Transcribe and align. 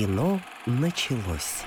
Кино 0.00 0.40
началось. 0.64 1.62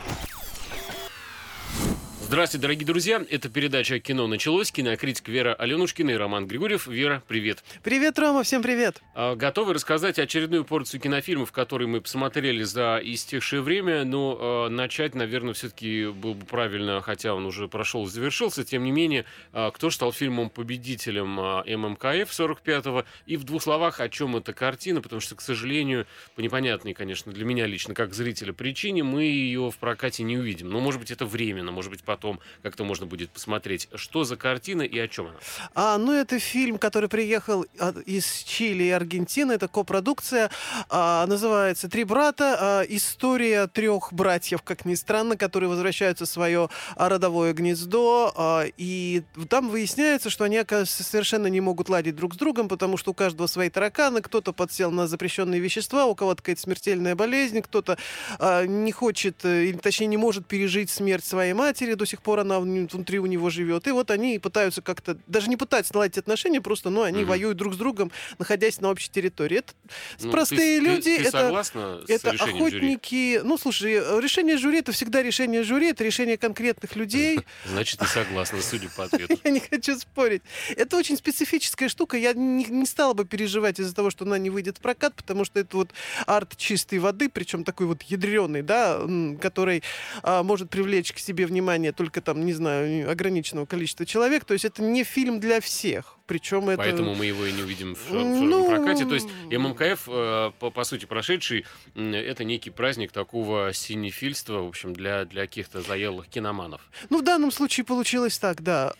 Здравствуйте, 2.34 2.64
дорогие 2.64 2.88
друзья. 2.88 3.24
Это 3.30 3.48
передача 3.48 4.00
«Кино 4.00 4.26
началось». 4.26 4.72
Кинокритик 4.72 5.28
Вера 5.28 5.54
Аленушкина 5.54 6.10
и 6.10 6.16
Роман 6.16 6.48
Григорьев. 6.48 6.88
Вера, 6.88 7.22
привет. 7.28 7.64
Привет, 7.84 8.18
Рома, 8.18 8.42
всем 8.42 8.64
привет. 8.64 9.04
А, 9.14 9.36
готовы 9.36 9.76
рассказать 9.76 10.18
очередную 10.18 10.66
порцию 10.66 11.00
кинофильмов, 11.00 11.52
которые 11.52 11.88
мы 11.88 12.02
посмотрели 12.02 12.64
за 12.64 13.00
истекшее 13.04 13.62
время. 13.62 14.04
Но 14.04 14.66
э, 14.66 14.70
начать, 14.70 15.14
наверное, 15.14 15.54
все-таки 15.54 16.08
было 16.08 16.34
бы 16.34 16.44
правильно, 16.44 17.02
хотя 17.02 17.36
он 17.36 17.46
уже 17.46 17.68
прошел 17.68 18.08
и 18.08 18.10
завершился. 18.10 18.64
Тем 18.64 18.84
не 18.84 18.92
менее, 18.92 19.26
э, 19.54 19.70
кто 19.72 19.92
стал 19.92 20.12
фильмом-победителем 20.12 21.40
э, 21.40 21.78
ММКФ 21.78 22.32
45-го? 22.32 23.06
И 23.28 23.38
в 23.38 23.44
двух 23.44 23.62
словах, 23.62 24.00
о 24.00 24.10
чем 24.10 24.36
эта 24.38 24.54
картина, 24.54 25.02
потому 25.02 25.22
что, 25.22 25.36
к 25.36 25.42
сожалению, 25.42 26.08
по 26.36 26.42
непонятной, 26.42 26.96
конечно, 26.96 27.32
для 27.32 27.46
меня 27.46 27.68
лично, 27.68 27.94
как 27.94 28.16
зрителя 28.16 28.54
причине, 28.54 29.04
мы 29.04 29.22
ее 29.26 29.70
в 29.70 29.78
прокате 29.78 30.24
не 30.24 30.36
увидим. 30.36 30.70
Но, 30.70 30.80
может 30.80 31.00
быть, 31.00 31.12
это 31.12 31.28
временно, 31.28 31.72
может 31.72 31.92
быть, 31.92 32.04
потом 32.04 32.23
потом 32.24 32.40
как-то 32.62 32.86
можно 32.86 33.06
будет 33.06 33.32
посмотреть. 33.32 33.90
Что 33.96 34.24
за 34.24 34.38
картина 34.38 34.84
и 34.84 34.98
о 34.98 35.08
чем 35.10 35.28
она? 35.28 35.36
А, 35.76 35.98
ну, 35.98 36.14
это 36.14 36.40
фильм, 36.40 36.78
который 36.78 37.10
приехал 37.10 37.64
из 38.06 38.44
Чили 38.44 38.84
и 38.84 38.90
Аргентины. 38.90 39.52
Это 39.52 39.68
копродукция. 39.68 40.50
А, 40.90 41.26
называется 41.28 41.90
«Три 41.90 42.06
брата». 42.06 42.58
А, 42.60 42.82
история 42.84 43.68
трех 43.68 44.14
братьев, 44.14 44.62
как 44.62 44.86
ни 44.86 44.96
странно, 44.96 45.36
которые 45.36 45.70
возвращаются 45.70 46.26
в 46.26 46.30
свое 46.30 46.70
родовое 46.96 47.52
гнездо. 47.52 48.32
А, 48.38 48.64
и 48.78 49.24
там 49.50 49.70
выясняется, 49.70 50.30
что 50.30 50.46
они, 50.46 50.58
оказывается, 50.58 51.04
совершенно 51.04 51.48
не 51.48 51.60
могут 51.60 51.90
ладить 51.90 52.16
друг 52.16 52.36
с 52.36 52.38
другом, 52.38 52.70
потому 52.70 52.96
что 52.96 53.12
у 53.12 53.14
каждого 53.14 53.48
свои 53.48 53.70
тараканы. 53.70 54.22
Кто-то 54.22 54.54
подсел 54.54 54.92
на 54.92 55.08
запрещенные 55.08 55.60
вещества, 55.60 56.06
у 56.06 56.16
кого-то 56.16 56.42
какая-то 56.42 56.62
смертельная 56.62 57.16
болезнь, 57.16 57.62
кто-то 57.62 57.98
а, 58.40 58.66
не 58.66 58.94
хочет, 58.94 59.44
э, 59.44 59.66
или 59.66 59.78
точнее 59.78 60.08
не 60.08 60.18
может 60.18 60.48
пережить 60.48 60.90
смерть 60.90 61.26
своей 61.26 61.54
матери 61.54 61.96
до 62.04 62.10
сих 62.10 62.22
пор 62.22 62.42
она 62.42 62.60
внутри 62.60 63.20
у 63.20 63.26
него 63.26 63.50
живет. 63.50 63.88
И 63.88 63.92
вот 63.92 64.12
они 64.12 64.38
пытаются 64.38 64.82
как-то, 64.82 65.18
даже 65.28 65.50
не 65.50 65.56
пытаются 65.56 65.94
наладить 65.94 66.18
отношения, 66.18 66.60
просто, 66.60 66.90
ну, 66.90 67.04
они 67.04 67.22
угу. 67.22 67.30
воюют 67.30 67.58
друг 67.58 67.76
с 67.76 67.78
другом, 67.78 68.12
находясь 68.40 68.82
на 68.82 68.90
общей 68.90 69.10
территории. 69.10 69.60
Это 69.60 69.74
ну, 70.20 70.32
простые 70.32 70.80
ты, 70.80 70.86
люди. 70.86 71.18
Ты, 71.18 71.24
ты 71.24 71.28
это 71.30 71.64
это 72.08 72.32
охотники. 72.32 73.38
Жюри? 73.38 73.48
Ну, 73.48 73.58
слушай, 73.58 73.94
решение 74.20 74.58
жюри 74.58 74.80
это 74.80 74.92
всегда 74.92 75.24
решение 75.24 75.64
жюри, 75.64 75.92
это 75.92 76.04
решение 76.04 76.38
конкретных 76.38 76.98
людей. 76.98 77.40
Значит, 77.66 78.00
ты 78.00 78.06
согласна, 78.06 78.62
судя 78.62 78.90
по 78.90 79.06
ответу. 79.06 79.40
Я 79.46 79.52
не 79.52 79.62
хочу 79.62 79.98
спорить. 79.98 80.42
Это 80.76 80.98
очень 80.98 81.16
специфическая 81.16 81.88
штука. 81.88 82.18
Я 82.18 82.34
не, 82.34 82.66
не 82.66 82.86
стала 82.86 83.14
бы 83.14 83.24
переживать 83.24 83.80
из-за 83.80 83.96
того, 83.96 84.10
что 84.10 84.26
она 84.26 84.38
не 84.38 84.50
выйдет 84.50 84.80
в 84.80 84.82
прокат, 84.82 85.16
потому 85.16 85.46
что 85.46 85.62
это 85.62 85.78
вот 85.78 85.92
арт 86.28 86.58
чистой 86.58 87.00
воды, 87.00 87.30
причем 87.30 87.64
такой 87.64 87.88
вот 87.88 88.02
ядреный, 88.04 88.62
да, 88.62 89.00
который 89.40 89.84
а, 90.22 90.44
может 90.44 90.70
привлечь 90.70 91.14
к 91.14 91.20
себе 91.20 91.46
внимание 91.46 91.93
только 91.94 92.22
там 92.22 92.46
не 92.46 92.54
знаю, 92.54 93.10
ограниченного 93.10 93.66
количества 93.66 94.06
человек. 94.06 94.46
То 94.46 94.54
есть 94.54 94.66
это 94.66 94.82
не 94.82 95.04
фильм 95.04 95.40
для 95.40 95.62
всех. 95.62 96.18
Причем 96.26 96.70
это... 96.70 96.78
Поэтому 96.78 97.16
мы 97.16 97.26
его 97.26 97.46
и 97.46 97.52
не 97.52 97.64
увидим 97.64 97.96
в, 97.96 98.12
ну... 98.12 98.68
прокате. 98.68 99.06
То 99.06 99.16
есть 99.16 99.28
ММКФ, 99.52 100.08
э, 100.08 100.52
по, 100.60 100.70
по 100.72 100.84
сути, 100.84 101.06
прошедший, 101.06 101.66
это 101.96 102.44
некий 102.44 102.70
праздник 102.70 103.12
такого 103.12 103.74
синефильства, 103.74 104.60
в 104.62 104.68
общем, 104.68 104.94
для, 104.94 105.26
для 105.26 105.42
каких-то 105.42 105.82
заелых 105.82 106.28
киноманов. 106.28 106.90
Ну, 107.10 107.20
в 107.20 107.24
данном 107.24 107.52
случае 107.52 107.86
получилось 107.86 108.40
так, 108.40 108.62
да. 108.62 108.94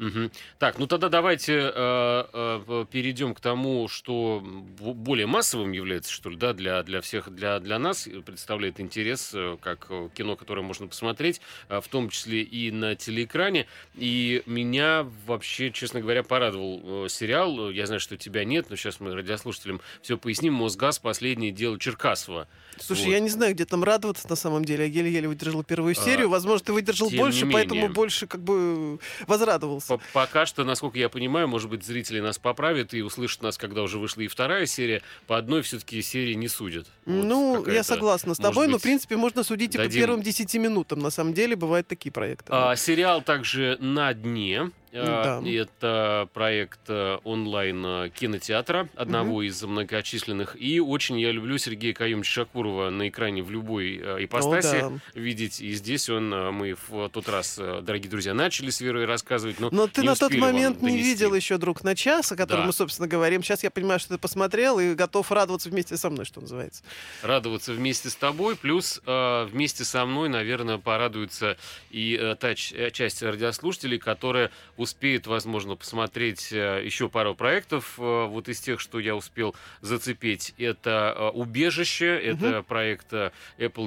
Угу. 0.00 0.30
Так, 0.58 0.78
ну 0.78 0.86
тогда 0.86 1.10
давайте 1.10 1.52
э, 1.54 2.24
э, 2.32 2.86
перейдем 2.90 3.34
к 3.34 3.40
тому, 3.40 3.86
что 3.86 4.42
более 4.42 5.26
массовым 5.26 5.72
является, 5.72 6.10
что 6.10 6.30
ли, 6.30 6.36
да, 6.36 6.54
для, 6.54 6.82
для 6.82 7.02
всех, 7.02 7.28
для, 7.28 7.60
для 7.60 7.78
нас 7.78 8.08
представляет 8.24 8.80
интерес, 8.80 9.32
э, 9.34 9.58
как 9.60 9.88
э, 9.90 10.08
кино, 10.14 10.36
которое 10.36 10.62
можно 10.62 10.86
посмотреть, 10.86 11.42
э, 11.68 11.82
в 11.82 11.88
том 11.88 12.08
числе 12.08 12.40
и 12.40 12.70
на 12.70 12.96
телеэкране. 12.96 13.66
И 13.94 14.42
меня 14.46 15.06
вообще, 15.26 15.70
честно 15.70 16.00
говоря, 16.00 16.22
порадовал 16.50 17.04
э, 17.04 17.08
сериал. 17.08 17.70
Я 17.70 17.86
знаю, 17.86 18.00
что 18.00 18.16
тебя 18.16 18.44
нет, 18.44 18.66
но 18.70 18.76
сейчас 18.76 19.00
мы 19.00 19.14
радиослушателям 19.14 19.80
все 20.02 20.18
поясним. 20.18 20.54
«Мосгаз. 20.54 20.98
Последнее 20.98 21.52
дело 21.52 21.78
Черкасова». 21.78 22.48
Слушай, 22.80 23.06
вот. 23.06 23.12
я 23.12 23.20
не 23.20 23.28
знаю, 23.28 23.54
где 23.54 23.64
там 23.64 23.84
радоваться 23.84 24.28
на 24.28 24.36
самом 24.36 24.64
деле. 24.64 24.86
Я 24.86 24.90
еле-еле 24.90 25.28
выдержал 25.28 25.62
первую 25.64 25.92
а, 25.92 25.94
серию. 25.94 26.26
А, 26.26 26.30
Возможно, 26.30 26.66
ты 26.66 26.72
выдержал 26.72 27.10
больше, 27.10 27.46
поэтому 27.46 27.88
больше 27.88 28.26
как 28.26 28.42
бы 28.42 28.98
возрадовался. 29.26 29.98
По 30.12 30.20
Пока 30.30 30.46
что, 30.46 30.64
насколько 30.64 30.98
я 30.98 31.08
понимаю, 31.08 31.48
может 31.48 31.68
быть, 31.68 31.84
зрители 31.84 32.20
нас 32.20 32.38
поправят 32.38 32.94
и 32.94 33.02
услышат 33.02 33.42
нас, 33.42 33.58
когда 33.58 33.82
уже 33.82 33.98
вышла 33.98 34.20
и 34.20 34.28
вторая 34.28 34.66
серия. 34.66 35.02
По 35.26 35.36
одной 35.38 35.62
все-таки 35.62 36.00
серии 36.02 36.34
не 36.34 36.46
судят. 36.46 36.86
Вот 37.04 37.24
ну, 37.24 37.66
я 37.66 37.82
согласна 37.82 38.34
с 38.34 38.38
тобой, 38.38 38.66
быть, 38.66 38.72
но, 38.72 38.78
в 38.78 38.82
принципе, 38.82 39.16
можно 39.16 39.42
судить 39.42 39.72
дадим... 39.72 39.86
и 39.86 39.88
по 39.88 39.94
первым 39.94 40.22
десяти 40.22 40.58
минутам. 40.58 41.00
На 41.00 41.10
самом 41.10 41.34
деле, 41.34 41.56
бывают 41.56 41.88
такие 41.88 42.12
проекты. 42.12 42.46
А, 42.50 42.76
сериал 42.76 43.22
также 43.22 43.76
«На 43.80 44.14
дне». 44.14 44.70
Да. 44.92 45.40
Это 45.46 46.28
проект 46.32 46.80
э, 46.88 47.18
онлайн 47.22 47.84
э, 47.86 48.10
кинотеатра, 48.10 48.88
одного 48.96 49.34
угу. 49.34 49.42
из 49.42 49.62
многочисленных. 49.62 50.60
И 50.60 50.80
очень 50.80 51.20
я 51.20 51.30
люблю 51.30 51.58
Сергея 51.58 51.94
Каюмовича 51.94 52.42
Шакурова 52.42 52.69
на 52.90 53.08
экране 53.08 53.42
в 53.42 53.50
любой 53.50 53.96
э, 53.96 54.24
ипостаси 54.24 54.76
О, 54.76 54.90
да. 54.90 55.20
видеть. 55.20 55.60
И 55.60 55.72
здесь 55.72 56.08
он, 56.08 56.30
мы 56.54 56.76
в 56.88 57.08
тот 57.10 57.28
раз, 57.28 57.56
дорогие 57.56 58.10
друзья, 58.10 58.34
начали 58.34 58.70
с 58.70 58.80
Верой 58.80 59.04
рассказывать, 59.04 59.60
но 59.60 59.68
Но 59.70 59.86
ты 59.86 60.02
на 60.02 60.14
тот 60.14 60.34
момент 60.34 60.82
не 60.82 60.96
видел 60.96 61.34
еще 61.34 61.58
«Друг 61.58 61.84
на 61.84 61.94
час», 61.94 62.32
о 62.32 62.36
котором 62.36 62.62
да. 62.62 62.66
мы, 62.68 62.72
собственно, 62.72 63.08
говорим. 63.08 63.42
Сейчас 63.42 63.62
я 63.62 63.70
понимаю, 63.70 64.00
что 64.00 64.10
ты 64.14 64.18
посмотрел 64.18 64.78
и 64.78 64.94
готов 64.94 65.30
радоваться 65.30 65.68
вместе 65.68 65.96
со 65.96 66.10
мной, 66.10 66.24
что 66.24 66.40
называется. 66.40 66.82
Радоваться 67.22 67.72
вместе 67.72 68.10
с 68.10 68.16
тобой, 68.16 68.56
плюс 68.56 69.00
э, 69.06 69.44
вместе 69.44 69.84
со 69.84 70.04
мной, 70.06 70.28
наверное, 70.28 70.78
порадуется 70.78 71.56
и 71.90 72.18
э, 72.20 72.36
та 72.36 72.54
часть 72.54 73.22
радиослушателей, 73.22 73.98
которая 73.98 74.50
успеет, 74.76 75.26
возможно, 75.26 75.76
посмотреть 75.76 76.52
э, 76.52 76.82
еще 76.84 77.08
пару 77.08 77.34
проектов. 77.34 77.94
Э, 77.98 78.26
вот 78.26 78.48
из 78.48 78.60
тех, 78.60 78.80
что 78.80 78.98
я 78.98 79.16
успел 79.16 79.54
зацепить, 79.80 80.54
это 80.58 81.14
э, 81.16 81.28
«Убежище», 81.30 82.18
это. 82.18 82.59
Проект 82.62 83.12
Apple 83.12 83.38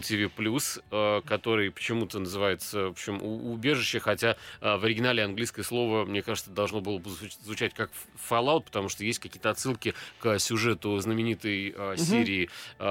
TV+, 0.01 1.21
который 1.23 1.71
почему-то 1.71 2.19
называется, 2.19 2.87
в 2.87 2.91
общем, 2.91 3.19
«Убежище», 3.21 3.99
хотя 3.99 4.37
в 4.61 4.83
оригинале 4.83 5.23
английское 5.23 5.63
слово, 5.63 6.05
мне 6.05 6.21
кажется, 6.21 6.51
должно 6.51 6.81
было 6.81 6.97
бы 6.97 7.09
звучать 7.43 7.73
как 7.73 7.91
Fallout, 8.29 8.63
потому 8.65 8.89
что 8.89 9.03
есть 9.03 9.19
какие-то 9.19 9.49
отсылки 9.49 9.93
к 10.19 10.39
сюжету 10.39 10.97
знаменитой 10.99 11.71
угу. 11.71 11.97
серии 11.97 12.49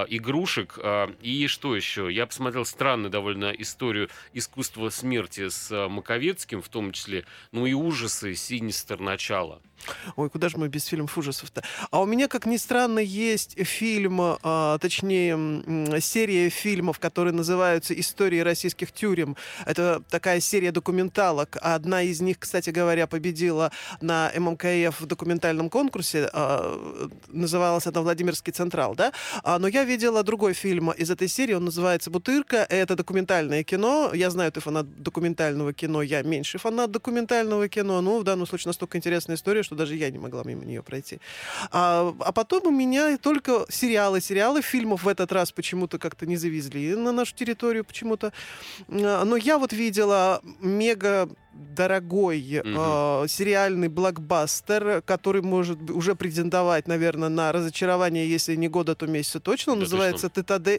игрушек. 0.08 0.78
И 1.20 1.46
что 1.46 1.76
еще? 1.76 2.12
Я 2.12 2.26
посмотрел 2.26 2.64
странную 2.64 3.10
довольно 3.10 3.50
историю 3.50 4.08
искусства 4.32 4.88
смерти 4.90 5.48
с 5.48 5.88
Маковецким, 5.88 6.62
в 6.62 6.68
том 6.68 6.92
числе, 6.92 7.24
ну 7.50 7.66
и 7.66 7.72
ужасы 7.72 8.34
«Синистер. 8.34 9.00
Начало». 9.00 9.60
Ой, 10.16 10.30
куда 10.30 10.48
же 10.48 10.58
мы 10.58 10.68
без 10.68 10.84
фильмов 10.86 11.16
ужасов-то? 11.16 11.62
А 11.90 12.00
у 12.00 12.06
меня, 12.06 12.28
как 12.28 12.46
ни 12.46 12.56
странно, 12.56 12.98
есть 12.98 13.58
фильм, 13.66 14.20
а, 14.20 14.78
точнее, 14.78 16.00
серия 16.00 16.48
фильмов, 16.50 16.98
которые 16.98 17.32
называются 17.32 17.98
«Истории 17.98 18.40
российских 18.40 18.92
тюрем». 18.92 19.36
Это 19.66 20.02
такая 20.10 20.40
серия 20.40 20.72
документалок. 20.72 21.56
Одна 21.60 22.02
из 22.02 22.20
них, 22.20 22.38
кстати 22.38 22.70
говоря, 22.70 23.06
победила 23.06 23.72
на 24.00 24.30
ММКФ 24.36 25.00
в 25.00 25.06
документальном 25.06 25.70
конкурсе. 25.70 26.28
А, 26.32 27.10
называлась 27.28 27.86
она 27.86 28.00
«Владимирский 28.00 28.52
Централ», 28.52 28.94
да? 28.94 29.12
А, 29.42 29.58
но 29.58 29.68
я 29.68 29.84
видела 29.84 30.22
другой 30.22 30.54
фильм 30.54 30.90
из 30.92 31.10
этой 31.10 31.28
серии, 31.28 31.54
он 31.54 31.64
называется 31.64 32.10
«Бутырка». 32.10 32.66
Это 32.68 32.96
документальное 32.96 33.64
кино. 33.64 34.10
Я 34.14 34.30
знаю, 34.30 34.52
ты 34.52 34.60
фанат 34.60 35.02
документального 35.02 35.72
кино, 35.72 36.02
я 36.02 36.22
меньше 36.22 36.58
фанат 36.58 36.90
документального 36.90 37.68
кино. 37.68 38.00
Ну, 38.00 38.20
в 38.20 38.24
данном 38.24 38.46
случае 38.46 38.70
настолько 38.70 38.98
интересная 38.98 39.36
история, 39.36 39.62
что 39.62 39.71
что 39.72 39.74
даже 39.74 39.96
я 39.96 40.10
не 40.10 40.18
могла 40.18 40.42
мимо 40.44 40.64
нее 40.64 40.82
пройти. 40.82 41.18
А, 41.70 42.14
а 42.20 42.32
потом 42.32 42.66
у 42.66 42.70
меня 42.70 43.16
только 43.16 43.64
сериалы, 43.70 44.20
сериалы 44.20 44.60
фильмов 44.60 45.04
в 45.04 45.08
этот 45.08 45.32
раз 45.32 45.52
почему-то 45.52 45.98
как-то 45.98 46.26
не 46.26 46.36
завезли 46.36 46.94
на 46.94 47.12
нашу 47.12 47.34
территорию 47.34 47.84
почему-то. 47.84 48.32
А, 48.88 49.24
но 49.24 49.36
я 49.36 49.58
вот 49.58 49.72
видела 49.72 50.42
мега 50.60 51.28
дорогой 51.52 52.40
mm-hmm. 52.40 53.24
э, 53.24 53.28
сериальный 53.28 53.88
блокбастер, 53.88 55.02
который 55.02 55.42
может 55.42 55.90
уже 55.90 56.14
претендовать, 56.14 56.88
наверное, 56.88 57.28
на 57.28 57.52
разочарование, 57.52 58.28
если 58.28 58.56
не 58.56 58.68
года, 58.68 58.94
то 58.94 59.06
месяца 59.06 59.40
точно. 59.40 59.72
Он 59.72 59.78
да 59.78 59.84
называется 59.84 60.30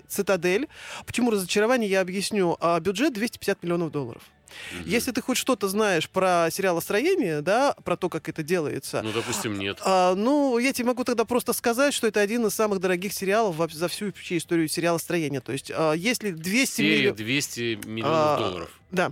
«Цитадель». 0.08 0.68
Почему 1.06 1.32
разочарование, 1.32 1.90
я 1.90 2.02
объясню. 2.02 2.58
А 2.60 2.80
бюджет 2.80 3.14
250 3.14 3.64
миллионов 3.64 3.92
долларов. 3.92 4.24
Угу. 4.72 4.90
Если 4.90 5.12
ты 5.12 5.22
хоть 5.22 5.38
что-то 5.38 5.68
знаешь 5.68 6.10
про 6.10 6.50
сериалостроение, 6.52 7.42
да, 7.42 7.76
про 7.84 7.98
то, 7.98 8.10
как 8.10 8.30
это 8.30 8.44
делается. 8.44 9.02
Ну, 9.04 9.12
допустим, 9.12 9.58
нет. 9.58 9.80
А, 9.84 10.16
ну, 10.16 10.58
я 10.58 10.74
тебе 10.74 10.88
могу 10.88 11.04
тогда 11.04 11.26
просто 11.26 11.54
сказать, 11.54 11.94
что 11.94 12.08
это 12.08 12.20
один 12.20 12.46
из 12.46 12.54
самых 12.54 12.80
дорогих 12.80 13.14
сериалов 13.14 13.72
за 13.72 13.88
всю 13.88 14.10
историю 14.10 14.68
сериалостроения. 14.68 15.42
То 15.42 15.52
есть, 15.52 15.72
а, 15.74 15.94
если 15.94 16.32
200 16.32 16.82
миллионов... 16.82 17.18
200 17.18 17.80
миллионов 17.86 18.14
а, 18.14 18.38
долларов. 18.38 18.80
Да. 18.92 19.12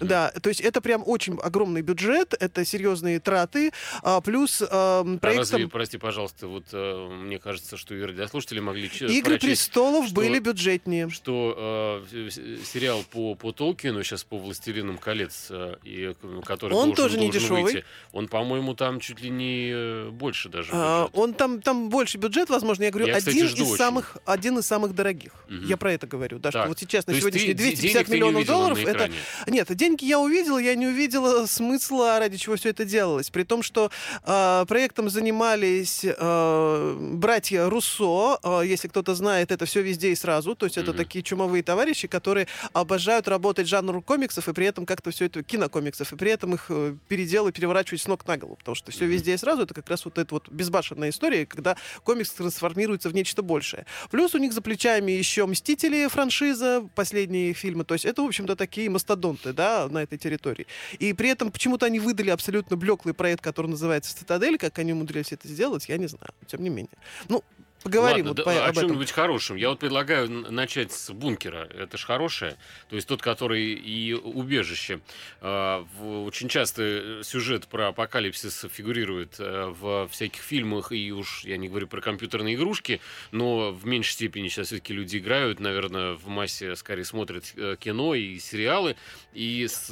Да, 0.00 0.30
то 0.42 0.48
есть 0.48 0.60
это 0.60 0.80
прям 0.80 1.02
очень 1.06 1.38
огромный 1.42 1.82
бюджет, 1.82 2.34
это 2.38 2.64
серьезные 2.64 3.18
траты, 3.20 3.72
а, 4.02 4.20
плюс 4.20 4.62
эм, 4.62 4.68
А 4.70 5.02
разве, 5.02 5.18
проектом 5.18 5.70
прости, 5.70 5.98
пожалуйста, 5.98 6.46
вот 6.46 6.64
э, 6.72 7.08
мне 7.22 7.38
кажется, 7.38 7.76
что 7.76 7.94
и 7.94 8.02
радиослушатели 8.02 8.60
могли 8.60 8.86
«Игры 8.86 9.08
прочесть, 9.38 9.40
престолов» 9.42 10.06
что- 10.06 10.14
были 10.14 10.38
бюджетнее. 10.38 11.10
что 11.10 12.04
э, 12.10 12.30
сериал 12.64 13.04
по, 13.10 13.34
по 13.34 13.52
Толкину, 13.52 14.02
сейчас 14.02 14.24
по 14.24 14.38
«Властелинам 14.38 14.98
колец», 14.98 15.48
э, 15.50 15.76
и, 15.84 16.14
который 16.44 16.74
Он 16.74 16.86
должен, 16.92 16.94
тоже 16.96 17.18
не 17.18 17.26
должен 17.30 17.40
дешевый. 17.40 17.62
выйти, 17.64 17.84
он, 18.12 18.28
по-моему, 18.28 18.74
там 18.74 19.00
чуть 19.00 19.20
ли 19.20 19.30
не 19.30 19.70
э, 19.72 20.08
больше 20.10 20.48
даже. 20.48 20.70
А, 20.72 21.02
бюджет. 21.04 21.18
он 21.18 21.34
там, 21.34 21.60
там 21.62 21.88
больше 21.90 22.18
бюджет, 22.18 22.48
возможно, 22.50 22.84
я 22.84 22.90
говорю, 22.90 23.08
Я, 23.08 23.18
кстати, 23.18 23.34
один 23.36 23.48
жду 23.48 23.62
из 23.64 23.68
очень. 23.68 23.76
самых, 23.78 24.16
один 24.24 24.58
из 24.58 24.66
самых 24.66 24.94
дорогих. 24.94 25.32
Мгм. 25.48 25.66
Я 25.66 25.76
про 25.76 25.92
это 25.92 26.06
говорю, 26.06 26.38
да, 26.38 26.50
что 26.50 26.60
Так, 26.60 26.68
вот 26.68 26.78
сейчас 26.78 27.06
на 27.06 27.14
сегодняшний 27.14 27.54
ты 27.54 27.54
день 27.54 27.70
де- 27.70 27.76
250 27.76 27.92
денег 27.92 28.06
ты 28.06 28.12
не 28.12 28.16
миллионов 28.18 28.46
долларов, 28.46 28.84
на 28.84 28.88
это? 28.88 29.10
Нет, 29.48 29.68
деньги 29.80 30.04
я 30.04 30.20
увидела, 30.20 30.58
я 30.58 30.74
не 30.74 30.86
увидела 30.86 31.46
смысла, 31.46 32.18
ради 32.18 32.36
чего 32.36 32.56
все 32.56 32.68
это 32.68 32.84
делалось. 32.84 33.30
При 33.30 33.44
том, 33.44 33.62
что 33.62 33.90
э, 34.24 34.64
проектом 34.68 35.08
занимались 35.08 36.04
э, 36.04 36.96
братья 37.14 37.66
Руссо. 37.70 38.38
Э, 38.42 38.60
если 38.66 38.88
кто-то 38.88 39.14
знает, 39.14 39.50
это 39.50 39.64
все 39.64 39.80
везде 39.80 40.10
и 40.12 40.14
сразу. 40.14 40.54
То 40.54 40.66
есть 40.66 40.76
это 40.76 40.90
Мгм. 40.90 40.98
такие 40.98 41.22
чумовые 41.22 41.62
товарищи, 41.62 42.08
которые 42.08 42.46
обожают 42.74 43.26
работать 43.26 43.66
жанру 43.68 44.02
комиксов 44.02 44.48
и 44.48 44.52
при 44.52 44.66
этом 44.66 44.84
как-то 44.84 45.10
все 45.12 45.24
это 45.26 45.42
кинокомиксов, 45.42 46.12
и 46.12 46.16
при 46.16 46.30
этом 46.30 46.54
их 46.54 46.66
э, 46.68 46.94
переделы 47.08 47.50
переворачивать 47.50 48.02
с 48.02 48.06
ног 48.06 48.26
на 48.26 48.36
голову. 48.36 48.56
Потому 48.56 48.74
что 48.74 48.90
все 48.92 49.04
Мгм. 49.04 49.12
везде 49.14 49.32
и 49.34 49.36
сразу 49.38 49.62
это 49.62 49.72
как 49.72 49.88
раз 49.88 50.04
вот 50.04 50.18
эта 50.18 50.34
вот 50.34 50.50
безбашенная 50.50 51.08
история, 51.08 51.46
когда 51.46 51.76
комикс 52.04 52.30
трансформируется 52.32 53.08
в 53.08 53.14
нечто 53.14 53.40
большее. 53.42 53.86
Плюс 54.10 54.34
у 54.34 54.38
них 54.38 54.52
за 54.52 54.60
плечами 54.60 55.12
еще 55.12 55.46
Мстители 55.46 56.06
франшиза, 56.08 56.86
последние 56.94 57.54
фильмы. 57.54 57.84
То 57.84 57.94
есть 57.94 58.04
это, 58.04 58.22
в 58.22 58.26
общем-то, 58.26 58.56
такие 58.56 58.90
мастодонты, 58.90 59.54
да, 59.54 59.69
на 59.90 60.02
этой 60.02 60.18
территории. 60.18 60.66
И 60.98 61.12
при 61.12 61.28
этом 61.28 61.50
почему-то 61.50 61.86
они 61.86 62.00
выдали 62.00 62.30
абсолютно 62.30 62.76
блеклый 62.76 63.14
проект, 63.14 63.42
который 63.42 63.68
называется 63.68 64.16
«Цитадель». 64.16 64.58
Как 64.58 64.78
они 64.78 64.92
умудрились 64.92 65.32
это 65.32 65.48
сделать, 65.48 65.88
я 65.88 65.98
не 65.98 66.08
знаю. 66.08 66.32
Тем 66.46 66.62
не 66.62 66.70
менее. 66.70 66.96
Ну, 67.28 67.42
поговорим 67.82 68.26
Ладно, 68.26 68.30
вот 68.30 68.36
да, 68.36 68.42
по- 68.44 68.52
о 68.52 68.64
об 68.64 68.70
этом. 68.70 68.82
чем-нибудь 68.88 69.10
хорошем. 69.12 69.56
Я 69.56 69.70
вот 69.70 69.78
предлагаю 69.78 70.28
начать 70.28 70.92
с 70.92 71.10
бункера. 71.10 71.68
Это 71.72 71.96
ж 71.96 72.04
хорошее. 72.04 72.56
То 72.88 72.96
есть 72.96 73.08
тот, 73.08 73.22
который 73.22 73.72
и 73.72 74.12
убежище. 74.14 75.00
А, 75.40 75.86
очень 76.00 76.48
часто 76.48 76.82
э, 76.82 77.22
сюжет 77.24 77.66
про 77.66 77.88
апокалипсис 77.88 78.66
фигурирует 78.70 79.36
э, 79.38 79.72
в 79.78 80.08
всяких 80.08 80.42
фильмах, 80.42 80.92
и 80.92 81.12
уж 81.12 81.44
я 81.44 81.56
не 81.56 81.68
говорю 81.68 81.86
про 81.86 82.00
компьютерные 82.00 82.56
игрушки, 82.56 83.00
но 83.30 83.70
в 83.72 83.86
меньшей 83.86 84.12
степени 84.12 84.48
сейчас 84.48 84.68
все-таки 84.68 84.92
люди 84.92 85.18
играют, 85.18 85.60
наверное, 85.60 86.14
в 86.14 86.26
массе 86.28 86.76
скорее 86.76 87.04
смотрят 87.04 87.52
э, 87.56 87.76
кино 87.78 88.14
и 88.14 88.38
сериалы. 88.38 88.96
И 89.32 89.66
с 89.68 89.90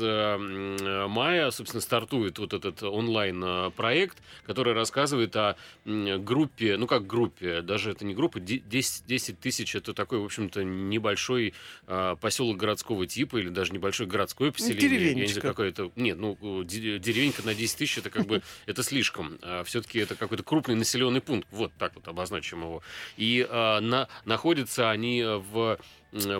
мая, 1.08 1.50
собственно, 1.52 1.80
стартует 1.80 2.38
вот 2.38 2.52
этот 2.52 2.82
онлайн-проект, 2.82 4.18
который 4.44 4.72
рассказывает 4.72 5.34
о 5.36 5.56
группе, 5.84 6.76
ну 6.76 6.86
как 6.86 7.06
группе, 7.06 7.62
даже 7.62 7.77
это 7.86 8.04
не 8.04 8.14
группа, 8.14 8.40
де- 8.40 8.58
10, 8.58 9.06
10 9.06 9.40
тысяч 9.40 9.74
это 9.74 9.94
такой, 9.94 10.18
в 10.18 10.24
общем-то, 10.24 10.64
небольшой 10.64 11.54
а, 11.86 12.16
поселок 12.16 12.56
городского 12.56 13.06
типа 13.06 13.36
или 13.38 13.48
даже 13.48 13.72
небольшое 13.72 14.08
городское 14.08 14.50
поселение. 14.52 14.82
Я 14.82 14.88
не 14.90 14.98
знаю, 14.98 15.14
деревенечка. 15.14 15.40
какое 15.40 15.68
это... 15.68 15.90
Нет, 15.96 16.18
ну, 16.18 16.36
э, 16.40 16.64
де- 16.64 16.98
деревенька 16.98 17.42
на 17.44 17.54
10 17.54 17.78
тысяч, 17.78 17.98
это 17.98 18.10
как 18.10 18.26
бы, 18.26 18.42
это 18.66 18.82
слишком. 18.82 19.38
Все-таки 19.64 19.98
это 19.98 20.14
какой-то 20.14 20.42
крупный 20.42 20.74
населенный 20.74 21.20
пункт. 21.20 21.46
Вот 21.50 21.72
так 21.78 21.94
вот 21.94 22.08
обозначим 22.08 22.62
его. 22.62 22.82
И 23.16 23.46
а, 23.48 23.80
на, 23.80 24.08
находятся 24.24 24.90
они 24.90 25.22
в 25.24 25.78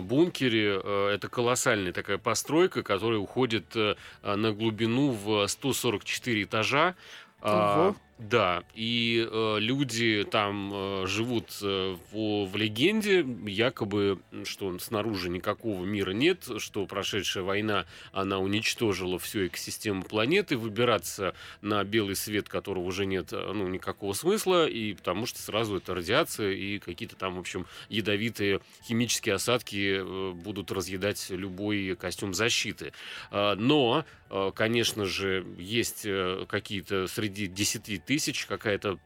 бункере. 0.01 0.81
э, 0.83 1.07
Это 1.13 1.27
колоссальная 1.29 1.93
такая 1.93 2.17
постройка, 2.17 2.83
которая 2.83 3.19
уходит 3.19 3.75
э, 3.75 3.95
а, 4.21 4.35
на 4.35 4.51
глубину 4.51 5.11
в 5.11 5.47
144 5.47 6.43
этажа. 6.43 6.95
А, 7.41 7.89
Ого. 7.89 7.95
Да, 8.19 8.65
и 8.75 9.25
э, 9.31 9.57
люди 9.59 10.27
там 10.29 10.71
э, 10.73 11.07
живут 11.07 11.57
э, 11.61 11.95
в, 12.11 12.45
в 12.47 12.55
легенде, 12.57 13.25
якобы, 13.47 14.19
что 14.43 14.77
снаружи 14.77 15.29
никакого 15.29 15.85
мира 15.85 16.11
нет, 16.11 16.45
что 16.57 16.85
прошедшая 16.85 17.45
война, 17.45 17.85
она 18.11 18.39
уничтожила 18.39 19.19
всю 19.19 19.47
экосистему 19.47 20.03
планеты, 20.03 20.57
выбираться 20.57 21.33
на 21.61 21.81
белый 21.85 22.17
свет, 22.17 22.49
которого 22.49 22.83
уже 22.83 23.05
нет, 23.05 23.31
э, 23.31 23.53
ну, 23.53 23.69
никакого 23.69 24.11
смысла, 24.11 24.67
и 24.67 24.93
потому 24.95 25.25
что 25.25 25.39
сразу 25.39 25.77
это 25.77 25.95
радиация 25.95 26.51
и 26.51 26.79
какие-то 26.79 27.15
там, 27.15 27.35
в 27.35 27.39
общем, 27.39 27.67
ядовитые 27.87 28.59
химические 28.83 29.35
осадки 29.35 29.97
э, 29.97 30.31
будут 30.33 30.73
разъедать 30.73 31.29
любой 31.29 31.95
костюм 31.95 32.33
защиты. 32.33 32.91
А, 33.31 33.55
Но, 33.55 34.03
э, 34.29 34.51
конечно 34.53 35.05
же, 35.05 35.45
есть 35.57 36.01
э, 36.03 36.45
какие-то 36.49 37.07
среди 37.07 37.47
10 37.47 38.08
тысяч 38.09 38.47
какая-то 38.47 38.97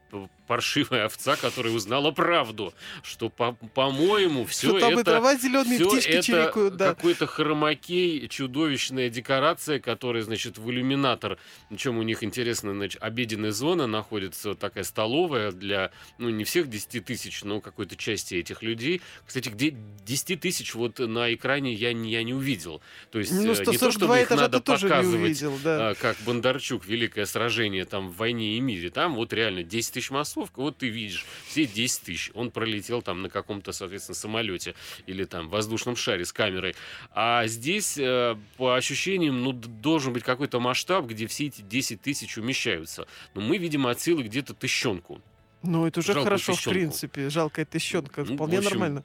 паршивая 0.46 1.06
овца, 1.06 1.36
которая 1.36 1.72
узнала 1.72 2.10
правду, 2.10 2.74
что, 3.02 3.28
по- 3.30 3.52
по-моему, 3.74 4.44
все 4.44 4.68
Что 4.78 4.90
это... 4.90 5.04
трава 5.04 5.36
зеленые, 5.36 5.78
всё 5.78 5.90
птички 5.90 6.08
это 6.10 6.22
чирикают, 6.22 6.76
да. 6.76 6.94
какой-то 6.94 7.26
хромакей, 7.26 8.28
чудовищная 8.28 9.08
декорация, 9.10 9.78
которая, 9.80 10.22
значит, 10.22 10.58
в 10.58 10.70
иллюминатор, 10.70 11.38
чем 11.76 11.98
у 11.98 12.02
них 12.02 12.22
интересно, 12.22 12.72
значит, 12.74 13.02
обеденная 13.02 13.52
зона 13.52 13.86
находится, 13.86 14.54
такая 14.54 14.84
столовая 14.84 15.52
для, 15.52 15.90
ну, 16.18 16.30
не 16.30 16.44
всех 16.44 16.68
10 16.68 17.04
тысяч, 17.04 17.42
но 17.42 17.60
какой-то 17.60 17.96
части 17.96 18.34
этих 18.34 18.62
людей. 18.62 19.00
Кстати, 19.26 19.48
где 19.48 19.70
10 20.04 20.40
тысяч 20.40 20.74
вот 20.74 20.98
на 20.98 21.32
экране 21.32 21.72
я 21.72 21.92
не, 21.92 22.10
я 22.10 22.22
не 22.22 22.34
увидел. 22.34 22.82
То 23.10 23.18
есть 23.18 23.32
Ну, 23.32 23.38
э, 23.42 23.48
не 23.48 23.54
то, 23.54 23.64
142 23.64 23.90
чтобы 23.92 24.20
их 24.20 24.30
надо 24.30 24.60
показывать 24.60 25.14
увидел, 25.20 25.58
да. 25.62 25.90
а, 25.90 25.94
как 25.94 26.16
Бондарчук, 26.26 26.86
великое 26.86 27.26
сражение 27.26 27.84
там 27.84 28.08
в 28.10 28.16
войне 28.16 28.56
и 28.56 28.60
мире. 28.60 28.90
Там 28.90 29.14
вот 29.14 29.32
реально 29.32 29.62
10 29.62 29.94
тысяч 29.94 30.10
массовка, 30.34 30.60
вот 30.60 30.78
ты 30.78 30.88
видишь, 30.88 31.24
все 31.46 31.66
10 31.66 32.02
тысяч. 32.02 32.30
Он 32.34 32.50
пролетел 32.50 33.02
там 33.02 33.22
на 33.22 33.28
каком-то, 33.28 33.72
соответственно, 33.72 34.14
самолете 34.14 34.74
или 35.06 35.24
там 35.24 35.48
воздушном 35.48 35.96
шаре 35.96 36.24
с 36.24 36.32
камерой. 36.32 36.74
А 37.12 37.46
здесь, 37.46 37.96
э, 37.98 38.36
по 38.56 38.74
ощущениям, 38.74 39.42
ну, 39.42 39.52
должен 39.52 40.12
быть 40.12 40.24
какой-то 40.24 40.60
масштаб, 40.60 41.06
где 41.06 41.26
все 41.26 41.46
эти 41.46 41.62
10 41.62 42.00
тысяч 42.02 42.36
умещаются. 42.38 43.06
Но 43.34 43.40
мы 43.40 43.58
видим 43.58 43.86
отсылы 43.86 44.22
где-то 44.22 44.54
тысячонку. 44.54 45.20
Ну, 45.62 45.86
это 45.86 46.00
уже 46.00 46.12
жалко 46.12 46.24
хорошо, 46.24 46.52
в 46.52 46.56
тыщенку. 46.56 46.70
принципе. 46.70 47.30
Жалкая 47.30 47.64
тыщенка. 47.64 48.24
Ну, 48.24 48.34
Вполне 48.34 48.56
в 48.56 48.66
общем, 48.66 48.70
нормально. 48.70 49.04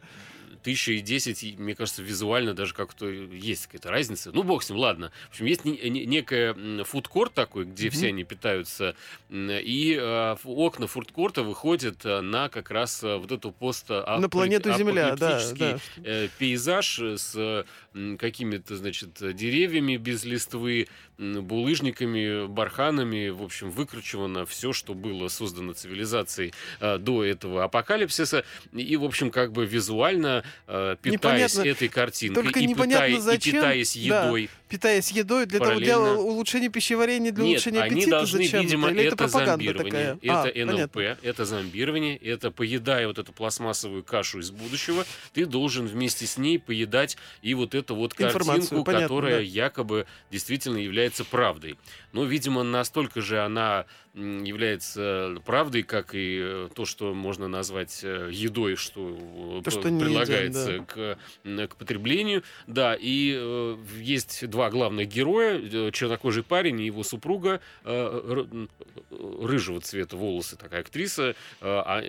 Тысяча 0.64 0.92
и 0.94 1.00
десять, 1.02 1.58
мне 1.58 1.74
кажется, 1.76 2.02
визуально 2.04 2.54
даже 2.54 2.74
как-то 2.74 3.08
есть 3.10 3.68
какая-то 3.68 3.90
разница. 3.92 4.32
Ну, 4.34 4.44
бог 4.44 4.64
с 4.64 4.70
ним, 4.70 4.80
ладно. 4.80 5.12
В 5.28 5.32
общем, 5.32 5.46
есть 5.46 5.66
не- 5.66 5.78
не- 5.90 6.06
некая 6.06 6.56
фудкорт 6.84 7.34
такой, 7.34 7.66
где 7.66 7.88
Мгм. 7.88 7.92
все 7.96 8.08
они 8.08 8.24
питаются, 8.24 8.96
и 9.30 9.98
э, 10.00 10.36
окна 10.44 10.88
фудкорта 10.88 11.44
выходят 11.44 12.06
э, 12.06 12.22
на 12.22 12.50
как 12.50 12.72
раз 12.72 13.04
э, 13.04 13.16
вот 13.18 13.32
эту 13.32 13.52
пост 13.52 13.90
На 13.90 14.30
планету 14.30 14.74
Земля, 14.74 15.16
да, 15.16 15.42
да. 15.56 15.80
э, 16.04 16.28
пейзаж 16.38 17.00
с 17.00 17.66
какими-то, 18.18 18.76
значит, 18.76 19.10
деревьями 19.36 19.98
без 19.98 20.24
листвы, 20.24 20.88
булыжниками, 21.18 22.48
барханами, 22.48 23.30
в 23.30 23.44
общем, 23.44 23.72
выкручивано 23.72 24.46
все, 24.46 24.72
что 24.74 24.94
было 24.94 25.28
создано 25.28 25.74
цивилизацией 25.74 26.54
э, 26.80 26.98
до 26.98 27.24
этого 27.24 27.64
апокалипсиса, 27.66 28.46
и, 28.74 28.96
в 28.96 29.04
общем, 29.04 29.32
как 29.32 29.52
бы 29.52 29.66
визуально 29.66 30.44
э, 30.68 30.96
питаясь 31.02 31.54
Непонятно- 31.54 31.70
этой 31.70 31.88
картинкой 31.88 32.44
только 32.44 32.60
и, 32.60 32.66
непонятно 32.66 33.06
пытаясь, 33.06 33.18
и 33.18 33.22
зачем, 33.22 33.54
питаясь 33.56 33.94
да, 33.94 34.24
едой, 34.24 34.50
Питаясь 34.70 35.10
едой 35.12 35.48
для 35.48 35.60
того, 35.60 35.80
для 35.80 36.00
улучшения 36.00 36.70
пищеварения, 36.70 37.32
для 37.32 37.44
нет, 37.44 37.54
улучшения 37.54 37.82
они 37.82 37.96
аппетита, 37.96 38.18
должны, 38.18 38.44
зачем 38.44 38.62
видимо, 38.62 38.92
это? 38.92 39.02
Это 39.02 39.16
пропаганда 39.16 39.52
зомбирование, 39.52 39.92
такая? 39.92 40.20
А, 40.28 40.48
это 40.48 40.66
НЛП, 40.66 40.94
понятно. 40.94 41.28
это 41.28 41.46
зомбирование, 41.46 42.18
это 42.18 42.52
поедая 42.52 43.08
вот 43.08 43.18
эту 43.18 43.34
пластмассовую 43.34 44.04
кашу 44.04 44.40
из 44.40 44.52
будущего, 44.52 45.06
ты 45.34 45.48
должен 45.48 45.88
вместе 45.88 46.28
с 46.28 46.38
ней 46.38 46.60
поедать 46.60 47.18
и 47.42 47.56
вот 47.56 47.74
эту 47.74 47.96
вот 47.96 48.14
картинку, 48.14 48.84
понятно, 48.84 49.08
которая 49.08 49.38
да. 49.38 49.42
якобы 49.42 50.06
действительно 50.30 50.78
является 50.78 51.26
правдой. 51.26 51.76
Но, 52.12 52.24
видимо, 52.26 52.62
настолько 52.62 53.22
же 53.22 53.44
она 53.44 53.86
является 54.14 55.38
правдой, 55.46 55.84
как 55.84 56.14
и 56.14 56.40
э, 56.42 56.70
то, 56.74 56.86
что 56.86 57.14
можно 57.14 57.48
назвать 57.48 58.02
э, 58.04 58.30
едой, 58.32 58.76
что, 58.76 59.18
э, 59.60 59.62
То, 59.64 59.72
что 59.72 59.90
не 59.90 60.04
предлагается 60.40 60.72
едят, 60.72 61.70
к, 61.70 61.74
к 61.74 61.78
потреблению. 61.78 62.44
Да, 62.68 62.96
и 63.00 63.36
э, 63.38 63.78
есть 64.00 64.48
два 64.48 64.70
главных 64.70 65.08
героя, 65.08 65.60
э, 65.62 65.92
чернокожий 65.92 66.44
парень 66.44 66.80
и 66.82 66.86
его 66.86 67.04
супруга, 67.04 67.62
э, 67.84 68.68
рыжего 69.10 69.82
цвета 69.82 70.18
волосы, 70.18 70.58
такая 70.58 70.82
актриса. 70.82 71.30
Э, 71.30 71.34
а, 71.62 72.02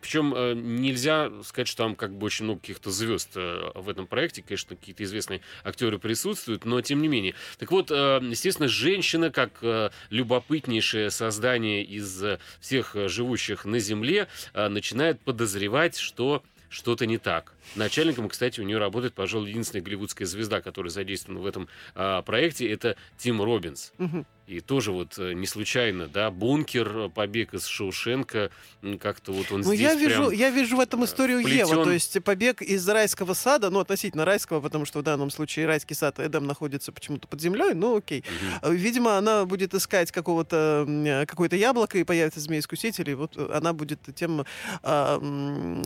причем 0.00 0.34
э, 0.34 0.54
нельзя 0.54 1.30
сказать, 1.44 1.68
что 1.68 1.84
там 1.84 1.94
как 1.96 2.12
бы 2.12 2.26
очень 2.26 2.44
много 2.44 2.60
каких-то 2.60 2.90
звезд 2.90 3.30
э, 3.36 3.70
в 3.74 3.88
этом 3.88 4.06
проекте. 4.06 4.42
Конечно, 4.42 4.76
какие-то 4.76 5.04
известные 5.04 5.40
актеры 5.64 5.98
присутствуют, 5.98 6.64
но 6.64 6.80
тем 6.80 7.02
не 7.02 7.08
менее. 7.08 7.34
Так 7.58 7.70
вот, 7.70 7.90
э, 7.90 8.20
естественно, 8.22 8.68
женщина, 8.68 9.30
как 9.30 9.58
э, 9.62 9.90
любопытнейшее 10.10 11.10
создание 11.10 11.84
из 11.84 12.22
э, 12.22 12.38
всех 12.60 12.96
э, 12.96 13.08
живущих 13.08 13.64
на 13.64 13.78
Земле, 13.78 14.28
э, 14.54 14.68
начинает 14.68 15.20
подозревать, 15.20 15.96
что 15.96 16.42
что-то 16.68 17.06
не 17.06 17.18
так. 17.18 17.54
Начальником, 17.76 18.28
кстати, 18.28 18.60
у 18.60 18.64
нее 18.64 18.78
работает, 18.78 19.14
пожалуй, 19.14 19.50
единственная 19.50 19.82
голливудская 19.82 20.26
звезда, 20.26 20.60
которая 20.60 20.90
задействована 20.90 21.40
в 21.40 21.46
этом 21.46 21.68
а, 21.94 22.22
проекте, 22.22 22.70
это 22.70 22.96
Тим 23.16 23.42
Робинс. 23.42 23.92
Мгм. 23.98 24.26
И 24.48 24.60
тоже 24.60 24.92
вот 24.92 25.18
э, 25.18 25.34
не 25.34 25.46
случайно, 25.46 26.08
да, 26.08 26.30
бункер, 26.30 26.96
э, 26.96 27.08
побег 27.10 27.52
из 27.52 27.66
Шоушенка, 27.66 28.50
как-то 28.98 29.32
вот 29.32 29.52
он 29.52 29.60
Ну, 29.60 29.74
здесь 29.74 29.80
я 29.80 29.94
вижу, 29.94 30.30
я 30.30 30.48
вижу 30.48 30.78
в 30.78 30.80
этом 30.80 31.04
историю 31.04 31.40
вплетен. 31.40 31.66
Ева, 31.66 31.84
то 31.84 31.90
есть 31.90 32.22
побег 32.24 32.62
из 32.62 32.88
райского 32.88 33.34
сада, 33.34 33.68
ну, 33.68 33.80
относительно 33.80 34.24
райского, 34.24 34.62
потому 34.62 34.86
что 34.86 35.00
в 35.00 35.02
данном 35.02 35.28
случае 35.28 35.66
райский 35.66 35.92
сад 35.92 36.18
Эдем 36.18 36.46
находится 36.46 36.92
почему-то 36.92 37.28
под 37.28 37.42
землей, 37.42 37.74
ну, 37.74 37.98
окей. 37.98 38.24
Э, 38.62 38.72
Видимо, 38.72 39.18
она 39.18 39.44
будет 39.44 39.74
искать 39.74 40.12
какого-то, 40.12 40.86
э, 40.88 41.26
какое-то 41.26 41.56
яблоко, 41.56 41.98
и 41.98 42.04
появится 42.04 42.40
змей-искуситель, 42.40 43.10
и 43.10 43.14
вот 43.14 43.36
э, 43.36 43.50
она 43.52 43.74
будет 43.74 44.00
тем, 44.14 44.46
а, 44.82 45.20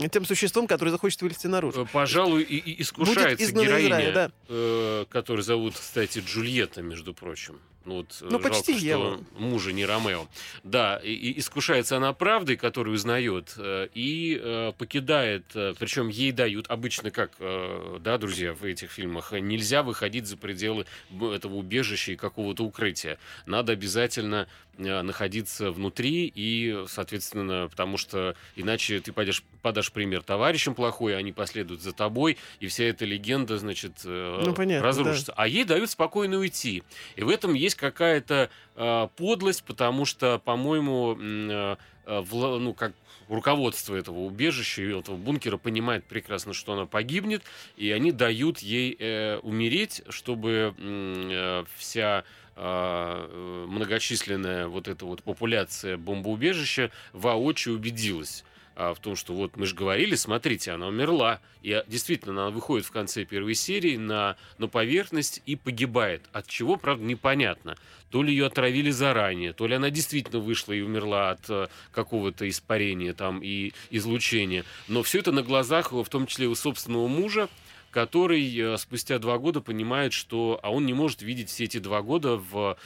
тем 0.09 0.23
существом, 0.23 0.67
которое 0.67 0.91
захочет 0.91 1.21
вылезти 1.21 1.47
наружу. 1.47 1.81
Э, 1.81 1.85
Пожалуй, 1.91 2.43
и, 2.43 2.59
и 2.59 2.81
искушается 2.81 3.51
героиня, 3.51 3.89
рая, 3.89 4.13
да. 4.13 4.31
э, 4.47 5.05
которую 5.09 5.43
зовут, 5.43 5.75
кстати, 5.75 6.23
Джульетта, 6.25 6.81
между 6.81 7.13
прочим. 7.13 7.59
Ну, 7.85 7.95
вот, 7.97 8.17
э, 8.21 8.27
Ну, 8.29 8.39
почти 8.39 8.73
жалко, 8.73 8.85
Ева. 8.85 9.17
что 9.17 9.39
мужа 9.39 9.73
не 9.73 9.85
Ромео. 9.85 10.27
Да, 10.63 10.97
и, 11.03 11.11
и 11.13 11.39
искушается 11.39 11.97
она 11.97 12.13
правдой, 12.13 12.55
которую 12.55 12.95
узнает, 12.95 13.53
э, 13.57 13.87
и 13.93 14.39
э, 14.41 14.71
покидает, 14.77 15.45
э, 15.53 15.73
причем 15.77 16.07
ей 16.07 16.31
дают, 16.31 16.67
обычно 16.69 17.11
как, 17.11 17.31
э, 17.39 17.97
да, 17.99 18.17
друзья, 18.17 18.53
в 18.53 18.63
этих 18.63 18.91
фильмах, 18.91 19.33
нельзя 19.33 19.83
выходить 19.83 20.27
за 20.27 20.37
пределы 20.37 20.85
этого 21.11 21.55
убежища 21.55 22.13
и 22.13 22.15
какого-то 22.15 22.63
укрытия. 22.63 23.17
Надо 23.45 23.73
обязательно 23.73 24.47
находиться 24.77 25.71
внутри 25.71 26.31
и, 26.33 26.83
соответственно, 26.87 27.67
потому 27.69 27.97
что 27.97 28.35
иначе 28.55 28.99
ты 28.99 29.11
пойдешь, 29.13 29.43
подашь 29.61 29.91
пример 29.91 30.23
товарищам 30.23 30.73
плохой, 30.75 31.15
они 31.15 31.31
последуют 31.31 31.81
за 31.81 31.93
тобой, 31.93 32.37
и 32.59 32.67
вся 32.67 32.85
эта 32.85 33.05
легенда, 33.05 33.57
значит, 33.57 33.93
э, 34.03 34.43
Ну, 34.45 34.53
понятно, 34.53 34.87
разрушится. 34.87 35.33
А 35.35 35.47
ей 35.47 35.63
дают 35.63 35.89
спокойно 35.89 36.37
уйти. 36.37 36.83
И 37.15 37.23
в 37.23 37.29
этом 37.29 37.53
есть 37.53 37.75
какая-то 37.75 38.49
э, 38.75 39.07
подлость, 39.15 39.63
потому 39.63 40.05
что, 40.05 40.39
по-моему, 40.39 41.17
э, 41.19 41.75
э, 42.05 42.21
вла- 42.21 42.57
ну, 42.59 42.73
как 42.73 42.93
руководство 43.29 43.95
этого 43.95 44.19
убежища 44.19 44.81
и 44.81 44.99
этого 44.99 45.15
бункера 45.15 45.57
понимает 45.57 46.03
прекрасно, 46.05 46.53
что 46.53 46.73
она 46.73 46.85
погибнет, 46.85 47.41
и 47.77 47.89
они 47.91 48.11
дают 48.11 48.59
ей 48.59 48.95
э, 48.99 49.37
умереть, 49.43 50.01
чтобы 50.09 50.75
э, 50.77 51.63
вся 51.77 52.23
э, 52.25 52.42
многочисленная 52.55 54.67
вот 54.67 54.87
эта 54.87 55.05
вот 55.05 55.23
популяция 55.23 55.97
бомбоубежища 55.97 56.91
воочию 57.13 57.75
убедилась 57.75 58.43
а, 58.75 58.93
в 58.93 58.99
том, 58.99 59.15
что 59.15 59.33
вот 59.33 59.55
мы 59.55 59.65
же 59.65 59.75
говорили, 59.75 60.15
смотрите, 60.15 60.71
она 60.71 60.87
умерла. 60.87 61.39
И 61.61 61.71
а, 61.71 61.83
действительно, 61.87 62.33
она 62.33 62.49
выходит 62.49 62.85
в 62.85 62.91
конце 62.91 63.25
первой 63.25 63.55
серии 63.55 63.97
на, 63.97 64.35
на 64.57 64.67
поверхность 64.67 65.41
и 65.45 65.55
погибает. 65.55 66.23
От 66.31 66.47
чего, 66.47 66.77
правда, 66.77 67.03
непонятно. 67.03 67.77
То 68.09 68.23
ли 68.23 68.31
ее 68.31 68.45
отравили 68.45 68.91
заранее, 68.91 69.53
то 69.53 69.67
ли 69.67 69.75
она 69.75 69.89
действительно 69.89 70.39
вышла 70.39 70.73
и 70.73 70.81
умерла 70.81 71.31
от 71.31 71.49
э, 71.49 71.67
какого-то 71.91 72.47
испарения 72.47 73.13
там 73.13 73.39
и 73.41 73.73
излучения. 73.89 74.65
Но 74.87 75.03
все 75.03 75.19
это 75.19 75.31
на 75.31 75.41
глазах, 75.41 75.91
в 75.91 76.05
том 76.05 76.27
числе 76.27 76.47
у 76.47 76.55
собственного 76.55 77.07
мужа, 77.07 77.49
который 77.93 78.57
э, 78.57 78.77
спустя 78.77 79.19
два 79.19 79.37
года 79.37 79.61
понимает, 79.61 80.13
что 80.13 80.59
а 80.63 80.71
он 80.71 80.85
не 80.85 80.93
может 80.93 81.21
видеть 81.21 81.49
все 81.49 81.65
эти 81.65 81.77
два 81.77 82.01
года 82.01 82.37
в, 82.37 82.77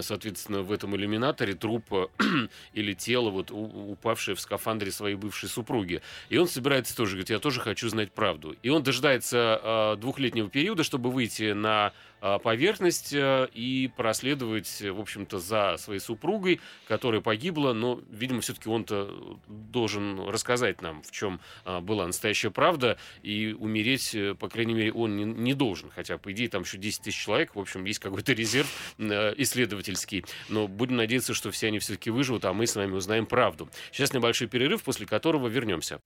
соответственно, 0.00 0.62
в 0.62 0.70
этом 0.70 0.94
иллюминаторе 0.94 1.54
труп 1.54 1.84
э, 1.90 2.06
или 2.74 2.92
тело, 2.92 3.30
вот 3.30 3.50
упавшее 3.50 4.34
в 4.34 4.40
скафандре 4.40 4.92
своей 4.92 5.16
бывшей 5.16 5.48
супруги. 5.48 6.02
И 6.28 6.36
он 6.36 6.46
собирается 6.46 6.94
тоже, 6.94 7.12
говорит, 7.12 7.30
я 7.30 7.38
тоже 7.38 7.60
хочу 7.60 7.88
знать 7.88 8.12
правду. 8.12 8.54
И 8.62 8.68
он 8.68 8.82
дожидается 8.82 9.60
э, 9.62 9.96
двухлетнего 9.98 10.50
периода, 10.50 10.84
чтобы 10.84 11.10
выйти 11.10 11.52
на 11.52 11.92
поверхность 12.38 13.12
э, 13.12 13.48
и 13.52 13.90
проследовать, 13.96 14.80
в 14.80 15.00
общем-то, 15.00 15.38
за 15.38 15.76
своей 15.76 16.00
супругой, 16.00 16.60
которая 16.86 17.20
погибла, 17.20 17.72
но, 17.72 18.00
видимо, 18.10 18.40
все-таки 18.40 18.68
он-то 18.68 19.38
должен 19.48 20.20
рассказать 20.28 20.82
нам, 20.82 21.02
в 21.02 21.10
чем 21.10 21.40
а, 21.64 21.80
была 21.80 22.06
настоящая 22.06 22.50
правда, 22.50 22.96
и 23.22 23.56
умереть, 23.58 24.14
э, 24.14 24.34
по 24.34 24.48
крайней 24.48 24.74
мере, 24.74 24.92
он 24.92 25.16
не, 25.16 25.24
не 25.24 25.54
должен. 25.54 25.90
Хотя, 25.90 26.16
по 26.18 26.30
идее, 26.32 26.48
там 26.48 26.62
еще 26.62 26.78
10 26.78 27.02
тысяч 27.02 27.18
человек, 27.18 27.54
в 27.54 27.58
общем, 27.58 27.84
есть 27.84 27.98
какой-то 27.98 28.32
резерв 28.32 28.68
э, 28.98 29.34
исследовательский. 29.38 30.24
Но 30.48 30.68
будем 30.68 30.96
надеяться, 30.96 31.34
что 31.34 31.50
все 31.50 31.68
они 31.68 31.80
все-таки 31.80 32.10
выживут, 32.10 32.44
а 32.44 32.52
мы 32.52 32.66
с 32.66 32.76
вами 32.76 32.92
узнаем 32.92 33.26
правду. 33.26 33.68
Сейчас 33.90 34.12
небольшой 34.12 34.46
перерыв, 34.46 34.84
после 34.84 35.06
которого 35.06 35.48
вернемся. 35.48 36.00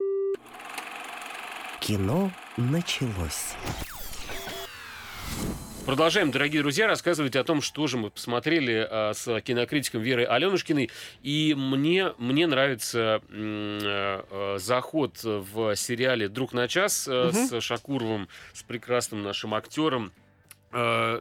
Кино 1.80 2.32
началось. 2.56 3.54
Продолжаем, 5.86 6.32
дорогие 6.32 6.62
друзья, 6.62 6.88
рассказывать 6.88 7.36
о 7.36 7.44
том, 7.44 7.62
что 7.62 7.86
же 7.86 7.96
мы 7.96 8.10
посмотрели 8.10 8.84
а, 8.90 9.12
с 9.14 9.40
кинокритиком 9.40 10.02
Верой 10.02 10.24
Аленушкиной. 10.24 10.90
И 11.22 11.54
мне, 11.56 12.12
мне 12.18 12.48
нравится 12.48 13.22
э, 13.28 14.22
э, 14.28 14.58
заход 14.58 15.22
в 15.22 15.76
сериале 15.76 16.28
«Друг 16.28 16.52
на 16.52 16.66
час» 16.66 17.06
Мгм. 17.06 17.32
с 17.32 17.60
Шакуровым, 17.60 18.28
с 18.52 18.64
прекрасным 18.64 19.22
нашим 19.22 19.54
актером. 19.54 20.10
Э, 20.72 21.20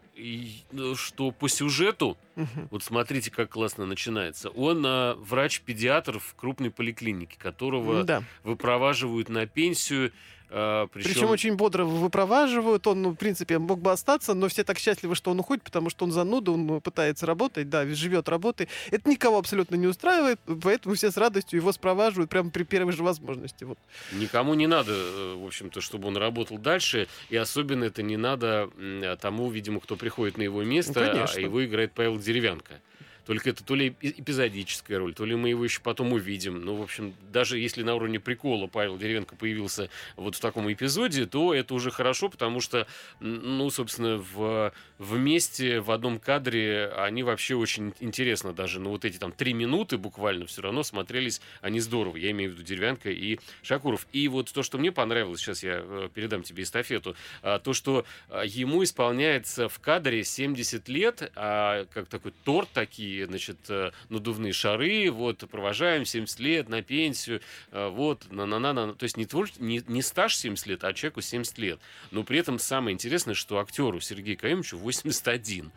что 0.95 1.29
по 1.31 1.47
сюжету, 1.47 2.17
Мгм. 2.35 2.67
вот 2.71 2.83
смотрите, 2.83 3.29
как 3.29 3.51
классно 3.51 3.85
начинается. 3.85 4.49
Он 4.49 4.83
э, 4.83 5.13
врач-педиатр 5.13 6.17
в 6.17 6.33
крупной 6.33 6.71
поликлинике, 6.71 7.37
которого 7.37 8.03
Да. 8.03 8.23
выпроваживают 8.43 9.29
на 9.29 9.45
пенсию. 9.45 10.11
Э, 10.55 10.87
Причем... 10.93 11.09
причем 11.13 11.29
очень 11.29 11.55
бодро 11.55 11.83
выпроваживают. 11.83 12.87
Он, 12.87 13.01
ну, 13.01 13.09
в 13.11 13.15
принципе, 13.15 13.59
мог 13.59 13.79
бы 13.79 13.91
остаться, 13.91 14.33
но 14.33 14.47
все 14.47 14.63
так 14.63 14.79
счастливы, 14.79 15.15
что 15.15 15.31
он 15.31 15.39
уходит, 15.39 15.63
потому 15.63 15.89
что 15.89 16.05
он 16.05 16.11
зануда, 16.11 16.51
он 16.51 16.65
ну, 16.65 16.81
пытается 16.81 17.25
работать, 17.25 17.69
да, 17.69 17.85
живет 17.85 18.29
работой. 18.29 18.67
Это 18.91 19.09
никого 19.09 19.37
абсолютно 19.37 19.75
не 19.75 19.87
устраивает, 19.87 20.39
поэтому 20.63 20.95
все 20.95 21.11
с 21.11 21.17
радостью 21.17 21.59
его 21.59 21.71
спроваживают 21.71 22.29
прямо 22.29 22.49
при 22.49 22.63
первой 22.63 22.93
же 22.93 23.03
возможности. 23.03 23.63
Вот. 23.65 23.77
Никому 24.13 24.53
не 24.53 24.67
надо, 24.67 24.91
э, 24.93 25.35
в 25.37 25.45
общем-то, 25.45 25.81
чтобы 25.81 26.07
он 26.07 26.17
работал 26.17 26.57
дальше, 26.57 27.07
и 27.29 27.35
особенно 27.35 27.83
это 27.85 28.01
не 28.01 28.17
надо 28.17 28.69
м, 28.77 29.17
тому, 29.17 29.49
видимо, 29.49 29.79
кто 29.79 29.95
приходит 29.95 30.37
на 30.37 30.43
его 30.43 30.63
место, 30.63 30.99
Ну, 30.99 31.05
а 31.05 31.09
конечно. 31.11 31.39
его 31.39 31.65
играет 31.65 31.91
Павел 31.93 32.17
Деревянко. 32.17 32.81
Только 33.25 33.49
это 33.49 33.63
то 33.63 33.75
ли 33.75 33.89
эпи- 33.89 34.13
эпизодическая 34.17 34.99
роль, 34.99 35.13
то 35.13 35.25
ли 35.25 35.35
мы 35.35 35.49
его 35.49 35.63
еще 35.63 35.81
потом 35.81 36.13
увидим. 36.13 36.61
Ну, 36.63 36.75
в 36.75 36.81
общем, 36.81 37.13
даже 37.31 37.59
если 37.59 37.83
на 37.83 37.95
уровне 37.95 38.19
прикола 38.19 38.67
Павел 38.67 38.97
Деревянко 38.97 39.35
появился 39.35 39.89
вот 40.15 40.35
в 40.35 40.39
таком 40.39 40.71
эпизоде, 40.71 41.25
то 41.25 41.53
это 41.53 41.73
уже 41.73 41.91
хорошо, 41.91 42.29
потому 42.29 42.61
что, 42.61 42.87
ну, 43.19 43.69
собственно, 43.69 44.17
в, 44.17 44.73
вместе 44.97 45.79
в 45.79 45.91
одном 45.91 46.19
кадре 46.19 46.91
они 46.95 47.23
вообще 47.23 47.55
очень 47.55 47.93
интересно 47.99 48.53
даже, 48.53 48.79
ну, 48.79 48.91
вот 48.91 49.05
эти 49.05 49.17
там 49.17 49.31
три 49.31 49.53
минуты 49.53 49.97
буквально 49.97 50.45
все 50.45 50.61
равно 50.61 50.83
смотрелись 50.83 51.41
они 51.61 51.79
здорово. 51.79 52.17
Я 52.17 52.31
имею 52.31 52.51
в 52.51 52.53
виду 52.53 52.63
Деревянко 52.63 53.09
и 53.09 53.39
Шакуров. 53.63 54.07
И 54.11 54.27
вот 54.27 54.51
то, 54.51 54.63
что 54.63 54.77
мне 54.77 54.91
понравилось, 54.91 55.41
сейчас 55.41 55.63
я 55.63 55.81
э, 55.81 56.09
передам 56.13 56.43
тебе 56.43 56.63
эстафету, 56.63 57.15
а, 57.41 57.59
то, 57.59 57.73
что 57.73 58.05
а, 58.29 58.43
ему 58.43 58.83
исполняется 58.83 59.69
в 59.69 59.79
кадре 59.79 60.23
70 60.23 60.87
лет, 60.89 61.31
а, 61.35 61.85
как 61.93 62.07
такой 62.07 62.33
торт, 62.43 62.69
такие, 62.73 63.14
значит, 63.23 63.57
э, 63.69 63.91
надувные 64.09 64.53
шары, 64.53 65.09
вот, 65.11 65.43
провожаем 65.49 66.05
70 66.05 66.39
лет 66.39 66.69
на 66.69 66.81
пенсию, 66.81 67.41
а, 67.71 67.89
вот, 67.89 68.31
на-на-на, 68.31 68.93
то 68.93 69.03
есть 69.03 69.17
не, 69.17 69.25
твор- 69.25 69.51
не, 69.59 69.81
не 69.87 70.01
стаж 70.01 70.35
70 70.35 70.67
лет, 70.67 70.83
а 70.83 70.93
человеку 70.93 71.21
70 71.21 71.57
лет. 71.57 71.79
Но 72.11 72.23
при 72.23 72.39
этом 72.39 72.59
самое 72.59 72.93
интересное, 72.93 73.33
что 73.33 73.59
актеру 73.59 73.99
Сергею 73.99 74.37
Каимовичу 74.37 74.77
81. 74.77 75.71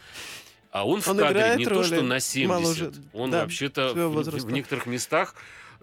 А 0.71 0.87
он, 0.87 1.01
в 1.01 1.09
Он 1.09 1.17
кадре 1.17 1.33
играет 1.33 1.59
не 1.59 1.65
то, 1.65 1.83
что 1.83 2.03
на 2.03 2.21
70. 2.21 2.49
моложе, 2.49 2.93
он 3.13 3.31
да, 3.31 3.43
вообще-то 3.43 3.95
в, 3.95 4.23
в 4.23 4.51
некоторых 4.51 4.87
местах 4.87 5.35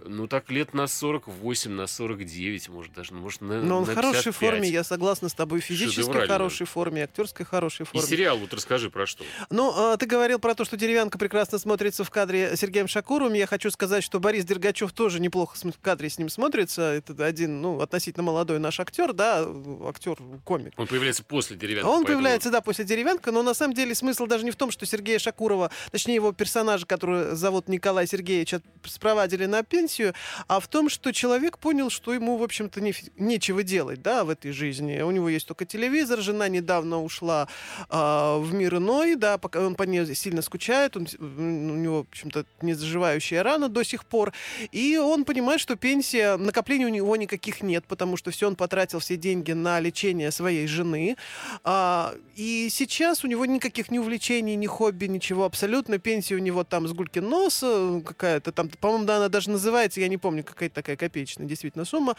ну, 0.04 0.28
так 0.28 0.50
лет 0.52 0.74
на 0.74 0.88
48, 0.88 1.72
на 1.72 1.88
49, 1.88 2.70
может, 2.70 2.94
даже, 2.94 3.14
может, 3.14 3.42
на 3.42 3.62
Но 3.62 3.78
он 3.80 3.84
в 3.86 3.94
хорошей 3.94 4.32
55. 4.32 4.36
форме, 4.36 4.70
я 4.70 4.84
согласна 4.84 5.30
с 5.30 5.34
тобой, 5.34 5.60
физической 5.62 6.28
хорошей 6.28 6.66
форме, 6.68 7.04
актерской 7.04 7.46
хорошей 7.46 7.84
И 7.84 7.86
форме. 7.86 8.08
сериал, 8.08 8.38
вот 8.38 8.54
расскажи 8.54 8.90
про 8.90 9.06
что. 9.06 9.24
Ну, 9.50 9.72
а, 9.76 9.98
ты 9.98 10.06
говорил 10.06 10.40
про 10.40 10.54
то, 10.56 10.66
что 10.66 10.78
деревянка 10.78 11.18
прекрасно 11.18 11.58
смотрится 11.60 12.04
в 12.04 12.10
кадре 12.10 12.56
с 12.56 12.60
Сергеем 12.60 12.88
Шакуровым. 12.88 13.34
Я 13.34 13.48
хочу 13.48 13.72
сказать, 13.72 14.04
что 14.04 14.20
Борис 14.20 14.46
Дергачев 14.46 14.92
тоже 14.94 15.20
неплохо 15.20 15.58
в 15.58 15.80
кадре 15.82 16.10
с 16.10 16.18
ним 16.18 16.30
смотрится. 16.30 16.82
Это 16.82 17.26
один, 17.26 17.62
ну, 17.62 17.80
относительно 17.82 18.24
молодой 18.24 18.60
наш 18.60 18.80
актер, 18.80 19.14
да, 19.14 19.46
актер-комик. 19.88 20.74
Он 20.78 20.88
появляется 20.88 21.24
после 21.24 21.56
деревянного. 21.56 21.92
Он 21.92 21.98
поэтому 22.00 22.18
появляется, 22.20 22.52
да, 22.52 22.62
после 22.62 22.86
деревянка, 22.86 23.32
но 23.32 23.44
на 23.44 23.54
самом 23.54 23.74
деле 23.74 23.96
смысл 23.96 24.26
даже 24.26 24.44
не 24.46 24.52
в 24.52 24.56
том, 24.56 24.72
что 24.72 24.86
Сергея 24.86 25.20
Шакурова, 25.20 25.72
точнее 25.92 26.16
его 26.16 26.32
персонажа, 26.32 26.86
который 26.86 27.36
зовут 27.36 27.68
Николай 27.70 28.08
Сергеевич, 28.08 28.56
спровадили 28.84 29.46
на, 29.46 29.64
пен- 29.64 29.85
пенсию, 29.86 30.14
а 30.48 30.60
в 30.60 30.68
том, 30.68 30.90
что 30.90 31.12
человек 31.12 31.60
понял, 31.60 31.92
что 31.92 32.14
ему, 32.14 32.38
в 32.38 32.44
общем-то, 32.44 32.82
не, 32.82 32.94
нечего 33.18 33.62
делать, 33.62 34.02
да, 34.02 34.24
в 34.24 34.30
этой 34.30 34.52
жизни. 34.52 35.02
У 35.02 35.12
него 35.12 35.30
есть 35.30 35.48
только 35.48 35.66
телевизор, 35.66 36.22
жена 36.22 36.48
недавно 36.48 37.04
ушла 37.04 37.48
э, 37.90 37.96
в 38.40 38.52
мир 38.54 38.78
иной, 38.78 39.16
да, 39.16 39.38
пока 39.38 39.60
он 39.60 39.76
по 39.76 39.84
ней 39.84 40.16
сильно 40.16 40.42
скучает, 40.42 40.98
он, 40.98 41.08
у 41.20 41.76
него, 41.76 42.04
в 42.04 42.08
общем-то, 42.10 42.46
незаживающая 42.62 43.44
рана 43.44 43.70
до 43.70 43.84
сих 43.84 44.06
пор, 44.06 44.34
и 44.72 44.98
он 44.98 45.24
понимает, 45.24 45.62
что 45.62 45.76
пенсия, 45.76 46.38
накоплений 46.38 46.86
у 46.86 46.90
него 46.90 47.16
никаких 47.16 47.62
нет, 47.62 47.86
потому 47.88 48.18
что 48.18 48.32
все 48.32 48.48
он 48.48 48.56
потратил 48.56 49.00
все 49.00 49.18
деньги 49.18 49.54
на 49.54 49.80
лечение 49.80 50.32
своей 50.32 50.68
жены, 50.68 51.16
а, 51.64 52.16
и 52.36 52.70
сейчас 52.72 53.24
у 53.24 53.28
него 53.28 53.46
никаких 53.46 53.92
ни 53.92 54.00
увлечений, 54.00 54.56
ни 54.56 54.66
хобби, 54.66 55.06
ничего 55.06 55.46
абсолютно, 55.46 56.00
пенсия 56.00 56.36
у 56.36 56.40
него 56.40 56.64
там 56.64 56.88
с 56.88 56.94
гулькин 56.94 57.30
нос 57.30 57.64
какая-то 58.06 58.52
там, 58.52 58.70
по-моему, 58.70 59.06
да, 59.06 59.18
она 59.18 59.30
даже 59.30 59.52
называется, 59.52 59.75
я 59.84 60.08
не 60.08 60.18
помню, 60.18 60.44
какая-то 60.44 60.76
такая 60.76 60.96
копеечная 60.96 61.46
действительно 61.46 61.86
сумма, 61.86 62.16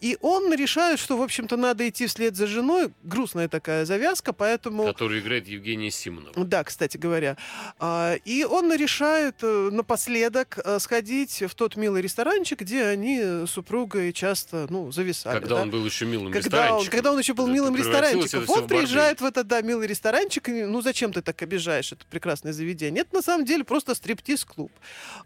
и 0.00 0.16
он 0.20 0.52
решает, 0.54 0.98
что, 0.98 1.16
в 1.18 1.22
общем-то, 1.22 1.56
надо 1.56 1.88
идти 1.88 2.06
вслед 2.06 2.36
за 2.36 2.46
женой, 2.46 2.90
грустная 3.02 3.48
такая 3.48 3.84
завязка, 3.84 4.32
поэтому... 4.32 4.84
Которую 4.84 5.20
играет 5.20 5.46
Евгения 5.46 5.90
Симонова. 5.90 6.32
Да, 6.44 6.64
кстати 6.64 6.96
говоря. 6.96 7.36
А, 7.78 8.14
и 8.24 8.44
он 8.44 8.72
решает 8.74 9.36
э, 9.42 9.68
напоследок 9.72 10.58
э, 10.64 10.78
сходить 10.78 11.42
в 11.42 11.54
тот 11.54 11.76
милый 11.76 12.02
ресторанчик, 12.02 12.60
где 12.60 12.84
они 12.84 13.20
с 13.20 13.58
супругой 13.58 14.12
часто, 14.12 14.68
ну, 14.70 14.92
зависали. 14.92 15.40
Когда 15.40 15.56
да? 15.56 15.62
он 15.62 15.70
был 15.70 15.84
еще 15.84 16.06
милым 16.06 16.32
когда 16.32 16.38
ресторанчиком. 16.38 16.78
Он, 16.78 16.90
когда 16.90 17.12
он 17.12 17.18
еще 17.18 17.34
был 17.34 17.46
милым 17.48 17.74
ресторанчиком. 17.74 18.44
Он 18.46 18.68
приезжает 18.68 19.20
в 19.20 19.24
этот, 19.24 19.48
да, 19.48 19.62
милый 19.62 19.88
ресторанчик, 19.88 20.48
и, 20.48 20.64
ну, 20.64 20.80
зачем 20.80 21.12
ты 21.12 21.22
так 21.22 21.42
обижаешь 21.42 21.90
это 21.90 22.06
прекрасное 22.06 22.52
заведение? 22.52 23.02
Это, 23.02 23.16
на 23.16 23.22
самом 23.22 23.44
деле, 23.44 23.64
просто 23.64 23.96
стриптиз-клуб. 23.96 24.70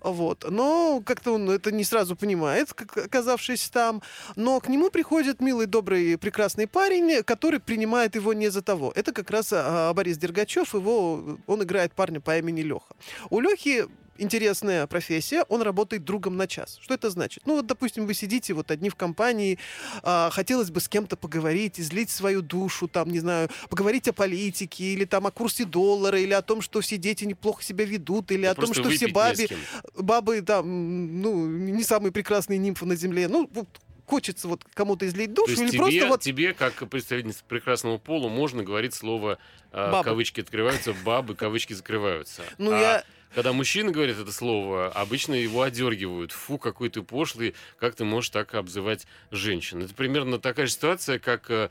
Вот. 0.00 0.46
Но 0.48 1.02
как-то 1.04 1.32
он 1.32 1.51
это 1.52 1.72
не 1.72 1.84
сразу 1.84 2.16
понимает, 2.16 2.70
оказавшись 2.96 3.68
там. 3.68 4.02
Но 4.36 4.60
к 4.60 4.68
нему 4.68 4.90
приходит 4.90 5.40
милый, 5.40 5.66
добрый, 5.66 6.18
прекрасный 6.18 6.66
парень, 6.66 7.22
который 7.22 7.60
принимает 7.60 8.14
его 8.14 8.32
не 8.32 8.48
за 8.50 8.62
того. 8.62 8.92
Это 8.94 9.12
как 9.12 9.30
раз 9.30 9.50
а, 9.52 9.92
Борис 9.94 10.18
Дергачев, 10.18 10.74
его, 10.74 11.38
он 11.46 11.62
играет 11.62 11.92
парня 11.94 12.20
по 12.20 12.36
имени 12.38 12.62
Леха. 12.62 12.94
У 13.30 13.40
Лехи 13.40 13.86
интересная 14.22 14.86
профессия, 14.86 15.44
он 15.48 15.62
работает 15.62 16.04
другом 16.04 16.36
на 16.36 16.46
час. 16.46 16.78
Что 16.80 16.94
это 16.94 17.10
значит? 17.10 17.42
Ну, 17.46 17.56
вот, 17.56 17.66
допустим, 17.66 18.06
вы 18.06 18.14
сидите 18.14 18.54
вот 18.54 18.70
одни 18.70 18.88
в 18.88 18.94
компании, 18.94 19.58
а, 20.02 20.30
хотелось 20.30 20.70
бы 20.70 20.80
с 20.80 20.88
кем-то 20.88 21.16
поговорить, 21.16 21.80
излить 21.80 22.10
свою 22.10 22.42
душу, 22.42 22.88
там, 22.88 23.10
не 23.10 23.20
знаю, 23.20 23.50
поговорить 23.68 24.08
о 24.08 24.12
политике, 24.12 24.84
или 24.84 25.04
там 25.04 25.26
о 25.26 25.30
курсе 25.30 25.64
доллара, 25.64 26.18
или 26.18 26.32
о 26.32 26.42
том, 26.42 26.62
что 26.62 26.80
все 26.80 26.96
дети 26.96 27.24
неплохо 27.24 27.62
себя 27.62 27.84
ведут, 27.84 28.30
или 28.30 28.46
о 28.46 28.54
том, 28.54 28.72
что 28.72 28.88
все 28.90 29.08
бабы, 29.08 29.48
бабы, 29.96 30.42
там, 30.42 31.20
ну, 31.20 31.46
не 31.46 31.84
самые 31.84 32.12
прекрасные 32.12 32.58
нимфы 32.58 32.86
на 32.86 32.96
земле. 32.96 33.28
Ну, 33.28 33.48
вот 33.52 33.68
хочется 34.06 34.48
вот 34.48 34.64
кому-то 34.74 35.06
излить 35.06 35.32
душу, 35.32 35.52
или 35.52 35.70
тебе, 35.70 35.78
просто 35.78 36.06
вот... 36.06 36.20
тебе, 36.20 36.52
как 36.52 36.88
представительнице 36.88 37.42
прекрасного 37.48 37.98
пола, 37.98 38.28
можно 38.28 38.62
говорить 38.62 38.94
слово 38.94 39.38
э, 39.72 39.90
Баба. 39.90 40.04
кавычки 40.04 40.40
открываются, 40.40 40.94
бабы, 41.04 41.34
кавычки 41.34 41.72
закрываются. 41.72 42.42
Ну, 42.58 42.72
А 42.72 42.78
я... 42.78 43.04
Когда 43.34 43.52
мужчина 43.52 43.90
говорит 43.92 44.18
это 44.18 44.32
слово, 44.32 44.88
обычно 44.88 45.34
его 45.34 45.62
одергивают. 45.62 46.32
Фу, 46.32 46.58
какой 46.58 46.90
ты 46.90 47.02
пошлый, 47.02 47.54
как 47.78 47.94
ты 47.94 48.04
можешь 48.04 48.30
так 48.30 48.54
обзывать 48.54 49.06
женщин. 49.30 49.82
Это 49.82 49.94
примерно 49.94 50.38
такая 50.38 50.66
же 50.66 50.72
ситуация, 50.72 51.18
как 51.18 51.50
э, 51.50 51.68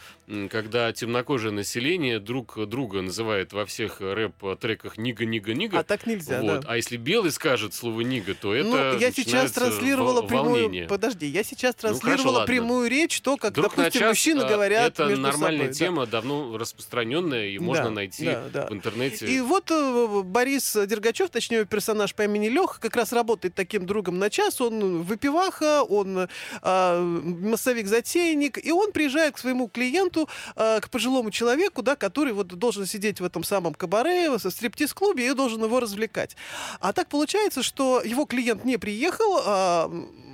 когда 0.50 0.91
темнокожее 0.91 1.51
население 1.51 2.20
друг 2.20 2.58
друга 2.68 3.01
называет 3.01 3.53
во 3.53 3.65
всех 3.65 4.01
рэп-треках 4.01 4.98
нига-нига-нига. 4.98 5.80
А 5.80 5.84
так 5.84 6.08
нельзя, 6.08 6.41
вот. 6.41 6.62
да. 6.62 6.68
А 6.68 6.77
если 6.77 6.98
белый 6.98 7.32
скажет 7.32 7.74
слово 7.74 8.01
нига, 8.01 8.34
то 8.34 8.53
это 8.56 8.94
ну, 8.94 8.98
я 8.98 9.12
сейчас 9.12 9.51
транслировала 9.51 10.22
прямую... 10.24 10.63
волнение. 10.63 10.88
Подожди, 10.88 11.27
я 11.27 11.44
сейчас 11.44 11.75
Ну, 11.75 11.82
хорошо, 11.82 12.00
транслировала 12.00 12.38
ладно. 12.39 12.48
прямую 12.48 12.89
речь, 12.89 13.22
то, 13.22 13.38
как, 13.38 13.53
Друг 13.53 13.75
допустим, 13.75 14.01
час, 14.01 14.10
мужчины 14.10 14.41
а, 14.41 14.50
говорят 14.50 14.94
Это 14.94 15.06
между 15.06 15.22
нормальная 15.22 15.74
собой, 15.74 15.80
да. 15.80 15.86
тема, 15.86 16.06
давно 16.08 16.58
распространенная, 16.58 17.48
и 17.48 17.60
можно 17.60 17.86
Да, 17.86 17.89
найти 17.91 18.25
да, 18.25 18.44
да. 18.51 18.68
в 18.68 18.74
интернете. 18.74 19.27
И 19.27 19.39
вот 19.41 19.70
э, 19.70 20.22
Борис 20.24 20.75
Дергачев, 20.88 21.30
точнее 21.30 21.50
персонаж 21.65 22.13
по 22.15 22.24
имени 22.24 22.48
Леха, 22.50 22.79
как 22.79 22.96
раз 22.96 23.13
работает 23.13 23.55
таким 23.55 23.86
другом 23.86 24.20
на 24.20 24.29
час. 24.29 24.62
Он 24.62 25.03
выпиваха, 25.03 25.84
он 25.84 26.27
э, 26.62 27.00
массовик-затейник, 27.00 28.63
и 28.63 28.72
он 28.72 28.91
приезжает 28.91 29.36
к 29.36 29.38
своему 29.38 29.67
клиенту, 29.67 30.27
э, 30.55 30.79
к 30.81 30.89
пожилому 30.89 31.31
человеку, 31.31 31.81
да, 31.81 31.96
который 31.96 32.34
вот 32.34 32.48
должен 32.48 32.86
сидеть 32.86 33.22
в 33.22 33.25
этом 33.25 33.43
самом 33.43 33.74
кабаре, 33.74 34.29
в 34.29 34.39
стриптиз-клубе, 34.39 35.27
и 35.27 35.34
должен 35.34 35.63
его 35.63 35.79
развлекать. 35.79 36.36
А 36.79 36.93
так 36.93 37.08
получается, 37.08 37.63
что 37.63 38.01
его 38.03 38.25
клиент 38.25 38.65
не 38.65 38.77
приехал, 38.77 39.41
а 39.46 39.91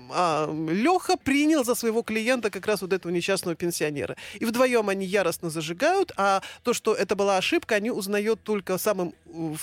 а 0.10 0.50
Леха 0.70 1.18
принял 1.18 1.64
за 1.64 1.76
своего 1.76 2.02
клиента 2.02 2.50
как 2.50 2.66
раз 2.66 2.82
вот 2.82 2.94
этого 2.94 3.12
несчастного 3.12 3.56
пенсионера. 3.56 4.16
И 4.40 4.46
вдвоем 4.46 4.90
они 4.90 5.06
яростно 5.06 5.50
зажигают, 5.50 6.12
а 6.18 6.42
то, 6.64 6.74
что 6.74 6.94
это 6.94 7.16
была 7.16 7.38
ошибка, 7.38 7.76
они 7.76 7.92
узнают 7.92 8.42
только 8.44 8.78
самым 8.78 9.14
э, 9.26 9.54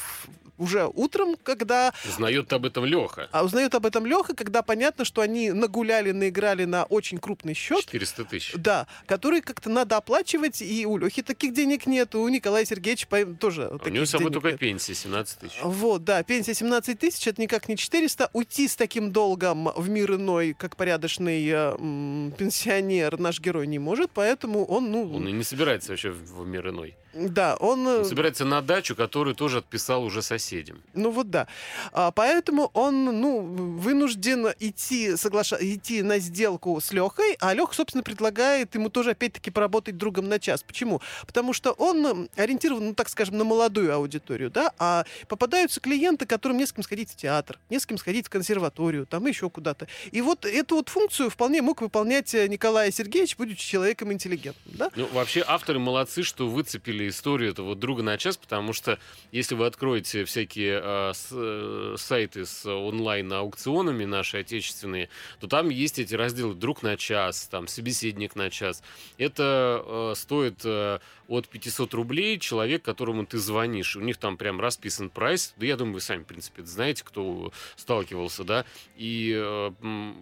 уже 0.58 0.86
утром, 0.86 1.36
когда 1.42 1.92
Знает 2.16 2.52
об 2.52 2.66
этом 2.66 2.84
Леха. 2.84 3.28
а 3.32 3.44
узнает 3.44 3.74
об 3.74 3.86
этом 3.86 4.06
Леха, 4.06 4.34
когда 4.34 4.62
понятно, 4.62 5.04
что 5.04 5.20
они 5.20 5.50
нагуляли, 5.52 6.12
наиграли 6.12 6.64
на 6.64 6.84
очень 6.84 7.18
крупный 7.18 7.54
счет. 7.54 7.80
400 7.80 8.24
тысяч. 8.24 8.52
Да, 8.54 8.86
который 9.06 9.40
как-то 9.40 9.70
надо 9.70 9.96
оплачивать, 9.96 10.62
и 10.62 10.86
у 10.86 10.96
Лехи 10.98 11.22
таких 11.22 11.52
денег 11.54 11.86
нет, 11.86 12.14
у 12.14 12.28
Николая 12.28 12.64
Сергеевича 12.64 13.06
тоже 13.40 13.68
У 13.68 13.78
таких 13.78 13.92
него 13.94 14.06
с 14.06 14.10
собой 14.10 14.24
денег 14.26 14.34
только 14.34 14.50
нет. 14.52 14.60
пенсия 14.60 14.94
17 14.94 15.38
тысяч. 15.40 15.58
Вот, 15.62 16.04
да, 16.04 16.22
пенсия 16.22 16.54
17 16.54 16.98
тысяч, 16.98 17.26
это 17.26 17.40
никак 17.40 17.68
не 17.68 17.76
400. 17.76 18.30
Уйти 18.32 18.68
с 18.68 18.76
таким 18.76 19.12
долгом 19.12 19.70
в 19.76 19.88
мир 19.88 20.14
иной, 20.14 20.54
как 20.58 20.76
порядочный 20.76 21.46
э, 21.48 21.74
м, 21.78 22.32
пенсионер, 22.38 23.18
наш 23.18 23.40
герой 23.40 23.66
не 23.66 23.78
может, 23.78 24.10
поэтому 24.12 24.64
он, 24.64 24.90
ну, 24.90 25.14
Он 25.16 25.28
и 25.28 25.32
не 25.32 25.42
собирается 25.44 25.90
вообще 25.90 26.10
в 26.10 26.46
мир 26.46 26.68
иной. 26.68 26.94
Да, 27.14 27.56
он... 27.56 27.86
э, 27.86 27.98
Он 27.98 28.04
собирается 28.04 28.44
на 28.44 28.60
дачу, 28.60 28.96
которую 28.96 29.34
тоже 29.34 29.58
отписал 29.58 30.04
уже 30.04 30.22
соседям. 30.22 30.82
Ну 30.94 31.10
вот 31.10 31.30
да. 31.30 31.46
А, 31.92 32.10
поэтому 32.10 32.70
он, 32.74 33.04
ну, 33.04 33.40
вынужден 33.40 34.48
идти, 34.58 35.16
соглаша... 35.16 35.56
идти 35.60 36.02
на 36.02 36.18
сделку 36.18 36.80
с 36.80 36.92
Лехой, 36.92 37.36
а 37.40 37.54
Леха, 37.54 37.74
собственно, 37.74 38.02
предлагает 38.02 38.74
ему 38.74 38.88
тоже, 38.88 39.10
опять-таки, 39.10 39.50
поработать 39.50 39.96
другом 39.96 40.28
на 40.28 40.38
час. 40.38 40.62
Почему? 40.62 41.00
Потому 41.26 41.52
что 41.52 41.72
он 41.72 42.28
ориентирован, 42.36 42.86
ну, 42.88 42.94
так 42.94 43.08
скажем, 43.08 43.38
на 43.38 43.44
молодую 43.44 43.94
аудиторию, 43.94 44.50
да, 44.50 44.72
а 44.78 45.04
попадаются 45.28 45.80
клиенты, 45.80 46.26
которым 46.26 46.58
не 46.58 46.66
с 46.66 46.72
кем 46.72 46.82
сходить 46.82 47.10
в 47.10 47.16
театр, 47.16 47.58
не 47.70 47.78
с 47.78 47.86
кем 47.86 47.98
сходить 47.98 48.26
в 48.26 48.30
консерваторию, 48.30 49.06
там 49.06 49.26
еще 49.26 49.50
куда-то. 49.50 49.86
И 50.10 50.20
вот 50.20 50.44
эту 50.44 50.76
вот 50.76 50.88
функцию 50.88 51.30
вполне 51.30 51.62
мог 51.62 51.80
выполнять 51.80 52.34
э, 52.34 52.48
Николай 52.48 52.90
Сергеевич, 52.92 53.36
будучи 53.36 53.66
человеком 53.66 54.12
интеллигентным, 54.12 54.74
да? 54.76 54.90
Ну, 54.96 55.06
вообще, 55.12 55.44
авторы 55.46 55.78
молодцы, 55.78 56.22
что 56.22 56.48
выцепили 56.48 57.03
историю 57.08 57.50
этого 57.50 57.74
друга 57.74 58.02
на 58.02 58.18
час, 58.18 58.36
потому 58.36 58.72
что 58.72 58.98
если 59.32 59.54
вы 59.54 59.66
откроете 59.66 60.24
всякие 60.24 60.80
э, 60.82 61.12
с- 61.14 61.28
э, 61.32 61.94
сайты 61.98 62.46
с 62.46 62.66
онлайн-аукционами 62.66 64.04
наши 64.04 64.38
отечественные, 64.38 65.08
то 65.40 65.46
там 65.46 65.68
есть 65.68 65.98
эти 65.98 66.14
разделы 66.14 66.54
«Друг 66.54 66.82
на 66.82 66.96
час», 66.96 67.46
там 67.50 67.68
«Собеседник 67.68 68.36
на 68.36 68.50
час». 68.50 68.82
Это 69.18 69.82
э, 69.84 70.12
стоит 70.16 70.60
э, 70.64 70.98
от 71.28 71.48
500 71.48 71.94
рублей 71.94 72.38
человек, 72.38 72.82
которому 72.82 73.24
ты 73.26 73.38
звонишь. 73.38 73.96
У 73.96 74.00
них 74.00 74.18
там 74.18 74.36
прям 74.36 74.60
расписан 74.60 75.08
прайс. 75.10 75.54
Да 75.56 75.66
я 75.66 75.76
думаю, 75.76 75.94
вы 75.94 76.00
сами, 76.00 76.22
в 76.22 76.26
принципе, 76.26 76.64
знаете, 76.64 77.02
кто 77.04 77.52
сталкивался, 77.76 78.44
да. 78.44 78.64
И 78.96 79.32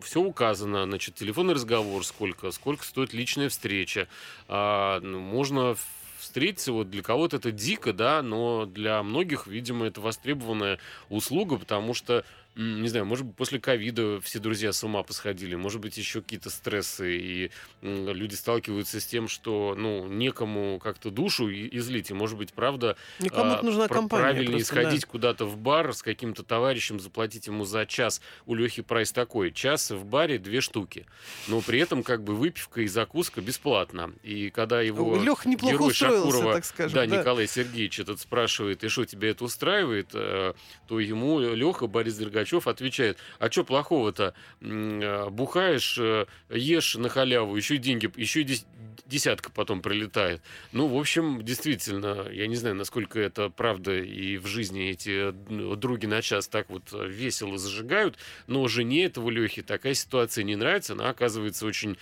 все 0.02 0.20
указано, 0.20 0.84
значит, 0.84 1.16
телефонный 1.16 1.54
разговор 1.54 2.04
сколько, 2.04 2.50
сколько 2.52 2.84
стоит 2.84 3.12
личная 3.12 3.48
встреча. 3.48 4.06
Ну, 4.48 5.18
можно 5.18 5.74
встретиться, 6.22 6.72
вот 6.72 6.88
для 6.88 7.02
кого-то 7.02 7.36
это 7.38 7.50
дико, 7.50 7.92
да, 7.92 8.22
но 8.22 8.64
для 8.64 9.02
многих, 9.02 9.48
видимо, 9.48 9.86
это 9.86 10.00
востребованная 10.00 10.78
услуга, 11.08 11.56
потому 11.56 11.94
что, 11.94 12.24
не 12.54 12.88
знаю, 12.88 13.06
может 13.06 13.26
быть, 13.26 13.36
после 13.36 13.58
ковида 13.58 14.20
все 14.20 14.38
друзья 14.38 14.72
с 14.72 14.84
ума 14.84 15.02
посходили, 15.02 15.54
может 15.54 15.80
быть, 15.80 15.96
еще 15.96 16.20
какие-то 16.20 16.50
стрессы, 16.50 17.16
и 17.16 17.50
люди 17.80 18.34
сталкиваются 18.34 19.00
с 19.00 19.06
тем, 19.06 19.26
что, 19.28 19.74
ну, 19.76 20.06
некому 20.06 20.78
как-то 20.82 21.10
душу 21.10 21.50
излить, 21.50 22.10
и, 22.10 22.14
может 22.14 22.36
быть, 22.36 22.52
правда, 22.52 22.96
Никому 23.20 23.52
а, 23.52 23.62
нужна 23.62 23.88
компания. 23.88 24.22
Правильнее 24.22 24.58
просто, 24.58 24.74
да. 24.74 24.82
сходить 24.82 25.04
куда-то 25.06 25.46
в 25.46 25.56
бар 25.56 25.94
с 25.94 26.02
каким-то 26.02 26.42
товарищем, 26.42 27.00
заплатить 27.00 27.46
ему 27.46 27.64
за 27.64 27.86
час. 27.86 28.20
У 28.46 28.54
Лехи 28.54 28.82
прайс 28.82 29.12
такой. 29.12 29.50
Час 29.52 29.90
в 29.90 30.04
баре 30.04 30.38
две 30.38 30.60
штуки. 30.60 31.06
Но 31.48 31.60
при 31.60 31.80
этом 31.80 32.02
как 32.02 32.22
бы 32.22 32.34
выпивка 32.34 32.82
и 32.82 32.86
закуска 32.86 33.40
бесплатно. 33.40 34.12
И 34.22 34.50
когда 34.50 34.82
его 34.82 35.16
Леха 35.16 35.48
неплохо 35.48 35.74
герой 35.74 35.92
Шакурова, 35.94 36.54
так 36.54 36.64
скажем. 36.64 36.94
да, 36.94 37.06
да. 37.06 37.16
Николай 37.18 37.46
Сергеевич 37.46 38.00
этот 38.00 38.20
спрашивает, 38.20 38.84
и 38.84 38.88
что, 38.88 39.04
тебя 39.04 39.30
это 39.30 39.44
устраивает? 39.44 40.10
Э, 40.12 40.52
То 40.86 41.00
ему 41.00 41.40
Леха 41.40 41.86
Борис 41.86 42.16
Дергачев 42.16 42.41
отвечает, 42.66 43.18
а 43.38 43.50
что 43.50 43.64
плохого-то? 43.64 44.34
Э, 44.60 45.28
Бухаешь, 45.30 45.98
э, 45.98 46.26
ешь 46.50 46.94
на 46.96 47.08
халяву, 47.08 47.56
еще 47.56 47.76
и 47.76 47.78
деньги, 47.78 48.10
еще 48.16 48.42
и 48.42 48.44
дес- 48.44 48.66
десятка 49.06 49.50
потом 49.50 49.82
прилетает. 49.82 50.40
Ну, 50.72 50.86
в 50.88 50.98
общем, 50.98 51.42
действительно, 51.44 52.28
я 52.30 52.46
не 52.46 52.56
знаю, 52.56 52.74
насколько 52.74 53.20
это 53.20 53.50
правда 53.50 53.98
и 53.98 54.38
в 54.38 54.46
жизни 54.46 54.90
эти 54.90 55.32
ну, 55.50 55.76
други 55.76 56.06
на 56.06 56.22
час 56.22 56.48
так 56.48 56.70
вот 56.70 56.84
весело 56.92 57.58
зажигают, 57.58 58.16
но 58.46 58.66
жене 58.68 59.04
этого 59.04 59.30
Лехи 59.30 59.62
такая 59.62 59.94
ситуация 59.94 60.44
не 60.44 60.56
нравится, 60.56 60.94
она 60.94 61.10
оказывается 61.10 61.66
очень 61.66 61.96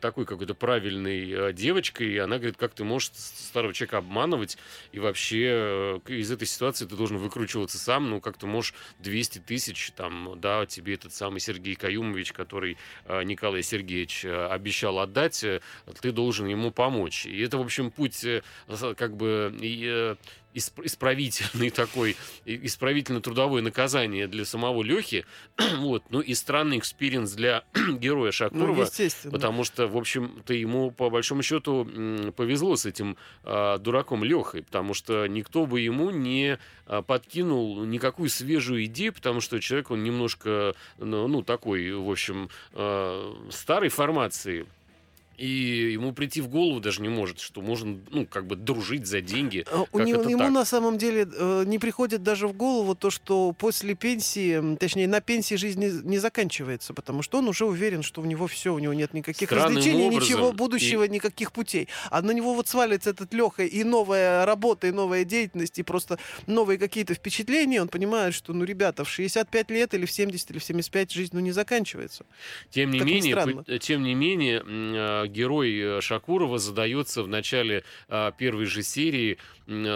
такой 0.00 0.26
какой-то 0.26 0.54
правильной 0.54 1.30
э, 1.30 1.52
девочкой, 1.52 2.12
и 2.12 2.18
она 2.18 2.36
говорит, 2.36 2.56
как 2.56 2.74
ты 2.74 2.84
можешь 2.84 3.10
старого 3.14 3.74
человека 3.74 3.98
обманывать, 3.98 4.58
и 4.92 4.98
вообще 5.00 5.46
э, 5.48 6.00
из 6.08 6.30
этой 6.30 6.46
ситуации 6.46 6.86
ты 6.86 6.94
должен 6.94 7.18
выкручиваться 7.18 7.78
сам, 7.78 8.10
ну, 8.10 8.20
как 8.20 8.38
ты 8.38 8.46
можешь 8.46 8.74
200 9.00 9.40
тысяч, 9.40 9.57
там, 9.94 10.34
да, 10.40 10.66
тебе 10.66 10.94
этот 10.94 11.12
самый 11.12 11.40
Сергей 11.40 11.74
Каюмович, 11.74 12.32
который 12.32 12.76
э, 13.04 13.22
Николай 13.24 13.62
Сергеевич 13.62 14.24
обещал 14.24 14.98
отдать, 14.98 15.44
ты 16.00 16.12
должен 16.12 16.46
ему 16.46 16.70
помочь. 16.70 17.26
И 17.26 17.40
это, 17.40 17.58
в 17.58 17.62
общем, 17.62 17.90
путь 17.90 18.24
как 18.96 19.16
бы 19.16 19.54
исправительный 20.58 21.70
такой, 21.78 22.16
исправительно-трудовое 22.44 23.62
наказание 23.62 24.26
для 24.26 24.44
самого 24.44 24.82
Лехи, 24.82 25.24
вот, 25.78 26.04
ну 26.10 26.20
и 26.20 26.34
странный 26.34 26.78
experience 26.78 27.32
для 27.32 27.64
героя 27.98 28.32
Шакурова, 28.32 28.76
ну, 28.76 28.82
естественно. 28.82 29.32
потому 29.32 29.64
что, 29.64 29.86
в 29.86 29.96
общем-то, 29.96 30.54
ему 30.54 30.90
по 30.90 31.10
большому 31.10 31.42
счету 31.42 31.88
повезло 32.36 32.76
с 32.76 32.86
этим 32.86 33.16
а, 33.44 33.78
дураком 33.78 34.24
Лехой, 34.24 34.62
потому 34.62 34.94
что 34.94 35.26
никто 35.26 35.66
бы 35.66 35.80
ему 35.80 36.10
не 36.10 36.58
а, 36.86 37.02
подкинул 37.02 37.84
никакую 37.84 38.30
свежую 38.30 38.84
идею, 38.86 39.12
потому 39.12 39.40
что 39.40 39.60
человек, 39.60 39.90
он 39.90 40.02
немножко, 40.02 40.74
ну, 40.98 41.28
ну 41.28 41.42
такой, 41.42 41.92
в 41.92 42.10
общем, 42.10 42.48
а, 42.72 43.36
старой 43.50 43.90
формации, 43.90 44.66
и 45.38 45.92
ему 45.92 46.12
прийти 46.12 46.40
в 46.40 46.48
голову 46.48 46.80
даже 46.80 47.00
не 47.00 47.08
может, 47.08 47.38
что 47.38 47.60
можно, 47.60 48.00
ну, 48.10 48.26
как 48.26 48.46
бы 48.46 48.56
дружить 48.56 49.06
за 49.06 49.20
деньги. 49.20 49.64
А, 49.70 49.84
у 49.92 50.00
него, 50.00 50.22
ему 50.22 50.38
так? 50.38 50.50
на 50.50 50.64
самом 50.64 50.98
деле 50.98 51.28
э, 51.32 51.62
не 51.64 51.78
приходит 51.78 52.24
даже 52.24 52.48
в 52.48 52.52
голову 52.54 52.96
то, 52.96 53.10
что 53.10 53.52
после 53.52 53.94
пенсии, 53.94 54.76
точнее, 54.76 55.06
на 55.06 55.20
пенсии 55.20 55.54
жизнь 55.54 55.78
не, 55.78 55.90
не 56.02 56.18
заканчивается, 56.18 56.92
потому 56.92 57.22
что 57.22 57.38
он 57.38 57.48
уже 57.48 57.66
уверен, 57.66 58.02
что 58.02 58.20
у 58.20 58.24
него 58.24 58.48
все, 58.48 58.74
у 58.74 58.80
него 58.80 58.92
нет 58.94 59.14
никаких 59.14 59.48
Странным 59.48 59.76
развлечений, 59.76 60.06
образом. 60.06 60.22
ничего 60.24 60.52
будущего, 60.52 61.04
и... 61.04 61.08
никаких 61.08 61.52
путей. 61.52 61.88
А 62.10 62.20
на 62.20 62.32
него 62.32 62.54
вот 62.54 62.66
свалится 62.66 63.10
этот 63.10 63.32
Леха 63.32 63.62
и 63.62 63.84
новая 63.84 64.44
работа, 64.44 64.88
и 64.88 64.90
новая 64.90 65.22
деятельность, 65.22 65.78
и 65.78 65.84
просто 65.84 66.18
новые 66.48 66.78
какие-то 66.78 67.14
впечатления. 67.14 67.80
Он 67.80 67.88
понимает, 67.88 68.34
что, 68.34 68.52
ну, 68.52 68.64
ребята, 68.64 69.04
в 69.04 69.08
65 69.08 69.70
лет 69.70 69.94
или 69.94 70.04
в 70.04 70.10
70 70.10 70.50
или 70.50 70.58
в 70.58 70.64
75 70.64 71.12
жизнь, 71.12 71.30
ну, 71.32 71.40
не 71.40 71.52
заканчивается. 71.52 72.26
Тем 72.70 72.90
не, 72.90 72.98
менее, 72.98 73.78
тем 73.78 74.02
не 74.02 74.14
менее, 74.14 74.64
а, 74.66 75.27
герой 75.28 75.78
э, 75.78 76.00
Шакурова 76.00 76.58
задается 76.58 77.22
в 77.22 77.28
начале 77.28 77.84
а, 78.08 78.32
первой 78.32 78.66
же 78.66 78.82
серии 78.82 79.38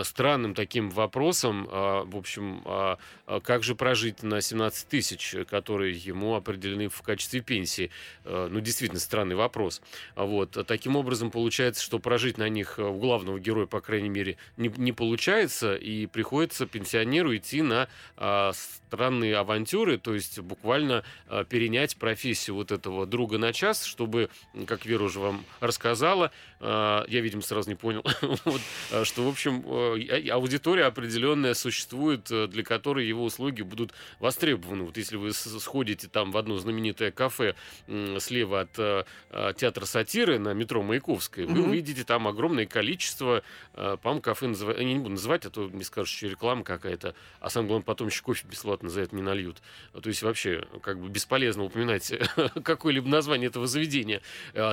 странным 0.02 0.54
таким 0.54 0.90
вопросом, 0.90 1.66
а, 1.70 2.04
в 2.04 2.16
общем, 2.16 2.60
а, 2.66 2.98
как 3.42 3.62
же 3.62 3.74
прожить 3.74 4.22
на 4.22 4.42
17 4.42 4.88
тысяч, 4.88 5.34
которые 5.48 5.96
ему 5.96 6.34
определены 6.34 6.88
в 6.88 7.00
качестве 7.02 7.40
пенсии. 7.40 7.90
Ну, 8.24 8.60
действительно, 8.60 9.00
странный 9.00 9.34
вопрос. 9.34 9.80
Вот. 10.14 10.58
Таким 10.66 10.96
образом, 10.96 11.30
получается, 11.30 11.82
что 11.82 11.98
прожить 11.98 12.36
на 12.36 12.48
них 12.48 12.78
у 12.78 12.92
главного 12.92 13.38
героя, 13.40 13.66
по 13.66 13.80
крайней 13.80 14.10
мере, 14.10 14.36
не, 14.56 14.68
не 14.76 14.92
получается, 14.92 15.74
и 15.74 16.06
приходится 16.06 16.66
пенсионеру 16.66 17.34
идти 17.34 17.62
на 17.62 17.88
странные 18.52 19.36
авантюры, 19.36 19.96
то 19.96 20.14
есть 20.14 20.38
буквально 20.40 21.04
перенять 21.48 21.96
профессию 21.96 22.56
вот 22.56 22.70
этого 22.70 23.06
друга 23.06 23.38
на 23.38 23.52
час, 23.52 23.84
чтобы, 23.84 24.28
как 24.66 24.84
Вера 24.84 25.04
уже 25.04 25.20
вам 25.22 25.44
рассказала, 25.60 26.30
я, 26.60 27.04
видимо, 27.08 27.42
сразу 27.42 27.68
не 27.68 27.74
понял, 27.74 28.04
вот, 28.44 28.60
что, 29.04 29.24
в 29.24 29.28
общем, 29.28 29.64
аудитория 30.30 30.84
определенная 30.84 31.54
существует, 31.54 32.30
э, 32.30 32.46
для 32.46 32.62
которой 32.62 33.06
его 33.06 33.24
услуги 33.24 33.62
будут 33.62 33.92
востребованы. 34.20 34.84
Вот 34.84 34.96
если 34.96 35.16
вы 35.16 35.32
сходите 35.32 36.08
там 36.08 36.32
в 36.32 36.36
одно 36.36 36.58
знаменитое 36.58 37.10
кафе 37.10 37.54
слева 38.18 38.60
от 38.60 38.78
э, 38.78 39.04
э, 39.30 39.52
театра 39.56 39.84
сатиры 39.84 40.38
на 40.38 40.52
метро 40.52 40.82
Маяковской, 40.82 41.46
вы 41.46 41.62
увидите 41.62 42.04
там 42.04 42.28
огромное 42.28 42.66
количество, 42.66 43.42
по-моему, 43.72 44.20
кафе 44.20 44.48
называют, 44.48 44.78
я 44.78 44.84
не 44.84 44.98
буду 44.98 45.10
называть, 45.10 45.46
а 45.46 45.50
то 45.50 45.68
мне 45.68 45.84
скажут, 45.84 46.14
что 46.14 46.26
реклама 46.26 46.64
какая-то, 46.64 47.14
а 47.40 47.50
самое 47.50 47.68
главное, 47.68 47.84
потом 47.84 48.08
еще 48.08 48.22
кофе 48.22 48.46
бесплатно 48.46 48.88
за 48.88 49.02
это 49.02 49.14
не 49.16 49.22
нальют. 49.22 49.62
То 50.00 50.08
есть 50.08 50.22
вообще 50.22 50.66
как 50.82 51.00
бы 51.00 51.08
бесполезно 51.08 51.64
упоминать 51.64 52.12
какое-либо 52.64 53.08
название 53.08 53.48
этого 53.48 53.66
заведения. 53.66 54.20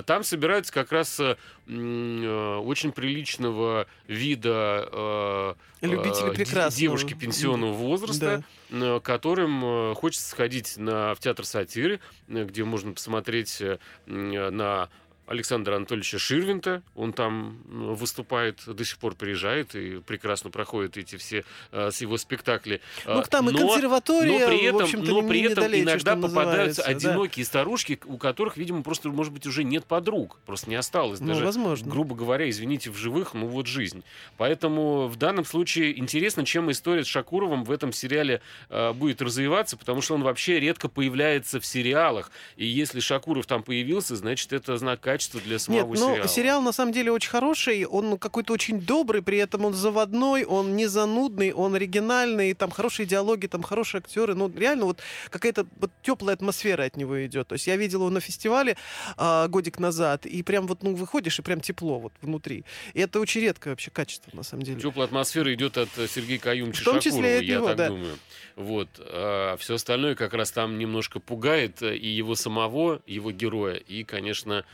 Там 0.06 0.24
собираются 0.24 0.39
как 0.72 0.92
раз 0.92 1.20
очень 1.20 2.92
приличного 2.92 3.88
вида 4.08 4.90
э, 4.92 5.54
Любители 5.82 6.32
э, 6.32 6.34
прекрасного. 6.34 6.72
девушки 6.72 7.14
пенсионного 7.14 7.74
возраста, 7.74 8.44
да. 8.70 8.98
Э, 8.98 9.00
которым 9.00 9.94
хочется 9.96 10.30
сходить 10.30 10.78
на, 10.78 11.14
в 11.14 11.20
театр 11.20 11.46
сатиры, 11.46 12.00
где 12.28 12.64
можно 12.64 12.94
посмотреть 12.94 13.62
на 14.08 14.90
Александра 15.30 15.76
Анатольевича 15.76 16.18
Ширвинта. 16.18 16.82
Он 16.96 17.14
там 17.14 17.62
выступает, 17.68 18.64
до 18.66 18.84
сих 18.84 18.98
пор 18.98 19.14
приезжает 19.16 19.76
и 19.76 20.00
прекрасно 20.00 20.50
проходит 20.50 20.98
эти 20.98 21.18
все 21.18 21.46
а, 21.72 21.92
с 21.92 22.02
его 22.02 22.18
спектакли. 22.18 22.82
Ну, 23.06 23.24
там 23.30 23.46
но, 23.46 23.52
и 23.52 23.56
консерватория, 23.56 24.40
но 24.40 24.48
при 24.48 24.64
этом, 24.64 25.06
но 25.06 25.28
при 25.28 25.42
этом 25.42 25.66
иногда 25.66 26.16
попадаются 26.16 26.82
одинокие 26.82 27.46
да. 27.46 27.48
старушки, 27.48 28.00
у 28.06 28.18
которых, 28.18 28.58
видимо, 28.58 28.82
просто, 28.82 29.10
может 29.10 29.32
быть, 29.32 29.46
уже 29.46 29.64
нет 29.64 29.86
подруг. 29.86 30.40
Просто 30.48 30.70
не 30.70 30.76
осталось. 30.76 31.20
Ну, 31.20 31.28
даже, 31.28 31.46
возможно. 31.46 31.92
грубо 31.92 32.16
говоря, 32.16 32.50
извините, 32.50 32.90
в 32.90 32.98
живых, 32.98 33.36
ну 33.36 33.46
вот 33.46 33.68
жизнь. 33.68 34.04
Поэтому 34.38 35.08
в 35.08 35.16
данном 35.16 35.46
случае 35.46 35.98
интересно, 36.00 36.44
чем 36.44 36.72
история 36.72 37.04
с 37.04 37.08
Шакуровым 37.08 37.66
в 37.66 37.72
этом 37.72 37.94
сериале 37.94 38.42
э, 38.70 38.94
будет 38.94 39.22
развиваться, 39.22 39.78
потому 39.78 40.02
что 40.02 40.16
он 40.16 40.24
вообще 40.24 40.60
редко 40.60 40.90
появляется 40.90 41.60
в 41.60 41.66
сериалах. 41.68 42.32
И 42.56 42.66
если 42.66 43.00
Шакуров 43.00 43.46
там 43.46 43.62
появился, 43.62 44.16
значит, 44.16 44.54
это 44.54 44.76
знак 44.78 45.02
качества 45.02 45.19
качество 45.20 45.42
для 45.42 45.60
самого 45.60 45.90
Нет, 45.90 46.00
сериала. 46.00 46.18
Ну, 46.22 46.28
сериал 46.28 46.62
на 46.62 46.72
самом 46.72 46.94
деле 46.94 47.12
очень 47.12 47.30
хороший, 47.30 47.86
он 47.86 48.18
какой-то 48.18 48.54
очень 48.54 48.80
добрый, 48.80 49.22
при 49.22 49.38
этом 49.38 49.66
он 49.66 49.74
заводной, 49.74 50.46
он 50.46 50.78
не 50.78 50.88
занудный, 50.88 51.52
он 51.52 51.76
оригинальный, 51.76 52.54
там 52.54 52.72
хорошие 52.72 53.06
диалоги, 53.06 53.48
там 53.48 53.62
хорошие 53.62 54.00
актеры, 54.00 54.34
ну 54.34 54.50
реально 54.56 54.86
вот 54.86 55.02
какая-то 55.30 55.68
вот 55.80 55.92
теплая 56.02 56.36
атмосфера 56.36 56.84
от 56.84 56.96
него 56.96 57.26
идет. 57.26 57.50
То 57.50 57.54
есть 57.54 57.68
я 57.68 57.76
видел 57.76 58.00
его 58.00 58.10
на 58.10 58.22
фестивале 58.22 58.78
а, 59.18 59.48
годик 59.50 59.80
назад, 59.80 60.26
и 60.26 60.42
прям 60.42 60.68
вот 60.68 60.84
ну 60.84 60.96
выходишь 60.96 61.38
и 61.40 61.42
прям 61.42 61.60
тепло 61.60 62.00
вот 62.00 62.14
внутри. 62.22 62.64
И 62.94 63.02
это 63.02 63.20
очень 63.20 63.42
редкое 63.42 63.72
вообще 63.72 63.92
качество 63.92 64.32
на 64.34 64.44
самом 64.44 64.64
деле. 64.64 64.80
Теплая 64.80 65.08
атмосфера 65.08 65.54
идет 65.54 65.78
от 65.78 65.90
э, 65.98 66.08
Сергея 66.08 66.40
Каюмча 66.40 66.82
В 66.82 66.86
том 66.86 67.00
числе 67.02 67.40
от 67.40 67.44
я 67.44 67.56
него, 67.58 67.68
так 67.68 67.78
да. 67.78 67.88
думаю. 67.90 68.18
Вот. 68.56 68.88
А 69.00 69.58
все 69.58 69.76
остальное 69.76 70.16
как 70.16 70.34
раз 70.34 70.52
там 70.52 70.78
немножко 70.78 71.20
пугает 71.20 71.82
э, 71.82 71.98
и 71.98 72.08
его 72.08 72.36
самого, 72.36 73.02
его 73.06 73.32
героя, 73.32 73.76
и, 73.76 74.04
конечно, 74.04 74.66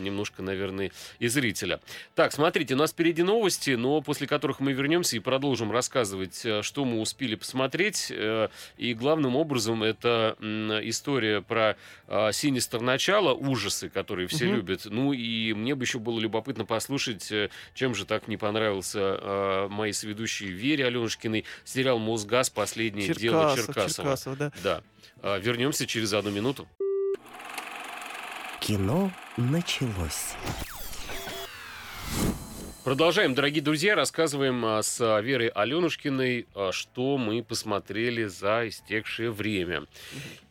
немножко, 0.00 0.42
наверное, 0.42 0.90
и 1.18 1.28
зрителя. 1.28 1.80
Так, 2.14 2.32
смотрите, 2.32 2.74
у 2.74 2.76
нас 2.78 2.92
впереди 2.92 3.22
новости, 3.22 3.70
но 3.70 4.00
после 4.00 4.26
которых 4.26 4.60
мы 4.60 4.72
вернемся 4.72 5.16
и 5.16 5.20
продолжим 5.20 5.72
рассказывать, 5.72 6.44
э, 6.44 6.62
что 6.62 6.84
мы 6.84 7.00
успели 7.00 7.34
посмотреть. 7.34 8.10
Э, 8.10 8.48
и 8.76 8.94
главным 8.94 9.36
образом 9.36 9.82
это 9.82 10.36
история 10.84 11.42
про 11.42 11.76
а, 12.08 12.32
Синистер 12.32 12.80
начало, 12.80 13.32
ужасы, 13.32 13.88
которые 13.88 14.28
все 14.28 14.46
угу. 14.46 14.56
любят. 14.56 14.82
Ну 14.84 15.12
и 15.12 15.52
мне 15.52 15.74
бы 15.74 15.84
еще 15.84 15.98
было 15.98 16.18
любопытно 16.18 16.64
послушать, 16.64 17.30
э, 17.32 17.50
чем 17.74 17.94
же 17.94 18.04
так 18.04 18.28
не 18.28 18.36
понравился 18.36 19.00
а, 19.00 19.68
моей 19.68 19.92
соведущей 19.92 20.48
Вере 20.48 20.86
Аленушкиной 20.86 21.44
сериал 21.64 21.98
«Мосгаз. 21.98 22.50
Последнее 22.50 23.06
Черкасов, 23.06 23.22
дело 23.22 23.56
Черкасова». 23.56 23.88
Черкасова 23.88 24.36
да. 24.36 24.52
да. 24.62 24.82
Вернемся 25.38 25.86
через 25.86 26.12
одну 26.12 26.30
минуту. 26.30 26.68
Кино 28.60 29.12
началось. 29.36 30.34
Продолжаем, 32.84 33.34
дорогие 33.34 33.62
друзья, 33.62 33.94
рассказываем 33.96 34.64
а, 34.64 34.82
с 34.82 35.20
Верой 35.20 35.48
Аленушкиной, 35.48 36.46
а, 36.54 36.70
что 36.72 37.18
мы 37.18 37.42
посмотрели 37.42 38.24
за 38.24 38.68
истекшее 38.68 39.32
время. 39.32 39.86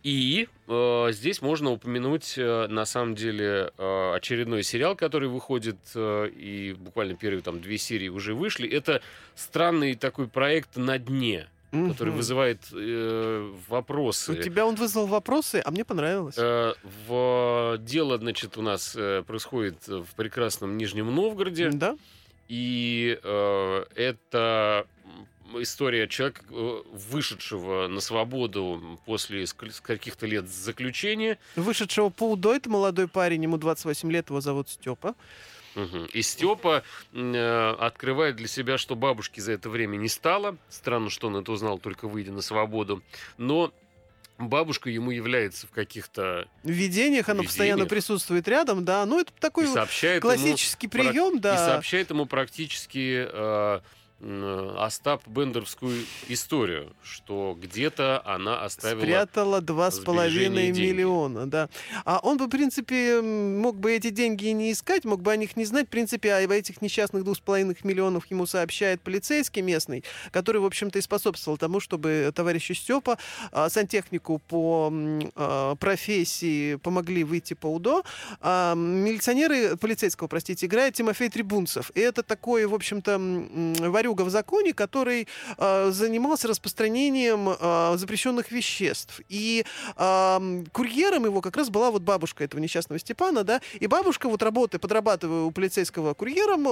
И 0.04 0.48
э, 0.68 1.08
здесь 1.12 1.42
можно 1.42 1.72
упомянуть, 1.72 2.36
на 2.38 2.86
самом 2.86 3.16
деле, 3.16 3.72
очередной 3.78 4.62
сериал, 4.62 4.96
который 4.96 5.30
выходит, 5.30 5.78
и 5.96 6.76
буквально 6.78 7.16
первые 7.16 7.42
там 7.42 7.60
две 7.60 7.78
серии 7.78 8.10
уже 8.10 8.36
вышли. 8.36 8.70
Это 8.70 9.02
странный 9.34 9.96
такой 9.96 10.28
проект 10.28 10.76
«На 10.76 11.00
дне» 11.00 11.48
угу. 11.84 11.92
который 11.92 12.14
вызывает 12.14 12.62
э, 12.72 13.52
вопросы. 13.68 14.34
У 14.34 14.36
тебя 14.36 14.66
он 14.66 14.76
вызвал 14.76 15.08
вопросы, 15.08 15.62
а 15.64 15.72
мне 15.72 15.86
понравилось. 15.86 16.36
Э, 16.38 16.74
в, 17.08 17.78
дело, 17.80 18.18
значит, 18.18 18.58
у 18.58 18.62
нас 18.62 18.96
э, 18.96 19.24
происходит 19.26 19.88
в 19.88 20.08
прекрасном 20.16 20.78
Нижнем 20.78 21.14
Новгороде. 21.14 21.70
Да. 21.70 21.98
И 22.48 23.20
э, 23.24 23.86
это 23.96 24.86
история 25.62 26.08
человека, 26.08 26.42
э, 26.50 26.82
вышедшего 26.92 27.88
на 27.88 28.02
свободу 28.02 29.00
после 29.06 29.46
каких-то 29.82 30.26
лет 30.26 30.48
заключения. 30.50 31.38
Вышедшего 31.56 32.10
по 32.10 32.32
УДО, 32.32 32.56
это 32.56 32.70
молодой 32.70 33.08
парень, 33.08 33.44
ему 33.44 33.58
28 33.58 34.12
лет, 34.12 34.30
его 34.30 34.42
зовут 34.42 34.70
Степа. 34.70 35.16
Угу. 35.76 36.06
И 36.14 36.22
Степа 36.22 36.84
э, 37.14 37.76
открывает 37.80 38.36
для 38.38 38.48
себя, 38.48 38.78
что 38.78 38.96
бабушки 38.96 39.40
за 39.40 39.54
это 39.54 39.70
время 39.70 39.98
не 39.98 40.08
стало. 40.08 40.58
Странно, 40.70 41.10
что 41.10 41.28
он 41.28 41.38
это 41.38 41.52
узнал, 41.52 41.80
только 41.80 42.08
выйдя 42.08 42.32
на 42.32 42.42
свободу. 42.42 43.04
Но 43.38 43.74
бабушка 44.38 44.90
ему 44.90 45.12
является 45.12 45.68
в 45.68 45.72
каких-то 45.72 46.48
в 46.64 46.70
видениях, 46.70 47.30
она 47.30 47.44
постоянно 47.44 47.86
присутствует 47.86 48.48
рядом, 48.48 48.86
да. 48.86 49.06
Ну, 49.06 49.20
это 49.20 49.32
такой 49.40 49.68
классический 50.20 50.90
ему, 50.92 50.92
прием, 50.92 51.40
да. 51.40 51.56
И 51.56 51.58
сообщает 51.58 52.10
ему 52.10 52.26
практически 52.26 53.28
э, 53.30 53.80
Остап 54.22 55.28
Бендеровскую 55.28 56.06
историю, 56.30 56.94
что 57.04 57.56
где-то 57.60 58.22
она 58.26 58.64
оставила... 58.64 59.02
Спрятала 59.02 59.62
два 59.62 59.92
с 59.92 60.00
половиной 60.00 60.72
миллиона, 60.72 61.46
да. 61.50 61.70
А 62.06 62.20
он 62.24 62.38
бы, 62.38 62.46
в 62.46 62.50
принципе, 62.50 63.22
мог 63.22 63.78
бы 63.78 63.92
эти 63.92 64.10
деньги 64.10 64.46
и 64.46 64.54
не 64.54 64.72
искать, 64.72 65.04
мог 65.04 65.22
бы 65.22 65.34
о 65.34 65.36
них 65.36 65.58
не 65.58 65.66
знать. 65.66 65.88
В 65.88 65.90
принципе, 65.90 66.34
об 66.34 66.52
этих 66.52 66.82
несчастных 66.82 67.26
двух 67.26 67.36
с 67.36 67.40
половиной 67.42 67.76
миллионов 67.84 68.26
ему 68.32 68.46
сообщает 68.46 69.02
полицейский 69.02 69.62
местный, 69.62 70.06
который, 70.32 70.62
в 70.62 70.66
общем-то, 70.66 70.98
и 70.98 71.02
способствовал 71.02 71.58
тому, 71.58 71.82
чтобы 71.82 72.32
товарищу 72.34 72.74
Степа, 72.74 73.18
а, 73.52 73.70
сантехнику 73.70 74.40
по 74.40 74.94
а, 75.36 75.76
профессии, 75.76 76.76
помогли 76.76 77.26
выйти 77.26 77.54
по 77.54 77.68
УДО. 77.68 78.04
А 78.40 78.76
милиционеры, 78.76 79.76
полицейского, 79.76 80.30
простите, 80.30 80.68
играет 80.68 80.94
Тимофей 80.94 81.30
Трибунцев. 81.30 81.92
И 81.96 82.00
это 82.00 82.24
такой, 82.24 82.66
в 82.66 82.74
общем-то, 82.74 83.18
варюга 84.06 84.22
в 84.22 84.30
законе, 84.30 84.74
который 84.74 85.28
э, 85.58 85.92
занимался 85.92 86.48
распространением 86.48 87.50
э, 87.50 87.98
запрещенных 87.98 88.52
веществ. 88.52 89.22
И 89.30 89.66
э, 89.98 90.64
курьером 90.72 91.26
его 91.26 91.42
как 91.42 91.58
раз 91.58 91.70
была 91.70 91.90
вот 91.92 92.04
бабушка 92.04 92.44
этого 92.44 92.62
несчастного 92.62 93.00
Степана, 93.00 93.44
да, 93.44 93.62
и 93.80 93.88
бабушка 93.88 94.30
вот 94.30 94.44
работая, 94.44 94.80
подрабатывая 94.80 95.44
у 95.44 95.52
полицейского 95.52 96.14
курьером, 96.14 96.66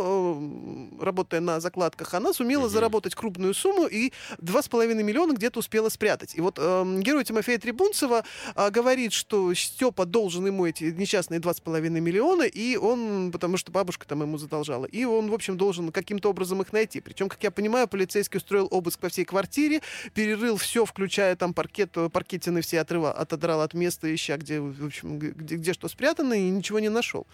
э, 0.99 1.03
работая 1.03 1.41
на 1.41 1.59
закладках, 1.59 2.13
она 2.13 2.33
сумела 2.33 2.65
mm-hmm. 2.65 2.69
заработать 2.69 3.15
крупную 3.15 3.53
сумму 3.53 3.87
и 3.87 4.11
2,5 4.39 4.93
миллиона 5.03 5.33
где-то 5.33 5.59
успела 5.59 5.89
спрятать. 5.89 6.35
И 6.35 6.41
вот 6.41 6.59
э, 6.59 6.99
герой 6.99 7.23
Тимофея 7.23 7.57
Трибунцева 7.57 8.23
э, 8.55 8.69
говорит, 8.69 9.13
что 9.13 9.53
Степа 9.53 10.05
должен 10.05 10.45
ему 10.45 10.65
эти 10.67 10.83
несчастные 10.83 11.39
2,5 11.39 11.89
миллиона, 11.89 12.43
и 12.43 12.75
он, 12.75 13.31
потому 13.31 13.57
что 13.57 13.71
бабушка 13.71 14.07
там 14.07 14.21
ему 14.21 14.37
задолжала, 14.37 14.85
и 14.85 15.03
он, 15.03 15.31
в 15.31 15.33
общем, 15.33 15.57
должен 15.57 15.91
каким-то 15.91 16.29
образом 16.29 16.61
их 16.61 16.73
найти. 16.73 16.99
Причем 16.99 17.22
причем, 17.23 17.29
как 17.29 17.43
я 17.43 17.51
понимаю, 17.51 17.87
полицейский 17.87 18.37
устроил 18.37 18.67
обыск 18.71 18.99
по 18.99 19.09
всей 19.09 19.25
квартире, 19.25 19.81
перерыл 20.13 20.57
все, 20.57 20.85
включая 20.85 21.35
там 21.35 21.53
паркет, 21.53 21.95
паркетины 22.11 22.61
все 22.61 22.81
отрыва, 22.81 23.11
отодрал 23.11 23.61
от 23.61 23.73
места, 23.73 24.13
ища, 24.13 24.37
где, 24.37 24.59
в 24.59 24.85
общем, 24.85 25.19
где, 25.19 25.55
где 25.55 25.73
что 25.73 25.87
спрятано, 25.87 26.33
и 26.33 26.49
ничего 26.49 26.79
не 26.79 26.89
нашел. 26.89 27.25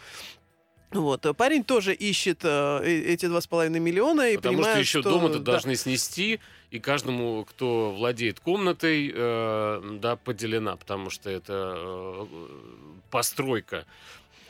Вот. 0.92 1.26
Парень 1.38 1.64
тоже 1.64 1.94
ищет 1.94 2.40
э, 2.44 2.82
э 2.84 3.14
эти 3.14 3.28
два 3.28 3.42
с 3.42 3.48
половиной 3.48 3.80
миллиона 3.80 4.30
и 4.32 4.38
Потому 4.38 4.58
понимает, 4.58 4.74
что 4.74 4.80
еще 4.80 5.02
что... 5.02 5.12
дома-то 5.12 5.40
да. 5.40 5.52
должны 5.52 5.76
снести, 5.76 6.40
и 6.72 6.80
каждому, 6.80 7.46
кто 7.46 7.92
владеет 7.92 8.40
комнатой, 8.40 9.12
э, 9.14 9.98
да, 10.02 10.16
поделена, 10.16 10.76
потому 10.78 11.12
что 11.12 11.30
это 11.30 11.76
э, 11.78 12.26
постройка 13.12 13.86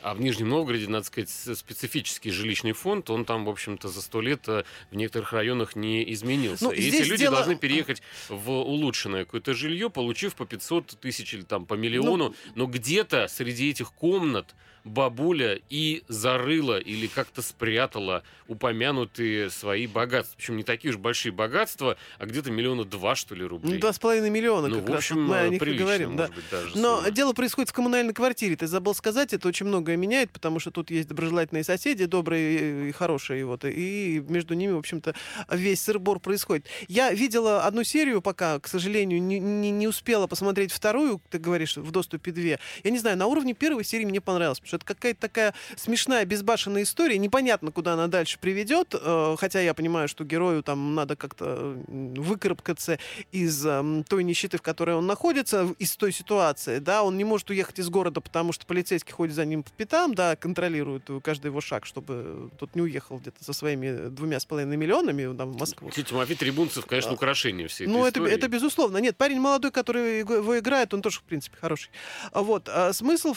а 0.02 0.14
в 0.14 0.20
Нижнем 0.20 0.48
Новгороде, 0.48 0.88
надо 0.88 1.06
сказать, 1.06 1.30
специфический 1.30 2.30
жилищный 2.30 2.72
фонд, 2.72 3.10
он 3.10 3.24
там, 3.24 3.44
в 3.44 3.48
общем-то, 3.48 3.88
за 3.88 4.02
сто 4.02 4.20
лет 4.20 4.48
э, 4.48 4.64
в 4.90 4.96
некоторых 4.96 5.32
районах 5.32 5.76
не 5.76 6.10
изменился. 6.12 6.64
Ну, 6.64 6.70
и 6.72 6.80
эти 6.80 7.02
люди 7.02 7.24
дело... 7.24 7.36
должны 7.36 7.56
переехать 7.56 8.02
в 8.28 8.50
улучшенное 8.50 9.24
какое-то 9.24 9.54
жилье, 9.54 9.90
получив 9.90 10.34
по 10.34 10.46
500 10.46 10.98
тысяч 11.00 11.34
или 11.34 11.42
там 11.42 11.66
по 11.66 11.74
миллиону, 11.74 12.30
ну... 12.30 12.34
но 12.54 12.66
где-то 12.66 13.28
среди 13.28 13.70
этих 13.70 13.92
комнат 13.92 14.54
бабуля 14.84 15.60
и 15.68 16.02
зарыла 16.08 16.78
или 16.78 17.06
как-то 17.06 17.42
спрятала 17.42 18.22
упомянутые 18.48 19.50
свои 19.50 19.86
богатства. 19.86 20.36
Причем 20.36 20.56
не 20.56 20.62
такие 20.62 20.90
уж 20.92 20.96
большие 20.98 21.32
богатства, 21.32 21.96
а 22.18 22.26
где-то 22.26 22.50
миллиона 22.50 22.84
два, 22.84 23.14
что 23.14 23.34
ли, 23.34 23.44
рублей. 23.44 23.78
Два 23.78 23.92
с 23.92 23.98
половиной 23.98 24.30
миллиона, 24.30 24.68
ну, 24.68 24.80
как 24.80 24.88
в 24.88 24.94
общем, 24.94 25.18
раз. 25.20 25.28
Мы 25.28 25.36
о 25.38 25.48
них 25.48 25.62
и 25.62 25.74
говорим. 25.74 26.16
Да. 26.16 26.28
Быть, 26.28 26.44
даже 26.50 26.76
Но 26.78 26.98
сумма. 26.98 27.10
дело 27.10 27.32
происходит 27.32 27.70
в 27.70 27.72
коммунальной 27.72 28.12
квартире. 28.12 28.56
Ты 28.56 28.66
забыл 28.66 28.94
сказать, 28.94 29.32
это 29.32 29.46
очень 29.48 29.66
многое 29.66 29.96
меняет, 29.96 30.30
потому 30.30 30.58
что 30.58 30.70
тут 30.70 30.90
есть 30.90 31.08
доброжелательные 31.08 31.64
соседи, 31.64 32.06
добрые 32.06 32.88
и 32.88 32.92
хорошие. 32.92 33.44
Вот, 33.44 33.64
и 33.64 34.22
между 34.28 34.54
ними, 34.54 34.72
в 34.72 34.78
общем-то, 34.78 35.14
весь 35.50 35.80
сырбор 35.80 36.18
происходит. 36.18 36.66
Я 36.88 37.12
видела 37.12 37.64
одну 37.64 37.84
серию 37.84 38.20
пока, 38.22 38.58
к 38.58 38.68
сожалению, 38.68 39.22
не, 39.22 39.38
не, 39.38 39.70
не 39.70 39.86
успела 39.86 40.26
посмотреть 40.26 40.72
вторую, 40.72 41.20
ты 41.30 41.38
говоришь, 41.38 41.76
в 41.76 41.90
доступе 41.90 42.32
две. 42.32 42.58
Я 42.82 42.90
не 42.90 42.98
знаю, 42.98 43.16
на 43.16 43.26
уровне 43.26 43.54
первой 43.54 43.84
серии 43.84 44.04
мне 44.04 44.20
понравилось, 44.20 44.60
что 44.70 44.76
это 44.76 44.86
какая-то 44.86 45.20
такая 45.20 45.54
смешная, 45.76 46.24
безбашенная 46.24 46.84
история. 46.84 47.18
Непонятно, 47.18 47.72
куда 47.72 47.94
она 47.94 48.06
дальше 48.06 48.38
приведет. 48.38 48.94
Э, 48.94 49.34
хотя 49.38 49.60
я 49.60 49.74
понимаю, 49.74 50.06
что 50.06 50.24
герою 50.24 50.62
там 50.62 50.94
надо 50.94 51.16
как-то 51.16 51.76
выкарабкаться 51.88 52.98
из 53.32 53.66
эм, 53.66 54.04
той 54.04 54.22
нищеты, 54.22 54.58
в 54.58 54.62
которой 54.62 54.94
он 54.94 55.06
находится, 55.06 55.74
из 55.78 55.96
той 55.96 56.12
ситуации. 56.12 56.78
Да, 56.78 57.02
он 57.02 57.16
не 57.16 57.24
может 57.24 57.50
уехать 57.50 57.80
из 57.80 57.88
города, 57.88 58.20
потому 58.20 58.52
что 58.52 58.64
полицейский 58.64 59.12
ходит 59.12 59.34
за 59.34 59.44
ним 59.44 59.64
по 59.64 59.70
пятам, 59.70 60.14
да, 60.14 60.36
контролирует 60.36 61.08
каждый 61.24 61.46
его 61.46 61.60
шаг, 61.60 61.84
чтобы 61.84 62.50
тот 62.58 62.76
не 62.76 62.82
уехал 62.82 63.18
где-то 63.18 63.42
со 63.42 63.52
своими 63.52 64.08
двумя 64.08 64.38
с 64.38 64.46
половиной 64.46 64.76
миллионами 64.76 65.36
там, 65.36 65.52
в 65.52 65.58
Москву. 65.58 65.90
Тимофей 65.90 66.36
Трибунцев, 66.36 66.86
конечно, 66.86 67.10
а, 67.10 67.14
украшение 67.14 67.66
всей 67.66 67.88
Ну, 67.88 68.06
это, 68.06 68.24
это 68.24 68.46
безусловно. 68.46 68.98
Нет, 68.98 69.16
парень 69.16 69.40
молодой, 69.40 69.72
который 69.72 70.20
его 70.20 70.58
играет, 70.58 70.94
он 70.94 71.02
тоже, 71.02 71.18
в 71.18 71.24
принципе, 71.24 71.56
хороший. 71.60 71.90
Вот. 72.32 72.68
А 72.68 72.92
смысл 72.92 73.34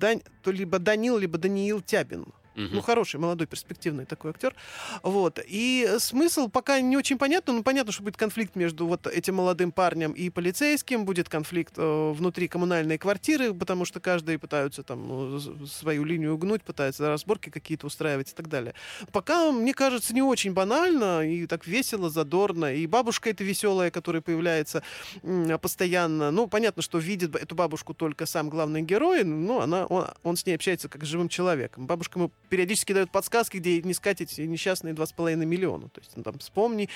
э, 0.00 0.18
то 0.42 0.50
либо 0.50 0.78
Данил, 0.78 1.18
либо 1.18 1.38
Даниил 1.38 1.80
Тябин. 1.80 2.26
Угу. 2.66 2.74
Ну, 2.74 2.80
хороший, 2.82 3.20
молодой, 3.20 3.46
перспективный 3.46 4.04
такой 4.04 4.30
актер. 4.30 4.54
Вот. 5.02 5.38
И 5.46 5.88
смысл 5.98 6.48
пока 6.48 6.80
не 6.80 6.96
очень 6.96 7.18
понятно. 7.18 7.52
Ну, 7.52 7.62
понятно, 7.62 7.92
что 7.92 8.02
будет 8.02 8.16
конфликт 8.16 8.56
между 8.56 8.86
вот 8.86 9.06
этим 9.06 9.36
молодым 9.36 9.72
парнем 9.72 10.12
и 10.12 10.30
полицейским, 10.30 11.04
будет 11.04 11.28
конфликт 11.28 11.74
э, 11.76 12.12
внутри 12.12 12.48
коммунальной 12.48 12.98
квартиры, 12.98 13.54
потому 13.54 13.84
что 13.84 14.00
каждый 14.00 14.38
пытаются 14.38 14.82
там 14.82 15.08
ну, 15.08 15.66
свою 15.66 16.04
линию 16.04 16.34
угнуть, 16.34 16.62
пытаются 16.62 17.08
разборки 17.08 17.50
какие-то 17.50 17.86
устраивать 17.86 18.30
и 18.30 18.34
так 18.34 18.48
далее. 18.48 18.74
Пока, 19.12 19.52
мне 19.52 19.74
кажется, 19.74 20.14
не 20.14 20.22
очень 20.22 20.52
банально 20.52 21.26
и 21.26 21.46
так 21.46 21.66
весело, 21.66 22.10
задорно. 22.10 22.74
И 22.74 22.86
бабушка 22.86 23.30
эта 23.30 23.44
веселая, 23.44 23.90
которая 23.90 24.22
появляется 24.22 24.82
э, 25.22 25.58
постоянно. 25.58 26.30
Ну, 26.30 26.46
понятно, 26.46 26.82
что 26.82 26.98
видит 26.98 27.34
эту 27.34 27.54
бабушку 27.54 27.94
только 27.94 28.26
сам 28.26 28.50
главный 28.50 28.82
герой, 28.82 29.24
но 29.24 29.60
она, 29.60 29.86
он, 29.86 30.06
он 30.22 30.36
с 30.36 30.46
ней 30.46 30.54
общается 30.54 30.88
как 30.88 31.04
с 31.04 31.06
живым 31.06 31.28
человеком. 31.28 31.86
Бабушка 31.86 32.18
ему 32.18 32.30
периодически 32.50 32.92
дают 32.92 33.10
подсказки, 33.10 33.56
где 33.56 33.80
не 33.80 33.92
искать 33.92 34.20
эти 34.20 34.42
несчастные 34.42 34.92
2,5 34.92 35.36
миллиона. 35.46 35.88
То 35.88 36.00
есть, 36.00 36.12
ну, 36.16 36.22
там, 36.22 36.38
вспомни, 36.38 36.88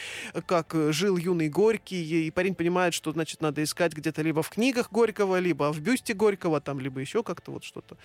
как 0.46 0.74
э, 0.74 0.92
жил 0.92 1.16
юный 1.16 1.48
Горький, 1.48 2.26
и 2.26 2.30
парень 2.30 2.54
понимает, 2.54 2.92
что, 2.92 3.12
значит, 3.12 3.40
надо 3.40 3.62
искать 3.62 3.94
где-то 3.94 4.20
либо 4.22 4.42
в 4.42 4.50
книгах 4.50 4.90
Горького, 4.90 5.38
либо 5.38 5.72
в 5.72 5.80
бюсте 5.80 6.12
Горького, 6.12 6.60
там, 6.60 6.80
либо 6.80 7.00
еще 7.00 7.22
как-то 7.22 7.52
вот 7.52 7.64
что-то. 7.64 7.96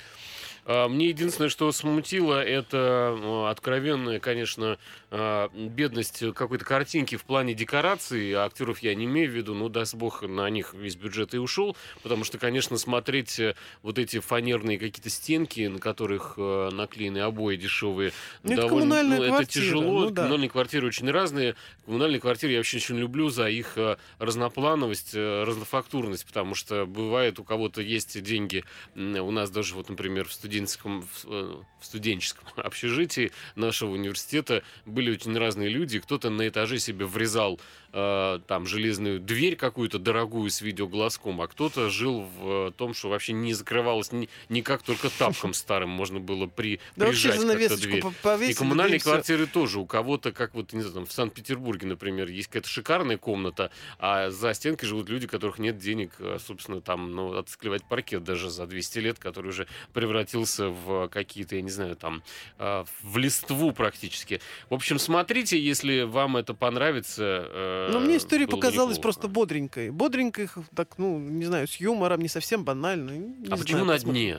А, 0.71 0.87
мне 0.87 1.07
единственное, 1.07 1.49
что 1.49 1.71
смутило, 1.71 2.43
это 2.43 3.17
э, 3.19 3.49
откровенная, 3.49 4.19
конечно, 4.19 4.77
а, 5.09 5.49
бедность 5.51 6.23
какой-то 6.35 6.63
картинки 6.63 7.15
в 7.15 7.23
плане 7.23 7.55
декорации. 7.55 8.33
Актеров 8.33 8.77
я 8.83 8.93
не 8.93 9.05
имею 9.05 9.31
в 9.31 9.33
виду, 9.33 9.55
ну, 9.55 9.67
даст 9.67 9.95
бог, 9.95 10.21
на 10.21 10.47
них 10.51 10.75
весь 10.75 10.95
бюджет 10.95 11.33
и 11.33 11.39
ушел, 11.39 11.75
потому 12.03 12.23
что, 12.23 12.37
конечно, 12.37 12.77
смотреть 12.77 13.39
э, 13.39 13.55
вот 13.81 13.97
эти 13.97 14.19
фанерные 14.19 14.77
какие-то 14.77 15.09
стенки, 15.09 15.61
на 15.61 15.79
которых 15.79 16.37
наклеены 16.37 17.17
обои, 17.17 17.55
дешевые. 17.55 18.11
Ну, 18.43 18.55
довольно, 18.55 19.01
ну, 19.01 19.23
это 19.23 19.45
тяжело. 19.45 20.01
Ну, 20.01 20.09
да. 20.11 20.21
Коммунальные 20.21 20.49
квартиры 20.51 20.85
очень 20.85 21.09
разные. 21.09 21.55
Коммунальные 21.85 22.19
квартиры 22.19 22.53
я 22.53 22.59
вообще 22.59 22.77
очень 22.77 22.99
люблю 22.99 23.29
за 23.29 23.49
их 23.49 23.75
э, 23.75 23.97
разноплановость, 24.19 25.15
э, 25.15 25.43
разнофактурность, 25.43 26.27
потому 26.27 26.53
что 26.53 26.85
бывает 26.85 27.39
у 27.39 27.43
кого-то 27.43 27.81
есть 27.81 28.21
деньги. 28.21 28.63
У 28.95 29.31
нас 29.31 29.49
даже 29.49 29.73
вот, 29.73 29.89
например, 29.89 30.25
в 30.25 30.33
студенческом, 30.67 31.01
в 31.01 31.25
э, 31.25 31.55
студенческом 31.81 32.45
общежитии 32.55 33.31
нашего 33.55 33.91
университета 33.91 34.63
были 34.85 35.11
очень 35.11 35.37
разные 35.37 35.69
люди. 35.69 35.99
Кто-то 35.99 36.29
на 36.29 36.47
этаже 36.47 36.79
себе 36.79 37.05
врезал 37.05 37.59
э, 37.93 38.39
там 38.47 38.65
железную 38.65 39.19
дверь 39.19 39.55
какую-то 39.55 39.99
дорогую 39.99 40.49
с 40.49 40.61
видеоглазком, 40.61 41.41
а 41.41 41.47
кто-то 41.47 41.89
жил 41.89 42.21
в 42.21 42.71
том, 42.71 42.93
что 42.93 43.09
вообще 43.09 43.33
не 43.33 43.53
закрывалось 43.53 44.11
ни, 44.11 44.29
никак, 44.49 44.83
только 44.83 45.09
тапком 45.09 45.53
старым 45.53 45.89
можно 45.89 46.19
было 46.19 46.47
при, 46.47 46.79
да 46.95 47.07
прижать 47.07 47.41
как-то 47.41 47.77
дверь. 47.77 48.03
Повесили, 48.21 48.51
и 48.51 48.55
коммунальные 48.55 48.99
квартиры 48.99 49.45
все. 49.45 49.53
тоже. 49.53 49.79
У 49.79 49.85
кого-то, 49.85 50.31
как 50.31 50.53
вот, 50.53 50.73
не 50.73 50.81
знаю, 50.81 50.95
там, 50.95 51.05
в 51.05 51.13
Санкт-Петербурге, 51.13 51.87
например, 51.87 52.29
есть 52.29 52.47
какая-то 52.47 52.69
шикарная 52.69 53.17
комната, 53.17 53.71
а 53.97 54.29
за 54.29 54.53
стенкой 54.53 54.89
живут 54.89 55.09
люди, 55.09 55.25
у 55.25 55.29
которых 55.29 55.59
нет 55.59 55.77
денег, 55.77 56.11
э, 56.19 56.37
собственно, 56.45 56.81
там, 56.81 57.11
ну, 57.11 57.37
отсклевать 57.37 57.83
паркет 57.87 58.23
даже 58.23 58.49
за 58.49 58.65
200 58.67 58.99
лет, 58.99 59.19
который 59.19 59.47
уже 59.47 59.67
превратился 59.93 60.48
превратился 60.57 60.69
в 60.69 61.07
какие-то, 61.09 61.55
я 61.55 61.61
не 61.61 61.69
знаю, 61.69 61.95
там, 61.95 62.23
э, 62.57 62.83
в 63.03 63.17
листву 63.17 63.71
практически. 63.71 64.41
В 64.69 64.73
общем, 64.73 64.99
смотрите, 64.99 65.59
если 65.59 66.01
вам 66.03 66.37
это 66.37 66.53
понравится. 66.53 67.45
э, 67.49 67.89
Но 67.91 67.99
мне 67.99 68.17
история 68.17 68.47
показалась 68.47 68.97
неплохо. 68.97 69.01
просто 69.01 69.27
бодренькой. 69.27 69.89
Бодренькой, 69.91 70.49
так, 70.75 70.97
ну, 70.97 71.19
не 71.19 71.45
знаю, 71.45 71.67
с 71.67 71.75
юмором, 71.77 72.21
не 72.21 72.27
совсем 72.27 72.63
банально. 72.63 73.11
не 73.11 73.43
А 73.43 73.47
знаю, 73.47 73.61
почему 73.61 73.85
на 73.85 73.99
дне? 73.99 74.37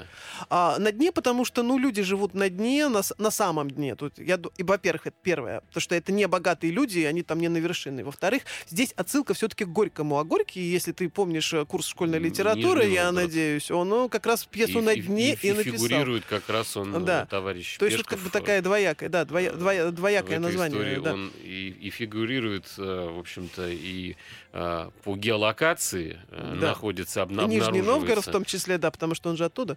А, 0.49 0.79
на 0.79 0.93
дне, 0.93 1.13
потому 1.13 1.45
что, 1.45 1.63
ну, 1.63 1.79
люди 1.79 2.03
живут 2.03 2.35
на 2.35 2.49
дне, 2.49 2.89
на, 2.89 3.03
на 3.19 3.31
самом 3.31 3.71
дне. 3.71 3.95
Тут, 3.95 4.19
я, 4.19 4.39
и, 4.59 4.63
во-первых, 4.63 5.07
это 5.07 5.17
первое, 5.23 5.61
потому 5.61 5.81
что 5.81 5.95
это 5.95 6.13
не 6.13 6.27
богатые 6.29 6.73
люди, 6.73 7.01
они 7.01 7.23
там 7.23 7.41
не 7.41 7.49
на 7.49 7.59
вершине. 7.59 8.05
Во-вторых, 8.05 8.43
здесь 8.69 8.93
отсылка 8.97 9.35
все-таки 9.35 9.65
к 9.65 9.69
Горькому. 9.69 10.19
А 10.19 10.25
Горький, 10.25 10.61
если 10.63 10.93
ты 10.93 11.09
помнишь 11.09 11.53
э, 11.53 11.65
курс 11.65 11.87
школьной 11.87 12.19
литературы, 12.19 12.81
Нижний 12.81 12.95
я 12.95 13.05
Новгород. 13.07 13.29
надеюсь, 13.29 13.71
он 13.71 13.89
ну, 13.89 14.09
как 14.09 14.27
раз 14.27 14.45
пьесу 14.45 14.79
И- 14.79 14.83
на 14.83 14.91
и- 14.91 15.01
дне 15.01 15.35
и, 15.35 15.49
и 15.49 15.53
написал. 15.53 15.75
Фигурирует 15.91 16.25
как 16.25 16.49
раз 16.49 16.77
он, 16.77 17.05
Да. 17.05 17.23
э, 17.23 17.27
товарищ 17.27 17.77
То 17.79 17.85
есть 17.87 17.99
тут 17.99 18.07
как 18.07 18.19
Пешков, 18.19 18.33
бы 18.33 18.39
э, 18.39 18.41
такая 18.41 18.63
двоякая, 18.63 19.09
да, 19.09 19.25
двоя, 19.25 19.53
двоя- 19.53 19.91
двоякое 19.91 20.39
название. 20.39 20.79
истории 20.79 21.03
да. 21.03 21.13
он 21.15 21.33
и, 21.43 21.69
и 21.81 21.91
фигурирует, 21.91 22.67
э, 22.79 23.09
в 23.15 23.19
общем-то, 23.19 23.69
и 23.69 24.17
э, 24.53 24.91
по 25.05 25.17
геолокации 25.17 26.19
э, 26.31 26.57
Да. 26.61 26.69
находится, 26.69 27.23
обна- 27.23 27.47
Нижний 27.47 27.83
Новгород 27.83 28.27
в 28.27 28.31
том 28.31 28.45
числе, 28.45 28.79
да, 28.79 28.91
потому 28.91 29.15
что 29.15 29.31
он 29.31 29.37
же 29.37 29.45
оттуда. 29.45 29.77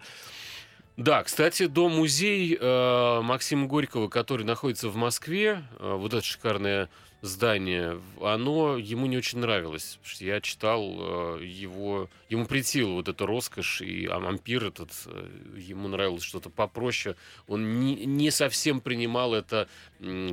Да, 0.96 1.24
кстати, 1.24 1.66
дом-музей 1.66 2.56
э, 2.60 3.22
Максима 3.22 3.66
Горького, 3.66 4.10
который 4.10 4.46
находится 4.46 4.90
в 4.90 4.96
Москве, 4.96 5.64
э, 5.80 5.96
вот 5.96 6.14
это 6.14 6.24
шикарное 6.24 6.88
здание, 7.24 8.02
оно 8.22 8.78
ему 8.78 9.06
не 9.06 9.18
очень 9.18 9.40
нравилось. 9.40 9.98
Я 10.20 10.42
читал 10.42 10.82
э, 11.40 11.46
его, 11.46 12.10
ему 12.28 12.46
претила 12.46 12.92
вот 12.92 13.08
эта 13.08 13.26
роскошь, 13.26 13.82
и 13.82 14.06
а- 14.06 14.18
ампир 14.18 14.66
этот, 14.66 14.90
э, 15.06 15.30
ему 15.56 15.88
нравилось 15.88 16.24
что-то 16.24 16.50
попроще. 16.50 17.16
Он 17.48 17.80
не, 17.80 18.06
не 18.06 18.30
совсем 18.30 18.82
принимал 18.82 19.34
это 19.34 19.70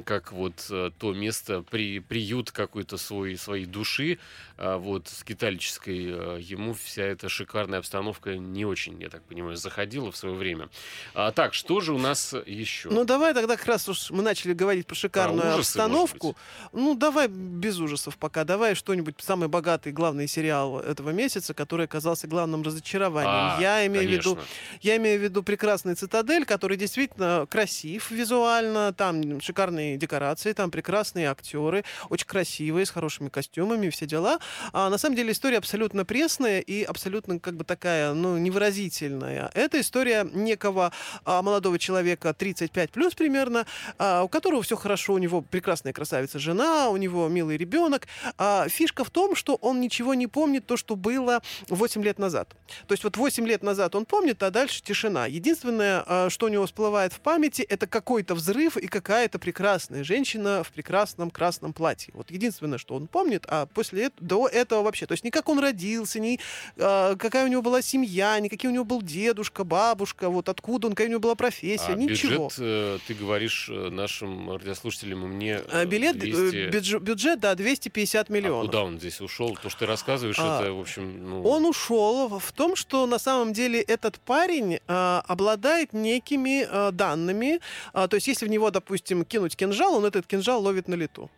как 0.04 0.32
вот 0.32 0.66
э, 0.70 0.90
то 0.98 1.12
место, 1.14 1.62
при, 1.62 2.00
приют 2.00 2.50
какой-то 2.50 2.96
свой, 2.96 3.36
своей 3.36 3.66
души, 3.66 4.18
а 4.56 4.76
вот 4.78 5.06
скитальческой. 5.06 6.06
э, 6.08 6.40
Ему 6.40 6.74
вся 6.74 7.04
эта 7.04 7.28
шикарная 7.28 7.78
обстановка 7.78 8.36
не 8.36 8.64
очень, 8.64 9.00
я 9.00 9.10
так 9.10 9.22
понимаю, 9.22 9.56
заходила 9.56 10.10
в 10.10 10.16
свое 10.16 10.34
время. 10.34 10.68
А, 11.14 11.30
так, 11.30 11.54
что 11.54 11.80
же 11.80 11.92
у 11.94 11.98
нас 11.98 12.34
еще? 12.46 12.88
Ну, 12.88 13.04
давай 13.04 13.32
тогда 13.32 13.56
как 13.56 13.66
раз 13.66 13.88
уж 13.88 14.10
мы 14.10 14.22
начали 14.24 14.54
говорить 14.54 14.88
про 14.88 14.96
шикарную 14.96 15.54
ужасы, 15.54 15.76
обстановку. 15.76 16.36
Ну, 16.80 16.94
давай 16.94 17.28
без 17.28 17.78
ужасов 17.78 18.16
пока. 18.16 18.44
Давай 18.44 18.74
что-нибудь, 18.74 19.16
самый 19.18 19.48
богатый 19.48 19.92
главный 19.92 20.26
сериал 20.26 20.80
этого 20.80 21.10
месяца, 21.10 21.52
который 21.52 21.84
оказался 21.84 22.26
главным 22.26 22.62
разочарованием. 22.62 23.30
А, 23.30 23.58
я, 23.60 23.86
имею 23.86 24.08
в 24.08 24.10
виду, 24.10 24.38
я 24.80 24.96
имею 24.96 25.20
в 25.20 25.22
виду 25.22 25.42
прекрасный 25.42 25.94
«Цитадель», 25.94 26.46
который 26.46 26.78
действительно 26.78 27.46
красив 27.50 28.10
визуально, 28.10 28.94
там 28.94 29.42
шикарные 29.42 29.98
декорации, 29.98 30.54
там 30.54 30.70
прекрасные 30.70 31.28
актеры, 31.28 31.84
очень 32.08 32.26
красивые, 32.26 32.86
с 32.86 32.90
хорошими 32.90 33.28
костюмами, 33.28 33.90
все 33.90 34.06
дела. 34.06 34.38
А 34.72 34.88
на 34.88 34.96
самом 34.96 35.16
деле 35.16 35.32
история 35.32 35.58
абсолютно 35.58 36.06
пресная 36.06 36.60
и 36.60 36.82
абсолютно 36.82 37.38
как 37.40 37.56
бы 37.56 37.64
такая, 37.64 38.14
ну, 38.14 38.38
невыразительная. 38.38 39.50
Это 39.52 39.82
история 39.82 40.26
некого 40.32 40.92
а, 41.26 41.42
молодого 41.42 41.78
человека 41.78 42.32
35 42.32 42.90
плюс 42.90 43.14
примерно, 43.14 43.66
а, 43.98 44.22
у 44.22 44.28
которого 44.28 44.62
все 44.62 44.76
хорошо, 44.76 45.12
у 45.12 45.18
него 45.18 45.42
прекрасная 45.42 45.92
красавица 45.92 46.38
жена, 46.38 46.69
у 46.88 46.96
него 46.96 47.28
милый 47.28 47.56
ребенок. 47.56 48.06
А, 48.38 48.68
фишка 48.68 49.04
в 49.04 49.10
том, 49.10 49.34
что 49.36 49.54
он 49.56 49.80
ничего 49.80 50.14
не 50.14 50.26
помнит 50.26 50.66
то, 50.66 50.76
что 50.76 50.96
было 50.96 51.42
8 51.68 52.02
лет 52.02 52.18
назад. 52.18 52.48
То 52.86 52.92
есть 52.94 53.04
вот 53.04 53.16
8 53.16 53.46
лет 53.46 53.62
назад 53.62 53.94
он 53.94 54.04
помнит, 54.04 54.42
а 54.42 54.50
дальше 54.50 54.82
тишина. 54.82 55.26
Единственное, 55.26 56.02
а, 56.06 56.30
что 56.30 56.46
у 56.46 56.48
него 56.48 56.66
всплывает 56.66 57.12
в 57.12 57.20
памяти, 57.20 57.62
это 57.62 57.86
какой-то 57.86 58.34
взрыв 58.34 58.76
и 58.76 58.86
какая-то 58.86 59.38
прекрасная 59.38 60.04
женщина 60.04 60.62
в 60.64 60.70
прекрасном 60.72 61.30
красном 61.30 61.72
платье. 61.72 62.12
Вот 62.14 62.30
единственное, 62.30 62.78
что 62.78 62.94
он 62.94 63.06
помнит, 63.06 63.44
а 63.48 63.66
после 63.66 64.04
этого, 64.04 64.26
до 64.26 64.48
этого 64.48 64.82
вообще. 64.82 65.06
То 65.06 65.12
есть 65.12 65.24
ни 65.24 65.30
как 65.30 65.48
он 65.48 65.58
родился, 65.58 66.20
ни 66.20 66.38
а, 66.78 67.16
какая 67.16 67.44
у 67.44 67.48
него 67.48 67.62
была 67.62 67.82
семья, 67.82 68.38
ни 68.40 68.48
какие 68.48 68.70
у 68.70 68.74
него 68.74 68.84
был 68.84 69.02
дедушка, 69.02 69.64
бабушка, 69.64 70.28
вот 70.30 70.48
откуда 70.48 70.86
он, 70.88 70.92
какая 70.94 71.08
у 71.08 71.10
него 71.10 71.20
была 71.20 71.34
профессия, 71.34 71.92
А 71.92 71.94
ничего. 71.94 72.48
бюджет, 72.48 72.58
э, 72.58 72.98
ты 73.06 73.14
говоришь 73.14 73.68
э, 73.70 73.88
нашим 73.90 74.52
радиослушателям 74.56 75.24
и 75.24 75.28
мне 75.28 75.52
э, 75.56 75.64
А, 75.72 75.84
Билет, 75.84 76.16
э, 76.16 76.26
200... 76.68 76.76
бюдж- 76.94 77.00
бюджет, 77.00 77.40
да, 77.40 77.54
250 77.54 78.28
А 78.28 78.32
миллионов. 78.32 78.66
куда 78.66 78.84
он 78.84 78.98
здесь 78.98 79.20
ушел? 79.20 79.56
То, 79.62 79.68
что 79.70 79.80
ты 79.80 79.86
рассказываешь, 79.86 80.36
А, 80.38 80.60
это, 80.62 80.72
в 80.72 80.80
общем, 80.80 81.28
ну... 81.30 81.42
Он 81.42 81.64
ушел 81.64 82.38
в 82.38 82.52
том, 82.52 82.76
что 82.76 83.06
на 83.06 83.18
самом 83.18 83.52
деле 83.52 83.80
этот 83.80 84.18
парень 84.20 84.80
а, 84.86 85.22
обладает 85.26 85.92
некими 85.92 86.66
а, 86.68 86.90
данными. 86.90 87.60
А, 87.92 88.08
то 88.08 88.16
есть, 88.16 88.26
если 88.28 88.46
в 88.46 88.50
него, 88.50 88.70
допустим, 88.70 89.24
кинуть 89.24 89.56
кинжал, 89.56 89.94
он 89.94 90.04
этот 90.04 90.26
кинжал 90.26 90.62
ловит 90.62 90.88
на 90.88 90.94
лету. 90.94 91.30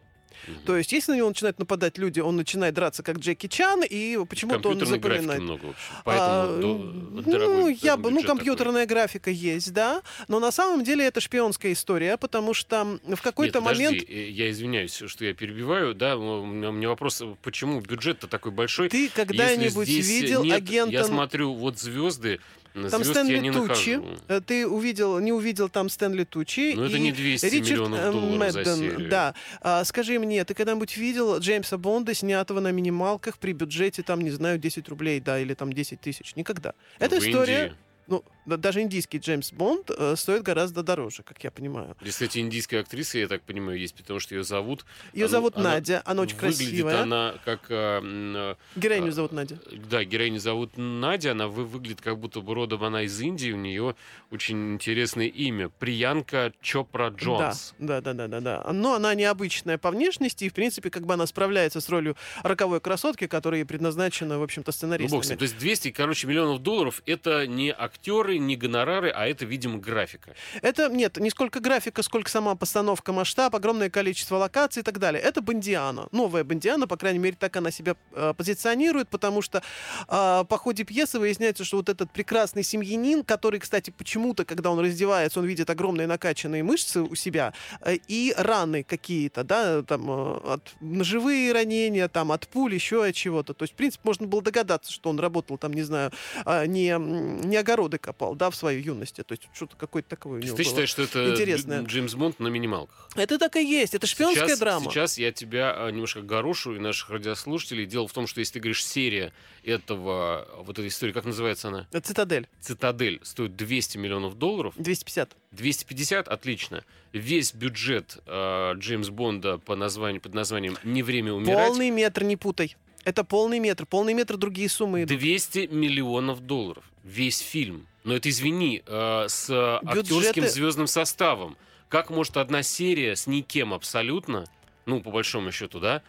Мгм. 0.47 0.61
То 0.65 0.77
есть, 0.77 0.93
если 0.93 1.13
на 1.13 1.17
него 1.17 1.29
начинают 1.29 1.59
нападать 1.59 1.99
люди, 1.99 2.21
он 2.21 2.37
начинает 2.37 2.75
драться 2.75 3.03
как 3.03 3.19
Джеки 3.19 3.47
Чан, 3.47 3.83
и 3.83 4.19
почему-то 4.25 4.71
он 4.71 4.79
запоминает. 4.87 5.41
много, 5.41 5.67
в 5.67 5.71
общем. 5.71 5.77
А, 6.05 6.47
Поэтому 6.47 6.61
до- 6.61 7.23
ну, 7.23 7.23
дорогой 7.23 7.79
я 7.83 7.97
бы, 7.97 8.05
ну, 8.05 8.17
бюджет 8.17 8.23
такой. 8.23 8.37
компьютерная 8.37 8.87
графика 8.87 9.31
есть, 9.31 9.73
да, 9.73 10.03
но 10.29 10.41
на 10.41 10.51
самом 10.53 10.85
деле 10.85 11.07
это 11.07 11.21
шпионская 11.21 11.73
история, 11.73 12.17
потому 12.17 12.55
что 12.55 12.99
в 13.07 13.21
какой-то 13.23 13.59
Нет, 13.59 13.65
подожди, 13.65 13.85
момент 13.85 14.11
э, 14.11 14.29
я 14.31 14.51
извиняюсь, 14.51 15.03
что 15.07 15.25
я 15.25 15.35
перебиваю, 15.35 15.95
да, 15.95 16.17
у 16.17 16.45
меня, 16.47 16.89
вопрос, 16.89 17.23
почему 17.43 17.81
бюджет-то 17.81 18.27
такой 18.27 18.53
большой? 18.53 18.89
ты 18.89 19.09
когда-нибудь 19.09 19.89
видел 19.89 20.45
нет, 20.45 20.57
агента... 20.57 20.93
Я 20.93 21.05
смотрю, 21.05 21.55
вот 21.55 21.79
звезды, 21.79 22.41
Там 22.75 23.05
звезд 23.05 23.11
Стэнли 23.11 23.51
Тучи. 23.51 23.97
нахожу. 23.97 24.19
Э, 24.29 24.41
Ты 24.41 24.67
увидел, 24.67 25.19
не 25.19 25.33
увидел 25.33 25.69
там 25.69 25.89
Стэнли 25.89 26.25
Тучи. 26.25 26.75
Но 26.75 26.87
это 26.87 26.99
не 26.99 27.13
200 27.13 27.47
Ричард 27.47 27.71
миллионов 27.71 28.01
э, 28.01 28.13
долларов 28.13 28.53
за 28.53 28.77
серию. 28.77 29.09
Да. 29.09 29.35
А, 29.61 29.85
скажи 29.85 30.19
мне, 30.19 30.45
ты 30.45 30.55
когда-нибудь 30.55 30.97
видел 30.97 31.39
Джеймса 31.39 31.77
Бонда, 31.77 32.15
снятого 32.15 32.61
на 32.61 32.73
минималках 32.73 33.39
при 33.39 33.53
бюджете, 33.53 34.03
там, 34.03 34.21
не 34.21 34.31
знаю, 34.31 34.59
10 34.59 34.89
рублей, 34.89 35.21
да, 35.21 35.39
или 35.39 35.55
там 35.55 35.73
10 35.73 36.01
тысяч? 36.01 36.35
Никогда. 36.37 36.75
Это 36.99 37.21
В 37.21 37.27
история... 37.27 37.65
Индии. 37.65 37.77
Ну, 38.09 38.25
даже 38.47 38.81
индийский 38.83 39.19
Джеймс 39.19 39.53
Бонд 39.53 39.91
э, 39.97 40.15
стоит 40.17 40.43
гораздо 40.43 40.83
дороже, 40.83 41.23
как 41.23 41.43
я 41.45 41.51
понимаю. 41.51 41.97
Здесь, 42.01 42.15
кстати, 42.15 42.39
индийская 42.39 42.81
актриса, 42.81 43.19
я 43.19 43.29
так 43.29 43.43
понимаю, 43.43 43.79
есть, 43.79 43.95
потому 43.95 44.19
что 44.21 44.35
ее 44.35 44.45
зовут. 44.45 44.85
Ее 45.13 45.25
Она- 45.27 45.29
зовут 45.31 45.57
она 45.57 45.71
Надя, 45.75 46.03
она 46.05 46.23
очень 46.23 46.37
Выглядит 46.37 46.59
красивая. 46.59 47.03
она 47.03 47.35
как... 47.45 47.61
э, 47.71 48.01
э, 48.03 48.55
Героиню 48.77 49.09
а, 49.09 49.13
зовут 49.13 49.33
Надя. 49.33 49.59
Да, 49.91 50.05
героиню 50.05 50.41
зовут 50.41 50.73
Надя, 50.77 51.33
она 51.33 51.49
вы- 51.49 51.65
выглядит 51.65 52.01
как 52.01 52.19
будто 52.19 52.41
бы 52.41 52.55
родом 52.55 52.83
она 52.85 53.03
из 53.03 53.21
Индии, 53.21 53.53
у 53.53 53.57
нее 53.57 53.95
очень 54.31 54.75
интересное 54.75 55.27
имя. 55.27 55.69
Приянка 55.69 56.53
Чопра 56.61 57.11
Джонс. 57.11 57.75
Да, 57.79 58.01
да, 58.01 58.13
да, 58.13 58.29
да, 58.29 58.41
да, 58.41 58.63
да. 58.65 58.73
Но 58.73 58.95
она 58.95 59.15
необычная 59.15 59.79
по 59.79 59.91
внешности, 59.91 60.45
и, 60.45 60.49
в 60.49 60.55
принципе, 60.55 60.91
как 60.91 61.07
бы 61.07 61.15
она 61.15 61.27
справляется 61.27 61.81
с 61.81 61.89
ролью 61.89 62.17
роковой 62.43 62.81
красотки, 62.81 63.27
которая 63.27 63.65
предназначена, 63.65 64.39
в 64.39 64.43
общем-то, 64.43 64.69
Ну, 64.69 64.73
сценаристами. 64.73 65.11
бог 65.19 65.25
с 65.25 65.29
ним. 65.29 65.39
То 65.39 65.43
есть 65.45 65.59
200, 65.59 65.91
короче, 65.91 66.27
миллионов 66.27 66.63
долларов 66.63 67.03
это 67.07 67.47
не 67.47 67.71
актеры, 67.77 68.32
не 68.39 68.57
гонорары, 68.57 69.11
а 69.11 69.27
это, 69.27 69.45
видимо, 69.45 69.79
графика. 69.79 70.35
Это, 70.63 70.89
нет, 70.89 71.17
не 71.19 71.31
сколько 71.31 71.61
графика, 71.61 72.03
сколько 72.03 72.31
сама 72.31 72.55
постановка, 72.55 73.13
масштаб, 73.13 73.55
огромное 73.55 73.91
количество 73.91 74.37
локаций 74.37 74.81
и 74.81 74.85
так 74.85 74.99
далее. 74.99 75.23
Это 75.23 75.41
Бондиана. 75.41 76.09
Новая 76.13 76.45
Бондиана, 76.45 76.87
по 76.87 76.97
крайней 76.97 77.19
мере, 77.19 77.37
так 77.39 77.57
она 77.57 77.71
себя 77.71 77.97
э, 78.13 78.35
позиционирует, 78.37 79.09
потому 79.09 79.43
что 79.43 79.63
э, 80.09 80.45
по 80.49 80.59
ходе 80.59 80.85
пьесы 80.85 81.19
выясняется, 81.19 81.65
что 81.65 81.79
вот 81.79 81.89
этот 81.89 82.11
прекрасный 82.11 82.63
семьянин, 82.63 83.25
который, 83.25 83.61
кстати, 83.61 83.91
почему-то, 83.91 84.45
когда 84.45 84.71
он 84.71 84.81
раздевается, 84.81 85.41
он 85.41 85.47
видит 85.47 85.71
огромные 85.71 86.07
накачанные 86.07 86.63
мышцы 86.63 87.03
у 87.03 87.15
себя 87.15 87.53
э, 87.81 87.97
и 88.09 88.35
раны 88.37 88.83
какие-то, 88.83 89.45
да, 89.45 89.83
там, 89.83 90.11
э, 90.11 90.53
от 90.55 90.75
ножевые 90.81 91.53
ранения, 91.53 92.09
там, 92.09 92.33
от 92.33 92.49
пуль, 92.49 92.75
еще 92.75 93.05
от 93.05 93.15
чего-то. 93.15 93.55
То 93.55 93.65
есть, 93.65 93.75
в 93.75 93.77
принципе, 93.77 94.03
можно 94.05 94.27
было 94.27 94.43
догадаться, 94.43 94.93
что 94.93 95.11
он 95.11 95.19
работал 95.19 95.59
там, 95.59 95.73
не 95.73 95.83
знаю, 95.83 96.11
а, 96.45 96.67
не, 96.67 96.97
не 96.99 97.57
огороды 97.57 97.99
копал, 97.99 98.22
да, 98.35 98.51
в 98.51 98.57
своей 98.57 98.83
юности. 98.83 99.23
То 99.23 99.33
есть, 99.33 99.49
что-то 99.55 99.77
какое-то 99.77 100.09
такое 100.09 100.39
у 100.39 100.41
Ты 100.41 100.47
него 100.47 100.57
было. 100.57 100.65
считаешь, 100.65 100.89
что 100.89 101.03
это 101.03 101.31
интересное. 101.33 101.83
Дж- 101.83 101.87
Джеймс 101.87 102.15
Бонд 102.15 102.41
на 102.41 102.49
минималках? 102.49 103.09
Это 103.17 103.39
так 103.39 103.57
и 103.57 103.65
есть. 103.65 103.95
Это 103.95 104.07
шпионская 104.07 104.47
сейчас, 104.49 104.59
драма. 104.59 104.91
Сейчас 104.91 105.19
я 105.19 105.33
тебя 105.33 105.75
а, 105.77 105.91
немножко 105.91 106.23
горошу 106.23 106.75
и 106.75 106.79
наших 106.79 107.11
радиослушателей. 107.11 107.87
Дело 107.87 108.09
в 108.09 108.13
том, 108.13 108.27
что 108.27 108.41
если 108.41 108.55
ты 108.55 108.61
говоришь 108.61 108.85
серия 108.85 109.33
этого, 109.65 110.49
вот 110.59 110.79
этой 110.79 110.89
истории, 110.89 111.13
как 111.13 111.25
называется 111.25 111.69
она? 111.69 111.87
Цитадель. 112.03 112.49
Цитадель 112.61 113.21
стоит 113.23 113.57
200 113.57 113.99
миллионов 113.99 114.39
долларов. 114.39 114.75
250. 114.77 115.37
250, 115.53 116.29
отлично. 116.29 116.85
Весь 117.13 117.53
бюджет 117.53 118.19
э, 118.27 118.73
Джеймс 118.77 119.11
Бонда 119.11 119.59
по 119.59 119.77
названию, 119.77 120.21
под 120.21 120.35
названием 120.35 120.79
«Не 120.83 121.03
время 121.03 121.33
умирать» 121.35 121.69
Полный 121.69 121.91
метр, 121.91 122.25
не 122.25 122.37
путай. 122.37 122.77
Это 123.05 123.25
полный 123.25 123.59
метр. 123.59 123.87
Полный 123.87 124.15
метр 124.15 124.37
другие 124.37 124.69
суммы 124.69 125.03
идут. 125.03 125.19
200 125.19 125.69
миллионов 125.73 126.41
долларов. 126.41 126.85
Весь 127.05 127.39
фильм. 127.41 127.87
Но 128.05 128.15
это, 128.15 128.29
извини, 128.29 128.83
э, 128.87 129.25
с 129.29 129.51
актерским 129.51 130.21
Бюджеты- 130.45 130.49
звездным 130.49 130.87
составом. 130.87 131.57
Как 131.89 132.11
может 132.11 132.37
одна 132.37 132.63
серия 132.63 133.17
с 133.17 133.27
никем 133.27 133.75
абсолютно, 133.75 134.47
ну, 134.87 135.01
по 135.01 135.11
большому 135.11 135.53
счету, 135.53 135.79
да? 135.81 136.03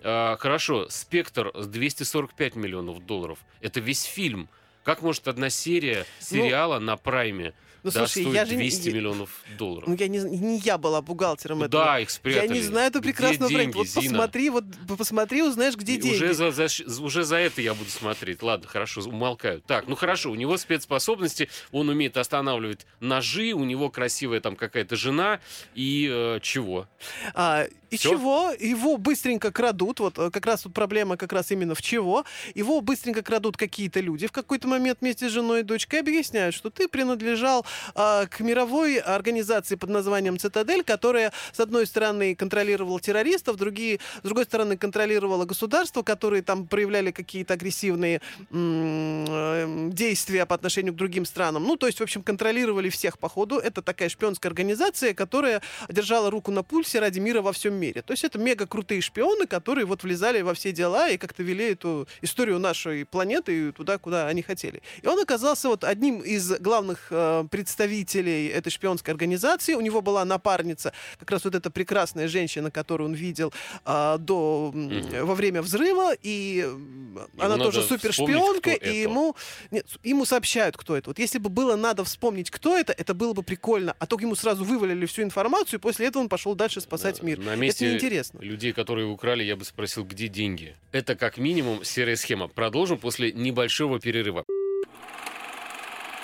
Э, 0.00 0.36
хорошо, 0.38 0.88
«Спектр» 0.90 1.50
с 1.54 1.66
245 1.66 2.56
миллионов 2.56 3.04
долларов. 3.04 3.38
Это 3.60 3.80
весь 3.80 4.02
фильм. 4.02 4.48
Как 4.84 5.02
может 5.02 5.28
одна 5.28 5.50
серия 5.50 6.06
Ну, 6.20 6.26
сериала 6.26 6.78
на 6.78 6.96
прайме 6.96 7.52
Ну, 7.84 7.90
да, 7.92 8.06
слушай, 8.06 8.22
стоит 8.22 8.34
я 8.34 8.44
же 8.44 8.52
не- 8.56 8.62
200 8.62 8.88
я- 8.88 8.94
миллионов 8.94 9.30
долларов. 9.56 9.88
Ну, 9.88 9.94
я 9.96 10.08
не, 10.08 10.18
не 10.18 10.58
я 10.58 10.78
была 10.78 11.00
бухгалтером 11.00 11.62
этого. 11.62 11.82
Куда 11.82 12.00
их 12.00 12.08
Я 12.08 12.14
спрятали? 12.14 12.48
не 12.52 12.60
знаю 12.62 12.90
эту 12.90 13.00
прекрасную 13.00 13.48
деньги, 13.50 13.76
Вот 13.76 13.86
Зина? 13.86 14.02
посмотри, 14.10 14.50
вот 14.50 14.64
посмотри, 14.98 15.42
узнаешь, 15.42 15.76
где 15.76 15.94
И 15.94 15.98
деньги. 15.98 16.16
Уже 16.16 16.34
за, 16.34 16.50
за 16.50 16.68
уже 17.02 17.24
за 17.24 17.36
это 17.36 17.62
я 17.62 17.74
буду 17.74 17.90
смотреть. 17.90 18.42
Ладно, 18.42 18.66
хорошо, 18.68 19.00
умолкаю. 19.02 19.60
Так, 19.66 19.86
ну 19.86 19.94
хорошо, 19.96 20.30
у 20.30 20.34
него 20.34 20.56
спецспособности, 20.56 21.48
он 21.72 21.88
умеет 21.88 22.16
останавливать 22.16 22.86
ножи, 23.00 23.52
у 23.52 23.64
него 23.64 23.90
красивая 23.90 24.40
там 24.40 24.56
какая-то 24.56 24.96
жена 24.96 25.40
и 25.74 26.08
э, 26.10 26.40
чего? 26.42 26.88
А, 27.34 27.66
и 27.90 27.96
Всё? 27.96 28.10
чего? 28.10 28.52
Его 28.58 28.96
быстренько 28.96 29.50
крадут. 29.50 30.00
Вот 30.00 30.18
э, 30.18 30.30
как 30.30 30.46
раз 30.46 30.62
тут 30.62 30.74
проблема 30.74 31.16
как 31.16 31.32
раз 31.32 31.50
именно 31.50 31.74
в 31.74 31.82
чего. 31.82 32.24
Его 32.54 32.80
быстренько 32.80 33.22
крадут 33.22 33.56
какие-то 33.56 34.00
люди 34.00 34.26
в 34.26 34.32
какой-то 34.32 34.68
момент 34.68 34.98
вместе 35.00 35.28
с 35.28 35.32
женой 35.32 35.60
и 35.60 35.62
дочкой 35.62 36.00
объясняют, 36.00 36.54
что 36.54 36.70
ты 36.70 36.88
принадлежал 36.88 37.64
а, 37.94 38.26
к 38.26 38.40
мировой 38.40 38.98
организации 38.98 39.76
под 39.76 39.90
названием 39.90 40.38
«Цитадель», 40.38 40.84
которая, 40.84 41.32
с 41.52 41.60
одной 41.60 41.86
стороны, 41.86 42.34
контролировала 42.34 43.00
террористов, 43.00 43.56
другие, 43.56 44.00
с 44.18 44.22
другой 44.22 44.44
стороны, 44.44 44.76
контролировала 44.76 45.44
государство, 45.44 46.02
которые 46.02 46.42
там 46.42 46.66
проявляли 46.66 47.10
какие-то 47.10 47.54
агрессивные 47.54 48.20
м, 48.50 49.24
э, 49.28 49.88
действия 49.92 50.46
по 50.46 50.54
отношению 50.54 50.92
к 50.92 50.96
другим 50.96 51.24
странам. 51.24 51.64
Ну, 51.64 51.76
то 51.76 51.86
есть, 51.86 52.00
в 52.00 52.02
общем, 52.02 52.22
контролировали 52.22 52.88
всех 52.90 53.18
по 53.18 53.28
ходу. 53.28 53.58
Это 53.58 53.82
такая 53.82 54.08
шпионская 54.08 54.50
организация, 54.50 55.14
которая 55.14 55.62
держала 55.88 56.30
руку 56.30 56.50
на 56.50 56.62
пульсе 56.62 57.00
ради 57.00 57.18
мира 57.18 57.40
во 57.42 57.52
всем 57.52 57.77
мире. 57.78 58.02
То 58.02 58.12
есть 58.12 58.24
это 58.24 58.38
мега 58.38 58.66
крутые 58.66 59.00
шпионы, 59.00 59.46
которые 59.46 59.84
вот 59.86 60.02
влезали 60.02 60.42
во 60.42 60.52
все 60.54 60.72
дела 60.72 61.08
и 61.08 61.16
как-то 61.16 61.42
вели 61.42 61.70
эту 61.72 62.06
историю 62.22 62.58
нашей 62.58 63.04
планеты 63.04 63.72
туда, 63.72 63.98
куда 63.98 64.26
они 64.28 64.42
хотели. 64.42 64.82
И 65.02 65.06
он 65.06 65.18
оказался 65.20 65.68
вот 65.68 65.84
одним 65.84 66.20
из 66.20 66.50
главных 66.60 67.06
э, 67.10 67.44
представителей 67.50 68.48
этой 68.48 68.70
шпионской 68.70 69.12
организации. 69.14 69.74
У 69.74 69.80
него 69.80 70.02
была 70.02 70.24
напарница, 70.24 70.92
как 71.18 71.30
раз 71.30 71.44
вот 71.44 71.54
эта 71.54 71.70
прекрасная 71.70 72.28
женщина, 72.28 72.70
которую 72.70 73.08
он 73.10 73.14
видел 73.14 73.52
а, 73.84 74.18
до 74.18 74.70
Мгм. 74.74 75.26
во 75.26 75.34
время 75.34 75.62
взрыва, 75.62 76.12
и 76.22 76.62
м, 76.64 77.18
она 77.38 77.56
тоже 77.56 77.82
супершпионка, 77.82 78.70
и 78.70 78.74
это. 78.76 78.88
ему 78.90 79.36
нет, 79.70 79.86
ему 80.02 80.24
сообщают, 80.24 80.76
кто 80.76 80.96
это. 80.96 81.10
Вот 81.10 81.18
если 81.18 81.38
бы 81.38 81.48
было 81.50 81.76
надо 81.76 82.04
вспомнить, 82.04 82.50
кто 82.50 82.76
это, 82.76 82.92
это 82.92 83.14
было 83.14 83.32
бы 83.32 83.42
прикольно. 83.42 83.94
А 83.98 84.06
то 84.06 84.18
ему 84.18 84.34
сразу 84.34 84.64
вывалили 84.64 85.06
всю 85.06 85.22
информацию, 85.22 85.78
и 85.78 85.82
после 85.82 86.06
этого 86.06 86.22
он 86.22 86.28
пошел 86.28 86.54
дальше 86.54 86.80
спасать 86.80 87.22
мир. 87.22 87.38
На 87.38 87.50
Это 87.50 87.60
месте 87.68 87.88
неинтересно. 87.90 88.38
людей, 88.40 88.72
которые 88.72 89.06
украли, 89.06 89.42
я 89.44 89.56
бы 89.56 89.64
спросил, 89.64 90.04
где 90.04 90.28
деньги? 90.28 90.76
Это 90.92 91.14
как 91.16 91.38
минимум 91.38 91.84
серая 91.84 92.16
схема. 92.16 92.48
Продолжим 92.48 92.98
после 92.98 93.32
небольшого 93.32 94.00
перерыва. 94.00 94.44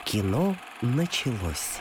Кино 0.04 0.56
началось. 0.82 1.78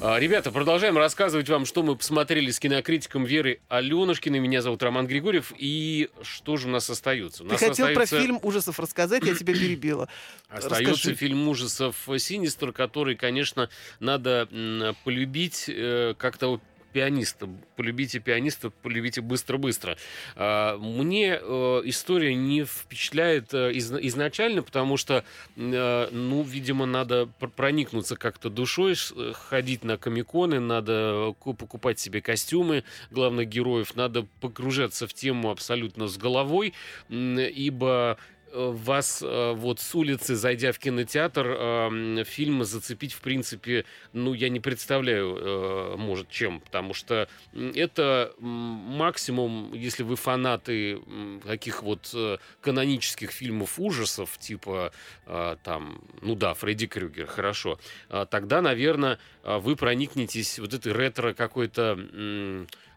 А, 0.00 0.18
Ребята, 0.18 0.50
продолжаем 0.50 0.98
рассказывать 0.98 1.48
вам, 1.48 1.64
что 1.64 1.82
мы 1.82 1.96
посмотрели 1.96 2.50
с 2.50 2.58
кинокритиком 2.60 3.24
Верой 3.24 3.60
Аленушкиной. 3.68 4.38
Меня 4.38 4.60
зовут 4.60 4.82
Роман 4.82 5.06
Григорьев. 5.06 5.52
И 5.56 6.10
что 6.22 6.58
же 6.58 6.68
у 6.68 6.70
нас 6.70 6.90
остается? 6.90 7.42
У 7.42 7.46
Ты 7.46 7.52
нас 7.52 7.60
хотел 7.60 7.86
про 7.94 8.02
остается- 8.02 8.20
фильм 8.20 8.38
ужасов 8.42 8.78
рассказать, 8.80 9.24
я 9.24 9.34
тебя 9.34 9.54
перебила. 9.54 10.08
Остается 10.50 10.92
Расскажи. 10.92 11.14
фильм 11.16 11.48
ужасов 11.48 11.96
«Синистер», 12.18 12.72
который, 12.72 13.16
конечно, 13.16 13.70
надо 13.98 14.94
полюбить 15.04 15.64
э, 15.68 16.14
как-то 16.18 16.60
пианиста. 17.04 17.48
Полюбите 17.76 18.20
пианиста, 18.20 18.70
полюбите 18.70 19.20
быстро-быстро. 19.20 19.96
А, 20.36 20.78
Мне 20.78 21.38
э, 21.42 21.82
история 21.86 22.34
не 22.36 22.64
впечатляет 22.64 23.52
э, 23.52 23.72
из- 23.72 23.92
изначально, 23.92 24.62
потому 24.62 24.96
что, 24.96 25.24
э, 25.56 26.08
ну, 26.12 26.42
видимо, 26.42 26.86
надо 26.86 27.26
пр- 27.40 27.50
проникнуться 27.50 28.14
как-то 28.16 28.48
душой, 28.48 28.94
ходить 29.32 29.82
на 29.82 29.98
комиконы, 29.98 30.60
надо 30.60 31.34
ку- 31.40 31.54
покупать 31.54 31.98
себе 31.98 32.22
костюмы 32.22 32.84
главных 33.10 33.48
героев, 33.48 33.96
надо 33.96 34.26
погружаться 34.40 35.08
в 35.08 35.14
тему 35.14 35.50
абсолютно 35.50 36.06
с 36.06 36.16
головой, 36.16 36.74
ибо 37.10 38.18
вас 38.54 39.22
э, 39.22 39.52
вот 39.52 39.80
с 39.80 39.94
улицы, 39.94 40.34
зайдя 40.36 40.72
в 40.72 40.78
кинотеатр, 40.78 41.46
э, 41.46 41.86
м, 41.86 42.24
фильм 42.24 42.64
зацепить, 42.64 43.12
в 43.12 43.20
принципе, 43.20 43.84
ну, 44.12 44.32
я 44.34 44.48
не 44.48 44.60
представляю, 44.60 45.36
э, 45.36 45.96
может, 45.96 46.28
чем. 46.28 46.60
Потому 46.60 46.94
что 46.94 47.28
это 47.52 48.32
максимум, 48.38 49.72
если 49.74 50.02
вы 50.02 50.16
фанаты 50.16 50.94
м, 50.94 51.40
таких 51.44 51.82
вот 51.82 52.10
э, 52.14 52.38
канонических 52.60 53.30
фильмов 53.30 53.78
ужасов, 53.78 54.38
типа, 54.38 54.92
э, 55.26 55.56
там, 55.62 56.00
ну 56.22 56.34
да, 56.34 56.54
Фредди 56.54 56.86
Крюгер, 56.86 57.26
хорошо, 57.26 57.78
тогда, 58.30 58.60
наверное, 58.60 59.18
вы 59.42 59.76
проникнетесь 59.76 60.58
вот 60.58 60.72
этой 60.74 60.92
ретро 60.92 61.34
какой-то 61.34 61.98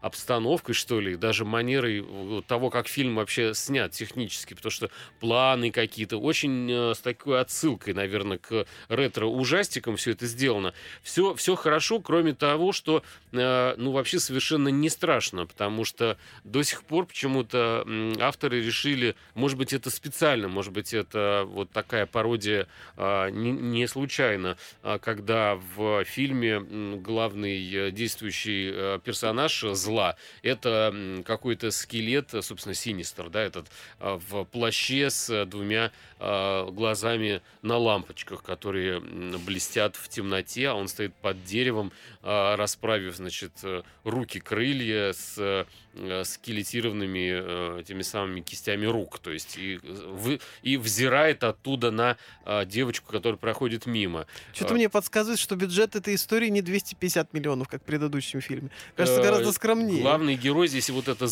обстановкой, 0.00 0.74
что 0.74 1.00
ли, 1.00 1.16
даже 1.16 1.44
манерой 1.44 2.04
э, 2.06 2.42
того, 2.46 2.70
как 2.70 2.88
фильм 2.88 3.16
вообще 3.16 3.54
снят 3.54 3.90
технически, 3.92 4.54
потому 4.54 4.70
что 4.70 4.90
планы 5.20 5.70
какие-то, 5.70 6.18
очень 6.18 6.70
э, 6.70 6.94
с 6.94 6.98
такой 7.00 7.40
отсылкой, 7.40 7.94
наверное, 7.94 8.38
к 8.38 8.66
ретро-ужастикам 8.88 9.96
все 9.96 10.12
это 10.12 10.26
сделано. 10.26 10.74
Все, 11.02 11.34
все 11.34 11.56
хорошо, 11.56 12.00
кроме 12.00 12.34
того, 12.34 12.72
что, 12.72 13.02
э, 13.32 13.74
ну, 13.76 13.92
вообще 13.92 14.18
совершенно 14.18 14.68
не 14.68 14.88
страшно, 14.88 15.46
потому 15.46 15.84
что 15.84 16.18
до 16.44 16.62
сих 16.62 16.84
пор 16.84 17.06
почему-то 17.06 17.86
авторы 18.20 18.62
решили, 18.62 19.16
может 19.34 19.58
быть, 19.58 19.72
это 19.72 19.90
специально, 19.90 20.48
может 20.48 20.72
быть, 20.72 20.94
это 20.94 21.44
вот 21.46 21.70
такая 21.70 22.06
пародия 22.06 22.66
а, 22.96 23.30
не, 23.30 23.52
не 23.52 23.86
случайно, 23.86 24.56
а, 24.82 24.98
когда 24.98 25.56
в 25.76 26.04
фильме 26.04 26.60
главный 26.96 27.72
э, 27.72 27.90
действующий 27.90 28.70
э, 28.72 28.98
персонаж 29.02 29.64
э, 29.64 29.74
зла 29.88 30.16
это 30.42 31.22
какой-то 31.24 31.70
скелет, 31.70 32.34
э, 32.34 32.42
собственно, 32.42 32.74
Синистер, 32.74 33.30
да, 33.30 33.42
этот 33.42 33.68
а, 34.00 34.18
в 34.18 34.44
плаще 34.44 35.08
с 35.08 35.30
э, 35.30 35.44
двумя 35.46 35.90
глазами 36.20 37.42
на 37.62 37.76
лампочках, 37.76 38.42
которые 38.42 38.98
блестят 38.98 39.94
в 39.94 40.08
темноте, 40.08 40.68
а 40.68 40.74
он 40.74 40.88
стоит 40.88 41.14
под 41.14 41.44
деревом, 41.44 41.92
расправив, 42.22 43.16
значит, 43.16 43.52
э, 43.62 43.82
руки, 44.04 44.40
крылья 44.40 45.12
с 45.12 45.34
э, 45.38 45.64
э, 45.94 46.24
скелетированными 46.24 47.78
э, 47.80 47.82
теми 47.84 48.02
самыми 48.02 48.40
кистями 48.40 48.86
рук, 48.86 49.18
то 49.20 49.30
есть 49.30 49.56
и, 49.56 49.76
э, 49.76 49.78
вы, 49.82 50.40
и 50.62 50.76
взирает 50.76 51.44
оттуда 51.44 51.90
на 51.90 52.16
а, 52.44 52.64
девочку, 52.64 53.12
которая 53.12 53.38
проходит 53.38 53.86
мимо. 53.86 54.26
Что-то 54.52 54.74
А. 54.74 54.76
мне 54.76 54.88
подсказывает, 54.88 55.38
что 55.38 55.54
бюджет 55.56 55.96
этой 55.96 56.14
истории 56.14 56.48
не 56.48 56.62
250 56.62 57.32
миллионов, 57.32 57.68
как 57.68 57.82
в 57.82 57.84
предыдущем 57.84 58.40
фильме. 58.40 58.70
Кажется, 58.96 59.20
Э, 59.20 59.22
гораздо 59.22 59.52
скромнее. 59.52 59.77
Главный 60.00 60.36
герой 60.36 60.68
здесь 60.68 60.90
вот 60.90 61.08
это 61.08 61.26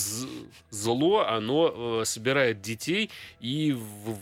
зло, 0.70 1.26
оно 1.26 2.00
э, 2.00 2.04
собирает 2.04 2.60
детей 2.60 3.10
и 3.40 3.72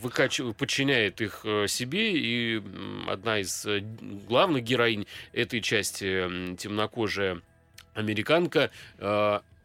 выкач- 0.03 0.53
подчиняет 0.55 1.20
их 1.20 1.41
э, 1.45 1.66
себе. 1.68 2.12
И 2.12 2.62
одна 3.09 3.39
из 3.41 3.66
э, 3.66 3.81
главных 4.29 4.64
героинь 4.64 5.07
этой 5.33 5.61
части, 5.61 6.57
темнокожая 6.57 7.41
американка, 7.95 8.70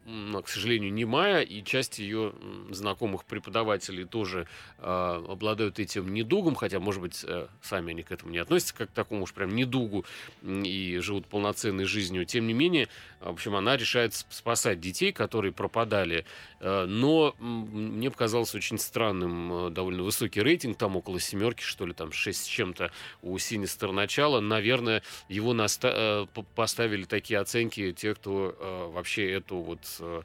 к 0.06 0.48
сожалению, 0.48 0.92
немая, 0.92 1.42
и 1.42 1.62
часть 1.62 1.98
ее 1.98 2.32
знакомых 2.70 3.24
преподавателей 3.24 4.04
тоже 4.04 4.46
э, 4.78 5.24
обладают 5.28 5.78
этим 5.78 6.12
недугом, 6.12 6.54
хотя, 6.54 6.80
может 6.80 7.00
быть, 7.02 7.24
э, 7.26 7.46
сами 7.62 7.90
они 7.92 8.02
к 8.02 8.10
этому 8.10 8.30
не 8.32 8.38
относятся, 8.38 8.74
как 8.74 8.90
к 8.90 8.92
такому 8.92 9.22
уж 9.24 9.32
прям 9.32 9.54
недугу, 9.54 10.04
и 10.42 10.98
живут 11.02 11.26
полноценной 11.26 11.84
жизнью. 11.84 12.24
Тем 12.24 12.46
не 12.46 12.54
менее, 12.54 12.88
в 13.20 13.28
общем, 13.28 13.54
она 13.54 13.76
решает 13.76 14.12
сп- 14.12 14.26
спасать 14.30 14.80
детей, 14.80 15.12
которые 15.12 15.52
пропадали. 15.52 16.24
Э, 16.60 16.86
Но 16.86 17.34
мне 17.38 18.10
показалось 18.10 18.54
очень 18.54 18.78
странным 18.78 19.66
э, 19.66 19.70
довольно 19.70 20.02
высокий 20.02 20.40
рейтинг, 20.40 20.78
там 20.78 20.96
около 20.96 21.20
семерки, 21.20 21.62
что 21.62 21.86
ли, 21.86 21.92
там 21.92 22.10
6 22.10 22.42
с 22.42 22.46
чем-то 22.46 22.90
у 23.22 23.38
Синистер 23.38 23.92
начала. 23.92 24.40
Наверное, 24.40 25.02
его 25.28 25.52
наста- 25.52 26.26
э, 26.34 26.42
поставили 26.54 27.04
такие 27.04 27.38
оценки 27.38 27.92
те, 27.92 28.14
кто 28.14 28.56
э, 28.58 28.90
вообще 28.92 29.30
эту 29.30 29.56
вот 29.58 29.80
э, 29.98 30.02
э, 30.02 30.22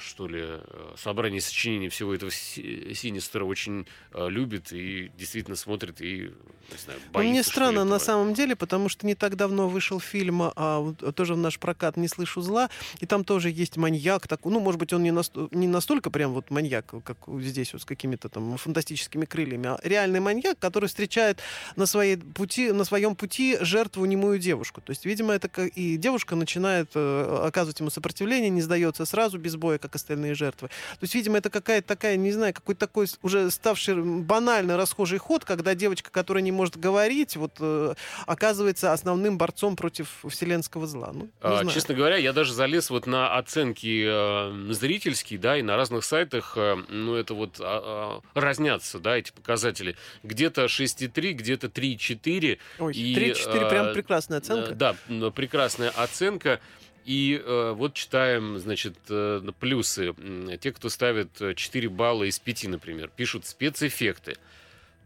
что 0.00 0.26
ли, 0.26 0.40
э, 0.42 0.94
собрание 0.96 1.40
сочинений 1.40 1.88
всего 1.88 2.14
этого 2.14 2.30
Си- 2.30 2.92
Синистера 2.94 3.44
очень 3.44 3.86
э, 4.12 4.28
любит 4.28 4.72
и 4.72 5.10
действительно 5.16 5.56
смотрит 5.56 6.00
и, 6.00 6.32
не 6.70 6.78
знаю, 6.84 6.98
Ну, 7.06 7.12
боится, 7.12 7.30
Мне 7.30 7.42
что 7.42 7.50
ли, 7.50 7.52
странно 7.54 7.84
на 7.84 7.94
этого. 7.94 7.98
самом 7.98 8.34
деле, 8.34 8.56
потому 8.56 8.88
что 8.88 9.06
не 9.06 9.14
так 9.14 9.36
давно 9.36 9.68
вышел 9.68 10.00
фильм, 10.00 10.42
а, 10.42 10.80
вот, 10.80 11.14
тоже 11.14 11.34
в 11.34 11.38
наш 11.38 11.58
прокат 11.58 11.96
«Не 11.96 12.08
слышу 12.08 12.40
зла», 12.40 12.68
и 13.00 13.06
там 13.06 13.22
тоже 13.24 13.48
есть 13.50 13.76
маньяк, 13.76 14.26
так, 14.26 14.44
ну, 14.44 14.58
может 14.60 14.80
быть, 14.80 14.92
он 14.92 15.02
не, 15.04 15.10
насто- 15.12 15.48
не 15.52 15.68
настолько 15.68 16.10
прям 16.10 16.32
вот 16.32 16.50
маньяк, 16.50 16.86
как 17.04 17.16
здесь 17.40 17.72
вот 17.72 17.82
с 17.82 17.84
какими-то 17.84 18.28
там 18.28 18.56
фантастическими 18.56 19.24
крыльями, 19.24 19.68
а 19.68 19.78
реальный 19.84 20.20
маньяк, 20.20 20.58
который 20.58 20.88
встречает 20.88 21.40
на, 21.76 21.86
своей 21.86 22.16
пути, 22.16 22.72
на 22.72 22.84
своем 22.84 23.14
пути 23.14 23.56
жертву 23.60 24.04
немую 24.04 24.38
девушку. 24.40 24.80
То 24.80 24.90
есть, 24.90 25.04
видимо, 25.06 25.32
это 25.32 25.48
и 25.62 25.96
девушка 25.96 26.34
начинает 26.34 26.90
э, 26.94 27.44
оказывать 27.46 27.78
ему 27.80 27.90
сопротивление, 27.90 28.50
не 28.50 28.60
сдается 28.62 29.04
сразу, 29.04 29.38
без 29.44 29.56
боя, 29.56 29.78
как 29.78 29.94
остальные 29.94 30.34
жертвы. 30.34 30.68
То 30.68 31.02
есть, 31.02 31.14
видимо, 31.14 31.38
это 31.38 31.50
какая-то 31.50 31.86
такая, 31.86 32.16
не 32.16 32.32
знаю, 32.32 32.54
какой-то 32.54 32.80
такой 32.80 33.06
уже 33.22 33.50
ставший 33.50 34.02
банально 34.02 34.76
расхожий 34.76 35.18
ход, 35.18 35.44
когда 35.44 35.74
девочка, 35.74 36.10
которая 36.10 36.42
не 36.42 36.52
может 36.52 36.76
говорить, 36.78 37.36
вот 37.36 37.52
э, 37.60 37.94
оказывается 38.26 38.92
основным 38.92 39.36
борцом 39.38 39.76
против 39.76 40.24
вселенского 40.26 40.86
зла. 40.86 41.12
Ну, 41.12 41.28
а, 41.42 41.64
честно 41.66 41.94
говоря, 41.94 42.16
я 42.16 42.32
даже 42.32 42.54
залез 42.54 42.90
вот 42.90 43.06
на 43.06 43.36
оценки 43.36 44.04
э, 44.06 44.72
зрительские, 44.72 45.38
да, 45.38 45.58
и 45.58 45.62
на 45.62 45.76
разных 45.76 46.04
сайтах, 46.04 46.54
э, 46.56 46.76
ну, 46.88 47.14
это 47.14 47.34
вот 47.34 47.60
э, 47.60 48.20
разнятся, 48.34 48.98
да, 48.98 49.18
эти 49.18 49.30
показатели. 49.32 49.96
Где-то 50.22 50.64
6,3, 50.64 51.32
где-то 51.32 51.66
3,4. 51.66 52.58
Ой, 52.78 52.94
и, 52.94 53.14
3,4 53.14 53.68
прям 53.68 53.92
прекрасная 53.92 54.38
оценка. 54.38 54.72
Э, 54.72 54.74
да, 54.74 55.30
прекрасная 55.30 55.90
оценка. 55.90 56.60
И 57.04 57.40
э, 57.42 57.72
вот 57.76 57.94
читаем, 57.94 58.58
значит, 58.58 58.96
э, 59.10 59.42
плюсы. 59.60 60.14
Те, 60.60 60.72
кто 60.72 60.88
ставит 60.88 61.30
4 61.56 61.88
балла 61.88 62.24
из 62.24 62.38
5, 62.38 62.68
например, 62.68 63.10
пишут 63.14 63.46
спецэффекты. 63.46 64.36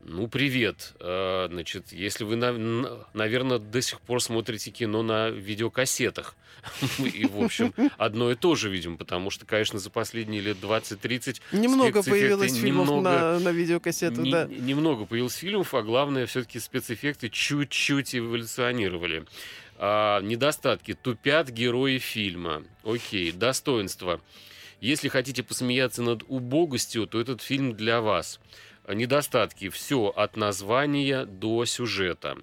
Ну, 0.05 0.29
привет. 0.29 0.95
Э, 1.01 1.49
значит, 1.51 1.93
если 1.93 2.25
вы, 2.25 2.37
наверное, 2.37 3.59
до 3.59 3.83
сих 3.83 4.01
пор 4.01 4.23
смотрите 4.23 4.71
кино 4.71 5.03
на 5.03 5.29
видеокассетах, 5.29 6.35
и, 6.99 7.27
в 7.27 7.43
общем, 7.43 7.75
одно 7.99 8.31
и 8.31 8.35
то 8.35 8.55
же 8.55 8.71
видим, 8.71 8.97
потому 8.97 9.31
что, 9.31 9.45
конечно, 9.45 9.79
за 9.79 9.91
последние 9.91 10.41
лет 10.41 10.57
20-30... 10.63 11.41
Немного 11.53 12.03
появилось 12.03 12.55
фильмов 12.55 12.89
немного, 12.89 13.11
на, 13.11 13.39
на 13.41 13.49
видеокассетах, 13.51 14.25
не, 14.25 14.31
да. 14.31 14.47
Немного 14.47 15.05
появилось 15.05 15.35
фильмов, 15.35 15.75
а 15.75 15.83
главное, 15.83 16.27
все-таки 16.27 16.59
спецэффекты 16.59 17.29
чуть-чуть 17.29 18.15
эволюционировали. 18.15 19.27
А, 19.79 20.21
недостатки. 20.21 20.95
Тупят 20.95 21.51
герои 21.51 21.99
фильма. 21.99 22.65
Окей. 22.85 23.31
Достоинства. 23.31 24.21
Если 24.81 25.09
хотите 25.09 25.43
посмеяться 25.43 26.03
над 26.03 26.25
убогостью, 26.27 27.07
то 27.07 27.21
этот 27.21 27.41
фильм 27.41 27.75
для 27.75 28.01
вас. 28.01 28.41
Недостатки. 28.89 29.69
Все 29.69 30.09
от 30.09 30.37
названия 30.37 31.25
до 31.25 31.65
сюжета. 31.65 32.39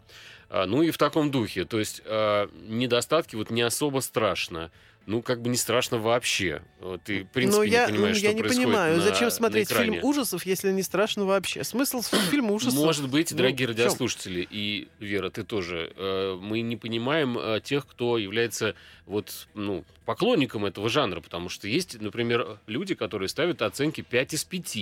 А, 0.50 0.66
ну 0.66 0.82
и 0.82 0.92
в 0.92 0.98
таком 0.98 1.30
духе. 1.30 1.66
То 1.66 1.78
есть 1.78 2.02
а, 2.06 2.50
недостатки 2.68 3.36
вот 3.36 3.50
не 3.50 3.62
особо 3.62 4.00
страшно 4.00 4.72
ну, 5.08 5.22
как 5.22 5.42
бы 5.42 5.50
не 5.50 5.58
страшно 5.58 6.00
вообще. 6.00 6.62
Ты, 7.04 7.24
в 7.24 7.28
принципе, 7.28 7.58
Но 7.58 7.64
я, 7.64 7.86
не 7.86 7.94
понимаешь, 7.94 8.18
я 8.18 8.32
что 8.32 8.38
не 8.38 8.44
понимаю, 8.44 8.98
на, 8.98 9.04
зачем 9.04 9.30
смотреть 9.30 9.72
фильм 9.72 10.04
ужасов, 10.04 10.46
если 10.46 10.72
не 10.72 10.82
страшно 10.82 11.26
вообще? 11.26 11.64
Смысл 11.64 12.02
фильма 12.02 12.54
ужасов... 12.54 12.80
Может 12.80 13.10
быть, 13.10 13.32
ну, 13.32 13.38
дорогие 13.38 13.68
радиослушатели, 13.68 14.48
и 14.50 14.88
Вера, 15.00 15.30
ты 15.30 15.44
тоже, 15.44 15.94
э, 15.96 16.38
мы 16.42 16.62
не 16.62 16.76
понимаем 16.76 17.38
э, 17.38 17.62
тех, 17.64 17.86
кто 17.86 18.18
является 18.18 18.76
вот, 19.06 19.48
ну, 19.54 19.84
поклонником 20.06 20.66
этого 20.66 20.90
жанра, 20.90 21.22
потому 21.22 21.50
что 21.50 21.68
есть, 21.68 22.00
например, 22.02 22.60
люди, 22.66 22.96
которые 22.96 23.30
ставят 23.30 23.62
оценки 23.62 24.02
5 24.02 24.34
из 24.34 24.44
5. 24.44 24.78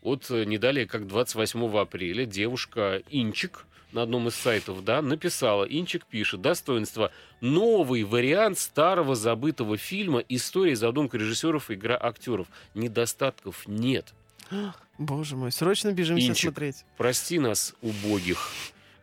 Вот 0.00 0.30
э, 0.30 0.44
не 0.44 0.56
далее, 0.56 0.86
как 0.86 1.06
28 1.06 1.76
апреля, 1.76 2.24
девушка 2.24 3.02
Инчик, 3.10 3.66
на 3.92 4.02
одном 4.02 4.28
из 4.28 4.34
сайтов, 4.34 4.84
да, 4.84 5.02
написала, 5.02 5.64
Инчик 5.64 6.06
пишет, 6.06 6.40
достоинство, 6.40 7.12
новый 7.40 8.04
вариант 8.04 8.58
старого 8.58 9.14
забытого 9.14 9.76
фильма, 9.76 10.20
история, 10.28 10.76
задумка 10.76 11.18
режиссеров, 11.18 11.70
игра 11.70 11.98
актеров. 12.00 12.46
Недостатков 12.74 13.66
нет. 13.66 14.14
Боже 14.98 15.36
мой, 15.36 15.52
срочно 15.52 15.92
бежим 15.92 16.18
Инчик, 16.18 16.50
смотреть. 16.50 16.84
прости 16.96 17.38
нас, 17.38 17.74
убогих. 17.82 18.50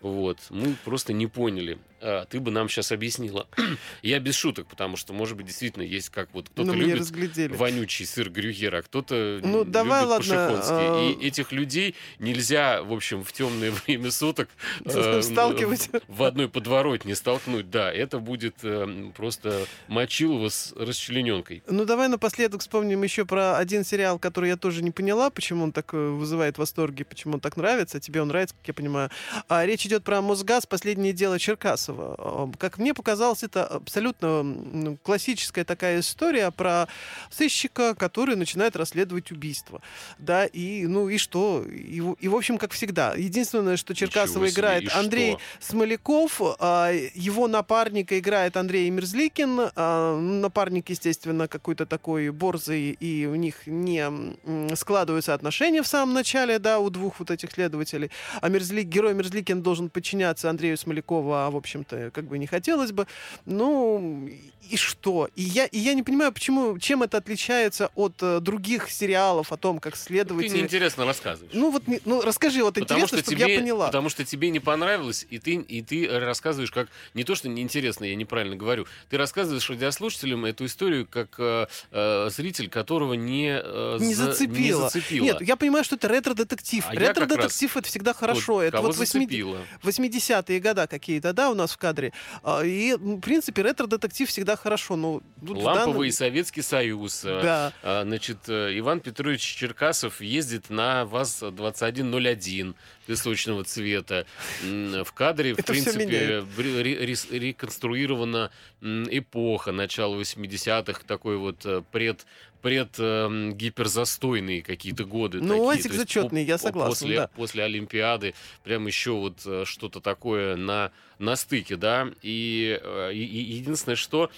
Вот, 0.02 0.38
мы 0.50 0.76
просто 0.86 1.14
не 1.14 1.28
поняли 1.28 1.78
ты 2.00 2.40
бы 2.40 2.52
нам 2.52 2.70
сейчас 2.70 2.92
объяснила. 2.92 3.48
Я 4.02 4.20
без 4.20 4.36
шуток, 4.36 4.68
потому 4.68 4.98
что, 4.98 5.14
может 5.14 5.38
быть, 5.38 5.48
действительно 5.48 5.84
есть 5.84 6.10
как 6.10 6.30
вот 6.34 6.50
кто-то 6.50 6.72
ну, 6.72 6.74
любит 6.74 7.00
разглядели. 7.00 7.54
вонючий 7.54 8.06
сыр 8.06 8.30
грюгера, 8.30 8.78
а 8.78 8.82
кто-то 8.82 9.40
ну, 9.44 9.64
давай, 9.64 10.02
любит 10.02 10.28
ладно, 10.30 10.62
а... 10.64 11.10
И 11.10 11.26
этих 11.26 11.52
людей 11.52 11.96
нельзя, 12.20 12.84
в 12.84 12.94
общем, 12.94 13.24
в 13.24 13.32
темное 13.32 13.72
время 13.86 14.12
суток 14.12 14.50
э, 14.86 15.22
сталкивать. 15.22 15.90
В 16.08 16.24
одной 16.24 16.50
подворотне 16.50 17.16
столкнуть. 17.16 17.70
Да, 17.70 17.92
это 17.92 18.20
будет 18.20 18.56
э, 18.64 19.12
просто 19.16 19.66
мочилово 19.88 20.50
с 20.50 20.74
расчлененкой. 20.76 21.64
Ну, 21.68 21.86
давай 21.86 22.08
напоследок 22.08 22.62
вспомним 22.62 23.04
еще 23.04 23.26
про 23.26 23.58
один 23.58 23.84
сериал, 23.84 24.20
который 24.20 24.50
я 24.50 24.58
тоже 24.58 24.84
не 24.84 24.92
поняла, 24.92 25.30
почему 25.30 25.64
он 25.64 25.72
так 25.72 25.94
э, 25.94 25.98
вызывает 25.98 26.58
восторги, 26.58 27.04
почему 27.04 27.36
он 27.36 27.40
так 27.40 27.58
нравится. 27.58 28.00
Тебе 28.00 28.22
он 28.22 28.30
нравится, 28.30 28.56
как 28.56 28.68
я 28.68 28.74
понимаю. 28.74 29.10
А, 29.48 29.66
речь 29.66 29.86
идет 29.86 30.04
про 30.04 30.22
Мосгаз 30.22 30.66
«Последнее 30.66 31.14
дело 31.14 31.40
Черкас 31.40 31.89
Тарасова. 31.90 32.52
Как 32.58 32.78
мне 32.78 32.94
показалось, 32.94 33.44
это 33.44 33.66
абсолютно 33.66 34.98
классическая 35.04 35.64
такая 35.64 36.00
история 36.00 36.52
про 36.52 36.88
сыщика, 37.30 37.96
который 37.96 38.36
начинает 38.36 38.76
расследовать 38.76 39.32
убийство. 39.32 39.82
Да, 40.18 40.46
и, 40.46 40.86
ну, 40.88 41.10
и 41.10 41.18
что? 41.18 41.64
И, 41.68 42.02
и 42.20 42.28
в 42.28 42.36
общем, 42.36 42.58
как 42.58 42.72
всегда. 42.72 43.14
Единственное, 43.16 43.78
что 43.78 43.94
Черкасова 43.94 44.50
играет 44.50 44.94
Андрей 44.96 45.34
что? 45.34 45.72
Смоляков, 45.72 46.42
а, 46.60 46.92
его 46.92 47.48
напарника 47.48 48.18
играет 48.20 48.58
Андрей 48.58 48.90
Мерзликин. 48.90 49.72
А, 49.76 50.20
напарник, 50.20 50.90
естественно, 50.90 51.48
какой-то 51.48 51.86
такой 51.86 52.30
борзый, 52.30 52.92
и 52.92 53.26
у 53.26 53.36
них 53.36 53.66
не 53.66 54.76
складываются 54.76 55.34
отношения 55.34 55.82
в 55.82 55.88
самом 55.88 56.14
начале, 56.14 56.60
да, 56.60 56.80
у 56.80 56.90
двух 56.90 57.20
вот 57.20 57.32
этих 57.32 57.52
следователей. 57.52 58.12
А 58.42 58.50
Мерзли... 58.50 58.84
герой 58.84 59.14
Мерзликин 59.14 59.62
должен 59.62 59.90
подчиняться 59.90 60.50
Андрею 60.50 60.78
Смолякову, 60.78 61.34
а, 61.34 61.50
в 61.50 61.56
общем, 61.56 61.79
общем-то, 61.80 62.12
как 62.12 62.26
бы 62.26 62.38
не 62.38 62.48
хотелось 62.48 62.92
бы. 62.92 63.08
Ну, 63.46 64.30
и 64.70 64.78
что? 64.78 65.30
И 65.36 65.42
я, 65.42 65.66
и 65.66 65.80
я 65.80 65.94
не 65.94 66.04
понимаю, 66.04 66.32
почему, 66.32 66.78
чем 66.78 67.04
это 67.04 67.18
отличается 67.18 67.90
от 67.96 68.14
э, 68.22 68.40
других 68.40 68.90
сериалов 68.90 69.52
о 69.52 69.58
том, 69.58 69.80
как 69.80 69.96
следовать. 69.96 70.48
Ты 70.48 70.58
неинтересно 70.58 71.06
рассказываешь. 71.06 71.54
Ну 71.54 71.72
вот, 71.72 71.84
ну 72.06 72.22
расскажи, 72.22 72.64
вот 72.64 72.76
потому 72.76 73.02
интересно, 73.02 73.08
что 73.08 73.26
чтобы 73.26 73.42
тебе, 73.42 73.54
я 73.54 73.60
поняла. 73.60 73.88
Потому 73.88 74.10
что 74.10 74.24
тебе 74.26 74.50
не 74.50 74.60
понравилось, 74.60 75.26
и 75.30 75.40
ты, 75.40 75.56
и 75.56 75.82
ты 75.82 76.08
рассказываешь 76.08 76.72
как... 76.72 76.90
Не 77.14 77.24
то, 77.24 77.36
что 77.36 77.50
неинтересно, 77.50 78.06
я 78.06 78.16
неправильно 78.16 78.56
говорю. 78.56 78.86
Ты 79.10 79.18
рассказываешь 79.18 79.68
радиослушателям 79.70 80.46
эту 80.46 80.66
историю 80.66 81.08
как 81.08 81.36
э, 81.40 81.68
э, 81.92 82.30
зритель, 82.30 82.70
которого 82.70 83.16
не, 83.16 83.60
э, 83.62 83.98
не, 84.00 84.14
за, 84.14 84.26
зацепило. 84.26 84.84
не 84.84 84.90
зацепило. 84.90 85.26
Нет, 85.26 85.42
я 85.42 85.56
понимаю, 85.56 85.84
что 85.84 85.96
это 85.96 86.08
ретро-детектив. 86.08 86.86
А 86.88 86.94
ретро-детектив 86.94 87.76
это 87.76 87.88
всегда 87.88 88.14
хорошо. 88.14 88.54
Вот, 88.54 88.62
это 88.62 88.82
вот 88.82 88.96
80-е 88.96 90.60
года 90.60 90.88
какие-то, 90.88 91.34
да, 91.34 91.50
у 91.50 91.56
нас 91.56 91.72
в 91.72 91.78
кадре. 91.78 92.14
А, 92.44 92.64
и, 92.64 92.94
в 92.94 93.20
принципе, 93.20 93.62
ретро-детектив 93.64 94.30
всегда 94.30 94.56
хорошо. 94.60 94.96
Но 94.96 95.22
Ламповый 95.42 96.10
данном... 96.10 96.12
Советский 96.12 96.62
Союз. 96.62 97.22
Да. 97.22 97.74
А, 97.82 98.04
значит, 98.04 98.38
э, 98.48 98.78
Иван 98.78 99.00
Петрович 99.00 99.42
Черкасов 99.42 100.22
ездит 100.22 100.70
на 100.70 101.06
ВАЗ-2101 101.06 102.76
песочного 103.08 103.64
цвета. 103.64 104.26
В 104.62 105.12
кадре, 105.14 105.54
в 105.56 105.66
принципе, 105.66 106.44
реконструирована 106.58 108.52
эпоха 108.82 109.72
начала 109.72 110.16
80-х, 110.16 111.02
такой 111.08 111.38
вот 111.38 111.66
э, 111.66 111.82
пред 111.92 112.26
пред 112.62 112.96
э, 112.98 113.52
гиперзастойные 113.54 114.62
какие-то 114.62 115.06
годы. 115.06 115.40
Ну, 115.42 115.70
Осик 115.70 115.94
зачетный, 115.94 116.44
я 116.44 116.58
согласен. 116.58 116.90
После, 116.90 117.16
да. 117.16 117.28
после 117.28 117.64
Олимпиады 117.64 118.34
прям 118.64 118.88
еще 118.88 119.12
вот 119.12 119.42
э, 119.46 119.64
что-то 119.66 120.02
такое 120.02 120.56
на, 120.56 120.92
на 121.20 121.36
стыке, 121.36 121.76
да. 121.76 122.10
И, 122.22 122.80
э, 122.82 123.14
и 123.14 123.20
единственное, 123.20 123.96
что 123.96 124.32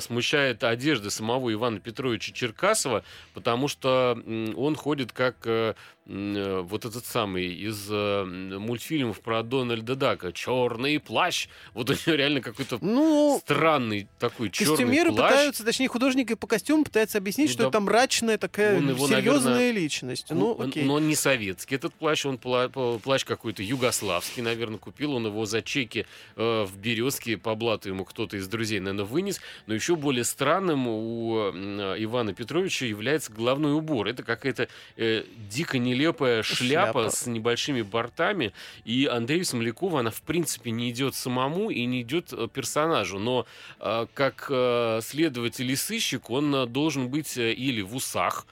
смущает 0.00 0.64
одежда 0.64 1.10
самого 1.10 1.52
Ивана 1.52 1.80
Петровича 1.80 2.32
Черкасова, 2.32 3.04
потому 3.34 3.68
что 3.68 4.18
он 4.56 4.74
ходит 4.74 5.12
как 5.12 5.36
э, 5.44 5.74
э, 6.06 6.60
вот 6.62 6.86
этот 6.86 7.04
самый 7.04 7.48
из 7.48 7.90
мультфильмов 7.90 9.20
про 9.20 9.42
Дональда 9.42 9.96
Дака. 9.96 10.32
Черный 10.32 10.98
плащ. 10.98 11.48
Вот 11.74 11.90
у 11.90 11.92
него 11.92 12.16
реально 12.16 12.40
какой-то 12.40 12.78
ну, 12.80 13.38
странный 13.42 14.08
такой 14.18 14.48
черный 14.48 14.76
костюмеры 14.76 15.12
плащ. 15.12 15.30
пытаются, 15.30 15.62
точнее, 15.62 15.88
художники 15.88 16.34
по 16.36 16.46
костюму 16.46 16.84
пытаются 16.84 17.18
объяснить, 17.18 17.50
ну, 17.50 17.52
что 17.52 17.62
да, 17.64 17.68
это 17.68 17.80
мрачная 17.80 18.38
такая 18.38 18.78
он 18.78 18.88
его, 18.88 19.08
серьезная 19.08 19.52
наверное, 19.52 19.70
личность. 19.72 20.26
Ну, 20.30 20.52
он, 20.52 20.70
окей. 20.70 20.84
Но 20.84 20.94
он 20.94 21.06
не 21.06 21.14
советский. 21.14 21.74
Этот 21.74 21.92
плащ, 21.92 22.24
он 22.24 22.38
плащ 22.38 23.24
какой-то 23.24 23.62
югославский, 23.62 24.42
наверное, 24.42 24.78
купил. 24.78 25.12
Он 25.12 25.26
его 25.26 25.44
за 25.44 25.60
чеки 25.60 25.99
э, 26.36 26.64
в 26.64 26.76
Березке 26.78 27.36
по 27.36 27.54
блату 27.54 27.88
ему 27.88 28.04
кто-то 28.04 28.36
из 28.36 28.48
друзей, 28.48 28.80
наверное, 28.80 29.04
вынес. 29.04 29.40
Но 29.66 29.74
еще 29.74 29.96
более 29.96 30.24
странным 30.24 30.86
у 30.88 31.50
Ивана 31.50 32.34
Петровича 32.34 32.86
является 32.86 33.32
головной 33.32 33.72
убор. 33.72 34.06
Это 34.08 34.22
какая-то 34.22 34.68
э, 34.96 35.24
дико 35.48 35.78
нелепая 35.78 36.42
шляпа, 36.42 37.02
шляпа 37.04 37.10
с 37.10 37.26
небольшими 37.26 37.82
бортами. 37.82 38.52
И 38.84 39.06
Андрею 39.06 39.44
Смолякову 39.44 39.96
она, 39.96 40.10
в 40.10 40.22
принципе, 40.22 40.70
не 40.70 40.90
идет 40.90 41.14
самому 41.14 41.70
и 41.70 41.84
не 41.86 42.02
идет 42.02 42.32
э, 42.32 42.48
персонажу. 42.52 43.18
Но 43.18 43.46
э, 43.78 44.06
как 44.14 44.46
э, 44.50 45.00
следователь 45.02 45.70
и 45.70 45.76
сыщик 45.76 46.30
он 46.30 46.54
э, 46.54 46.66
должен 46.66 47.08
быть 47.08 47.36
э, 47.36 47.52
или 47.52 47.82
в 47.82 47.94
усах, 47.94 48.46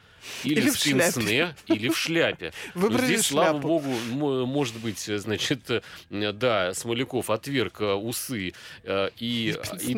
или, 0.44 0.60
Или 0.60 0.70
в 0.70 0.82
пенсне, 0.82 1.54
или 1.66 1.88
в 1.88 1.96
шляпе. 1.96 2.52
Но 2.74 2.80
Выбрали 2.82 3.06
здесь, 3.06 3.26
слава 3.26 3.52
шляпу. 3.52 3.68
богу, 3.68 3.94
мо- 4.10 4.46
может 4.46 4.76
быть, 4.76 4.98
значит, 5.00 5.70
э, 5.70 5.80
да, 6.10 6.74
Смоляков 6.74 7.30
отверг 7.30 7.80
э, 7.80 7.92
усы 7.92 8.52
э, 8.84 9.10
и, 9.18 9.54
и 9.80 9.94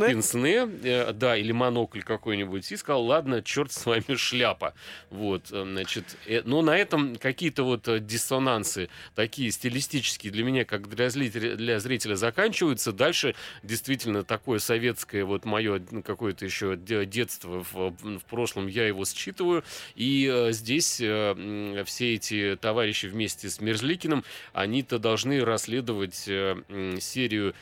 э, 0.82 1.12
да, 1.12 1.36
или 1.36 1.52
монокль 1.52 2.02
какой-нибудь, 2.02 2.70
и 2.70 2.76
сказал, 2.76 3.04
ладно, 3.04 3.42
черт 3.42 3.72
с 3.72 3.86
вами 3.86 4.14
шляпа. 4.16 4.74
Вот, 5.10 5.46
значит, 5.48 6.16
но 6.44 6.62
на 6.62 6.76
этом 6.76 7.16
какие-то 7.16 7.64
вот 7.64 7.88
диссонансы 8.06 8.88
такие 9.14 9.50
стилистические 9.50 10.32
для 10.32 10.44
меня, 10.44 10.64
как 10.64 10.88
для 10.88 11.10
зрителя, 11.10 11.56
для 11.56 11.80
зрителя 11.80 12.16
заканчиваются. 12.16 12.92
Дальше 12.92 13.34
действительно 13.62 14.24
такое 14.24 14.58
советское 14.58 15.24
вот 15.24 15.44
мое 15.44 15.82
ну, 15.90 16.02
какое-то 16.02 16.44
еще 16.44 16.76
де- 16.76 17.06
детство 17.06 17.64
в, 17.72 17.90
в 18.00 18.24
прошлом, 18.28 18.66
я 18.66 18.86
его 18.86 19.04
считываю. 19.04 19.64
И 19.94 20.09
э, 20.30 20.52
здесь 20.52 21.00
э, 21.00 21.82
все 21.86 22.14
эти 22.14 22.56
товарищи 22.60 23.06
вместе 23.06 23.48
с 23.50 23.60
Мерзликиным, 23.60 24.24
они-то 24.52 24.98
должны 24.98 25.44
расследовать 25.44 26.24
э, 26.26 26.56
серию 27.00 27.54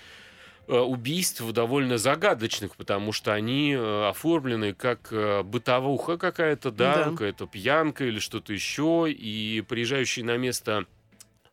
убийств 0.66 1.40
довольно 1.52 1.96
загадочных, 1.96 2.76
потому 2.76 3.10
что 3.12 3.32
они 3.32 3.74
оформлены 3.74 4.74
как 4.74 5.10
бытовуха 5.46 6.18
какая-то, 6.18 6.70
да, 6.70 6.94
Да. 7.04 7.10
какая-то 7.10 7.46
пьянка 7.46 8.04
или 8.04 8.18
что-то 8.18 8.52
еще, 8.52 9.06
и 9.10 9.64
приезжающие 9.66 10.26
на 10.26 10.36
место 10.36 10.84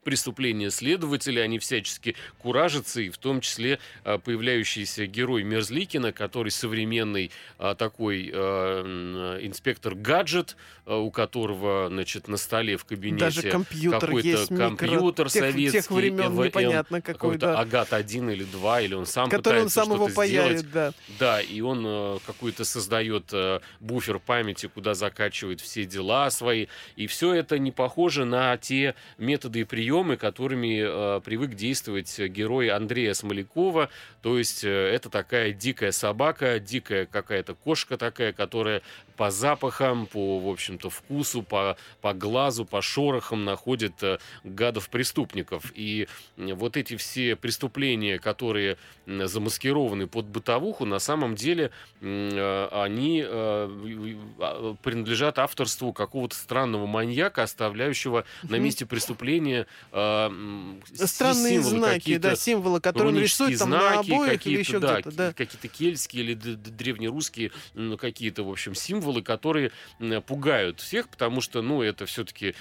преступления 0.05 0.69
следователи, 0.71 1.39
они 1.39 1.59
всячески 1.59 2.15
куражатся, 2.37 3.01
и 3.01 3.09
в 3.09 3.17
том 3.17 3.41
числе 3.41 3.79
э, 4.05 4.17
появляющийся 4.23 5.07
герой 5.07 5.43
Мерзликина, 5.43 6.13
который 6.13 6.51
современный 6.51 7.31
а, 7.57 7.73
такой 7.75 8.29
м, 8.31 9.15
инспектор 9.45 9.95
гаджет, 9.95 10.55
у 10.85 11.09
которого, 11.09 11.87
значит, 11.89 12.27
на 12.27 12.37
столе 12.37 12.77
в 12.77 12.85
кабинете 12.85 13.25
Даже 13.25 13.41
компьютер 13.49 13.99
какой-то 13.99 14.27
есть, 14.27 14.51
микро, 14.51 14.67
компьютер 14.69 15.29
тех, 15.31 15.41
советский, 15.43 15.79
тех 15.81 15.91
времен 15.91 16.27
ЭВМ, 16.27 16.43
непонятно 16.45 17.01
какой, 17.01 17.13
какой-то 17.13 17.47
да. 17.47 17.59
Агат 17.59 17.93
1 17.93 18.29
или 18.29 18.43
2, 18.43 18.81
или 18.81 18.93
он 18.93 19.07
сам 19.07 19.29
Который 19.29 19.63
он 19.63 19.69
пытается 19.69 19.83
сам 19.83 19.93
его 19.93 20.07
что-то 20.07 20.27
сделать. 20.27 20.47
паяет, 20.49 20.71
да. 20.71 20.93
Да, 21.19 21.41
и 21.41 21.59
он 21.61 22.19
какой-то 22.27 22.63
создает 22.65 23.33
буфер 23.79 24.19
памяти, 24.19 24.67
куда 24.67 24.93
закачивает 24.93 25.59
все 25.59 25.85
дела 25.85 26.29
свои. 26.29 26.67
И 26.95 27.07
все 27.07 27.33
это 27.33 27.57
не 27.57 27.71
похоже 27.71 28.25
на 28.25 28.55
те 28.57 28.93
методы 29.17 29.61
и 29.61 29.63
приемы, 29.63 29.94
которыми 30.17 31.17
э, 31.17 31.21
привык 31.21 31.55
действовать 31.55 32.19
герой 32.19 32.69
Андрея 32.69 33.13
Смолякова. 33.13 33.89
То 34.21 34.37
есть 34.37 34.63
э, 34.63 34.69
это 34.69 35.09
такая 35.09 35.53
дикая 35.53 35.91
собака, 35.91 36.59
дикая 36.59 37.05
какая-то 37.05 37.55
кошка 37.55 37.97
такая, 37.97 38.33
которая 38.33 38.81
по 39.16 39.32
запахам, 39.32 40.05
по, 40.05 40.39
в 40.39 40.49
общем-то, 40.49 40.89
вкусу, 40.89 41.43
по, 41.43 41.78
по 42.01 42.13
глазу, 42.13 42.66
по 42.66 42.82
шорохам 42.82 43.45
находит 43.45 44.01
э, 44.03 44.20
гадов-преступников. 44.43 45.72
И 45.76 46.07
вот 46.38 46.78
эти 46.78 46.95
все 46.97 47.36
преступления, 47.36 48.20
которые 48.20 48.78
замаскированы 49.05 50.07
под 50.07 50.26
бытовуху, 50.26 50.86
на 50.86 50.99
самом 50.99 51.36
деле 51.36 51.72
э, 52.01 52.68
они 52.72 53.24
э, 53.26 53.28
а, 53.28 54.76
принадлежат 54.82 55.39
авторству 55.39 55.93
какого-то 55.93 56.36
странного 56.36 56.86
маньяка, 56.86 57.43
оставляющего 57.43 58.26
на 58.43 58.57
месте 58.57 58.86
преступления 58.86 59.68
Странные 59.91 61.61
символы 61.61 61.78
знаки, 61.78 62.18
да, 62.18 62.36
символы, 62.36 62.82
которые 62.82 63.13
он 63.13 63.20
рисует 63.20 63.59
там 63.59 63.70
на 63.70 63.80
знаки, 63.80 64.11
обоих 64.11 64.47
или 64.47 64.59
еще 64.59 64.80
да, 64.80 64.93
где-то, 64.93 65.11
да. 65.16 65.34
какие-то 65.34 65.68
кельтские 65.68 66.24
или 66.24 66.34
древнерусские 66.34 67.51
м, 67.76 67.97
какие-то, 67.97 68.43
в 68.43 68.49
общем, 68.49 68.76
символы, 68.76 69.04
которые 69.21 69.71
м, 69.99 70.21
пугают 70.21 70.79
всех, 70.81 71.09
потому 71.09 71.41
что, 71.41 71.61
ну, 71.61 71.81
это 71.81 72.05
все-таки 72.05 72.55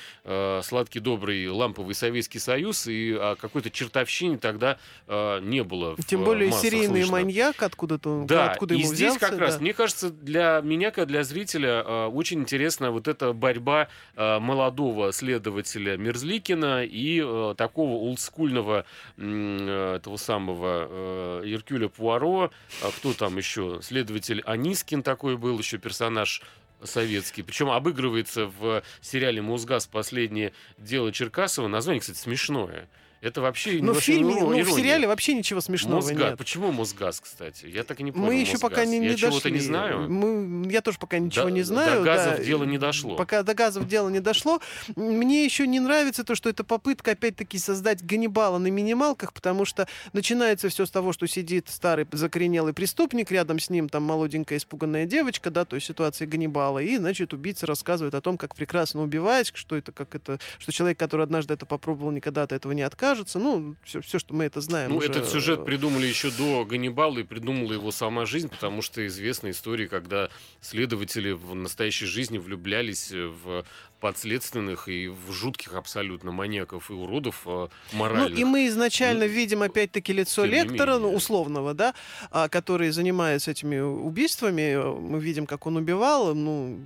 сладкий, 0.62 1.00
добрый, 1.00 1.48
ламповый 1.48 1.94
Советский 1.94 2.38
Союз, 2.38 2.86
и 2.86 3.12
о 3.12 3.36
какой-то 3.36 3.70
чертовщине 3.70 4.38
тогда 4.38 4.78
э, 5.06 5.40
не 5.42 5.62
было. 5.62 5.96
в, 5.96 6.04
Тем 6.04 6.22
э, 6.22 6.24
более 6.24 6.52
серийный 6.52 7.02
слышно. 7.02 7.12
маньяк 7.12 7.62
откуда-то, 7.62 8.24
Да, 8.26 8.52
откуда 8.52 8.74
и 8.74 8.78
ему 8.78 8.88
здесь 8.88 9.10
взялся, 9.10 9.20
как 9.30 9.38
раз, 9.38 9.54
да. 9.56 9.60
мне 9.60 9.72
кажется, 9.74 10.10
для 10.10 10.60
меня, 10.62 10.90
как 10.90 11.08
для 11.08 11.24
зрителя, 11.24 11.82
э, 11.86 12.06
очень 12.06 12.40
интересна 12.40 12.90
вот 12.90 13.08
эта 13.08 13.32
борьба 13.32 13.88
э, 14.16 14.38
молодого 14.38 15.12
следователя 15.12 15.96
Мерзликина 15.96 16.84
и 16.84 17.22
э, 17.24 17.54
такого 17.56 17.92
олдскульного 17.94 18.84
э, 19.16 20.00
того 20.02 20.16
самого 20.16 20.86
э, 20.88 21.42
Иркюля 21.46 21.88
Пуаро. 21.88 22.50
А 22.82 22.90
кто 22.90 23.12
там 23.12 23.36
еще? 23.36 23.78
Следователь 23.82 24.40
Анискин 24.44 25.02
такой 25.02 25.36
был, 25.36 25.58
еще 25.58 25.78
персонаж 25.78 26.33
советский. 26.82 27.42
Причем 27.42 27.70
обыгрывается 27.70 28.46
в 28.46 28.82
сериале 29.00 29.42
«Мосгаз. 29.42 29.86
Последнее 29.86 30.52
дело 30.78 31.12
Черкасова». 31.12 31.68
Название, 31.68 32.00
кстати, 32.00 32.18
смешное. 32.18 32.88
Это 33.24 33.40
вообще 33.40 33.78
Но 33.80 33.92
в 33.92 33.94
вообще 33.94 34.12
фильме, 34.16 34.34
иро- 34.34 34.40
ну, 34.54 34.62
в 34.62 34.70
сериале 34.76 35.08
вообще 35.08 35.32
ничего 35.32 35.62
смешного 35.62 35.96
Мосгаз. 36.02 36.18
нет. 36.18 36.36
Почему 36.38 36.72
Мосгаз, 36.72 37.20
кстати? 37.20 37.64
Я 37.64 37.82
так 37.82 37.98
и 37.98 38.02
не 38.02 38.12
понял. 38.12 38.26
Мы 38.26 38.34
еще 38.34 38.58
пока 38.58 38.82
Мосгаз. 38.82 38.88
не, 38.90 38.98
не 38.98 39.06
Я 39.06 39.12
дошли. 39.12 39.28
чего-то 39.30 39.50
не 39.50 39.60
знаю. 39.60 40.10
Мы, 40.10 40.70
я 40.70 40.82
тоже 40.82 40.98
пока 40.98 41.18
ничего 41.18 41.44
До- 41.46 41.50
не 41.50 41.62
знаю. 41.62 42.00
До 42.00 42.04
газов 42.04 42.36
да. 42.36 42.44
дело 42.44 42.64
не 42.64 42.76
дошло. 42.76 43.16
Пока 43.16 43.42
до 43.42 43.54
газов 43.54 43.88
дело 43.88 44.10
не 44.10 44.20
дошло. 44.20 44.60
Мне 44.94 45.42
еще 45.46 45.66
не 45.66 45.80
нравится 45.80 46.22
то, 46.22 46.34
что 46.34 46.50
это 46.50 46.64
попытка 46.64 47.12
опять-таки 47.12 47.56
создать 47.56 48.04
Ганнибала 48.04 48.58
на 48.58 48.66
минималках, 48.66 49.32
потому 49.32 49.64
что 49.64 49.88
начинается 50.12 50.68
все 50.68 50.84
с 50.84 50.90
того, 50.90 51.14
что 51.14 51.26
сидит 51.26 51.70
старый 51.70 52.06
закоренелый 52.12 52.74
преступник, 52.74 53.30
рядом 53.30 53.58
с 53.58 53.70
ним 53.70 53.88
там 53.88 54.02
молоденькая 54.02 54.58
испуганная 54.58 55.06
девочка, 55.06 55.50
да, 55.50 55.64
то 55.64 55.76
есть 55.76 55.86
ситуация 55.86 56.26
Ганнибала, 56.28 56.80
и, 56.80 56.98
значит, 56.98 57.32
убийца 57.32 57.64
рассказывает 57.66 58.14
о 58.14 58.20
том, 58.20 58.36
как 58.36 58.54
прекрасно 58.54 59.02
убивать, 59.02 59.50
что 59.54 59.76
это, 59.76 59.92
как 59.92 60.14
это, 60.14 60.38
что 60.58 60.72
человек, 60.72 60.98
который 60.98 61.22
однажды 61.22 61.54
это 61.54 61.64
попробовал, 61.64 62.10
никогда 62.10 62.42
от 62.42 62.52
этого 62.52 62.72
не 62.72 62.82
откажется. 62.82 63.13
Ну, 63.34 63.76
все, 63.84 64.00
все 64.00 64.18
что 64.18 64.34
мы 64.34 64.44
это 64.44 64.60
знаем. 64.60 64.90
Ну, 64.90 64.96
уже. 64.98 65.08
этот 65.08 65.28
сюжет 65.28 65.64
придумали 65.64 66.06
еще 66.06 66.30
до 66.30 66.64
Ганнибала 66.64 67.18
и 67.18 67.22
придумала 67.22 67.72
его 67.72 67.90
сама 67.90 68.26
жизнь, 68.26 68.48
потому 68.48 68.82
что 68.82 69.06
известна 69.06 69.50
история, 69.50 69.88
когда 69.88 70.30
следователи 70.60 71.32
в 71.32 71.54
настоящей 71.54 72.06
жизни 72.06 72.38
влюблялись 72.38 73.10
в 73.12 73.64
подследственных 74.04 74.86
и 74.88 75.08
в 75.08 75.32
жутких 75.32 75.72
абсолютно 75.72 76.30
маньяков 76.30 76.90
и 76.90 76.92
уродов 76.92 77.40
э, 77.46 77.68
Ну, 77.92 77.98
моральных. 77.98 78.38
и 78.38 78.44
мы 78.44 78.66
изначально 78.66 79.24
Ну, 79.24 79.30
видим, 79.30 79.62
опять-таки, 79.62 80.12
лицо 80.12 80.44
лектора, 80.44 80.98
ну, 80.98 81.04
менее. 81.04 81.16
условного, 81.16 81.72
да, 81.72 81.94
а, 82.30 82.50
который 82.50 82.90
занимается 82.90 83.52
этими 83.52 83.78
убийствами. 83.80 84.76
Мы 85.00 85.18
видим, 85.20 85.46
как 85.46 85.66
он 85.66 85.76
убивал. 85.78 86.34
Ну, 86.34 86.78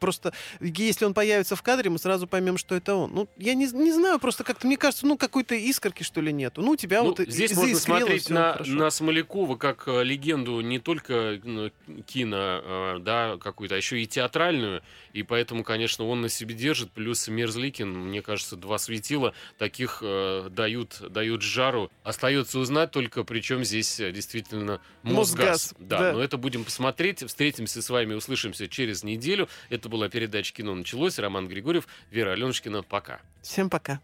просто 0.00 0.34
если 0.60 1.06
он 1.06 1.14
появится 1.14 1.56
в 1.56 1.62
кадре, 1.62 1.88
мы 1.88 1.98
сразу 1.98 2.26
поймем, 2.26 2.58
что 2.58 2.74
это 2.74 2.94
он. 2.94 3.10
Ну, 3.14 3.28
я 3.38 3.54
не, 3.54 3.66
не 3.72 3.92
знаю, 3.92 4.18
просто 4.18 4.44
как-то, 4.44 4.66
мне 4.66 4.76
кажется, 4.76 5.06
ну, 5.06 5.16
какой-то 5.16 5.54
искорки, 5.54 6.02
что 6.02 6.20
ли, 6.20 6.30
нету. 6.30 6.60
Ну, 6.60 6.72
у 6.72 6.76
тебя 6.76 7.02
Ну, 7.02 7.14
вот 7.16 7.20
здесь 7.20 7.54
можно 7.56 7.74
смотреть 7.76 8.28
на, 8.28 8.52
хорошо. 8.52 8.70
на 8.72 8.90
Смолякова 8.90 9.56
как 9.56 9.84
э, 9.88 10.04
легенду 10.04 10.60
не 10.60 10.78
только 10.78 11.40
ну, 11.42 11.70
кино, 12.06 12.36
э, 12.62 12.98
да, 13.00 13.38
какую-то, 13.40 13.76
а 13.76 13.78
еще 13.78 13.98
и 14.02 14.06
театральную. 14.06 14.82
И 15.14 15.22
поэтому, 15.22 15.64
конечно, 15.64 16.06
он 16.06 16.20
на 16.20 16.28
себе 16.28 16.49
держит. 16.52 16.90
Плюс 16.92 17.26
Мерзликин, 17.28 17.88
мне 17.88 18.22
кажется, 18.22 18.56
два 18.56 18.78
светила 18.78 19.34
таких 19.58 19.98
э, 20.02 20.48
дают, 20.50 21.00
дают 21.10 21.42
жару. 21.42 21.90
Остается 22.02 22.58
узнать 22.58 22.90
только, 22.90 23.24
причем 23.24 23.64
здесь 23.64 24.00
э, 24.00 24.12
действительно 24.12 24.80
Мосгаз. 25.02 25.72
Мосгаз, 25.72 25.74
Да, 25.78 25.98
да. 25.98 26.12
но 26.12 26.22
это 26.22 26.36
будем 26.36 26.64
посмотреть. 26.64 27.26
Встретимся 27.26 27.82
с 27.82 27.90
вами, 27.90 28.14
услышимся 28.14 28.68
через 28.68 29.02
неделю. 29.04 29.48
Это 29.68 29.88
была 29.88 30.08
передача 30.08 30.52
«Кино 30.54 30.74
началось». 30.74 31.18
Роман 31.18 31.48
Григорьев, 31.48 31.86
Вера 32.10 32.32
Аленушкина. 32.32 32.82
Пока. 32.82 33.20
Всем 33.42 33.70
пока. 33.70 34.00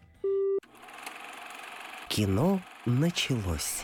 Кино 2.09 2.61
началось. 2.85 3.83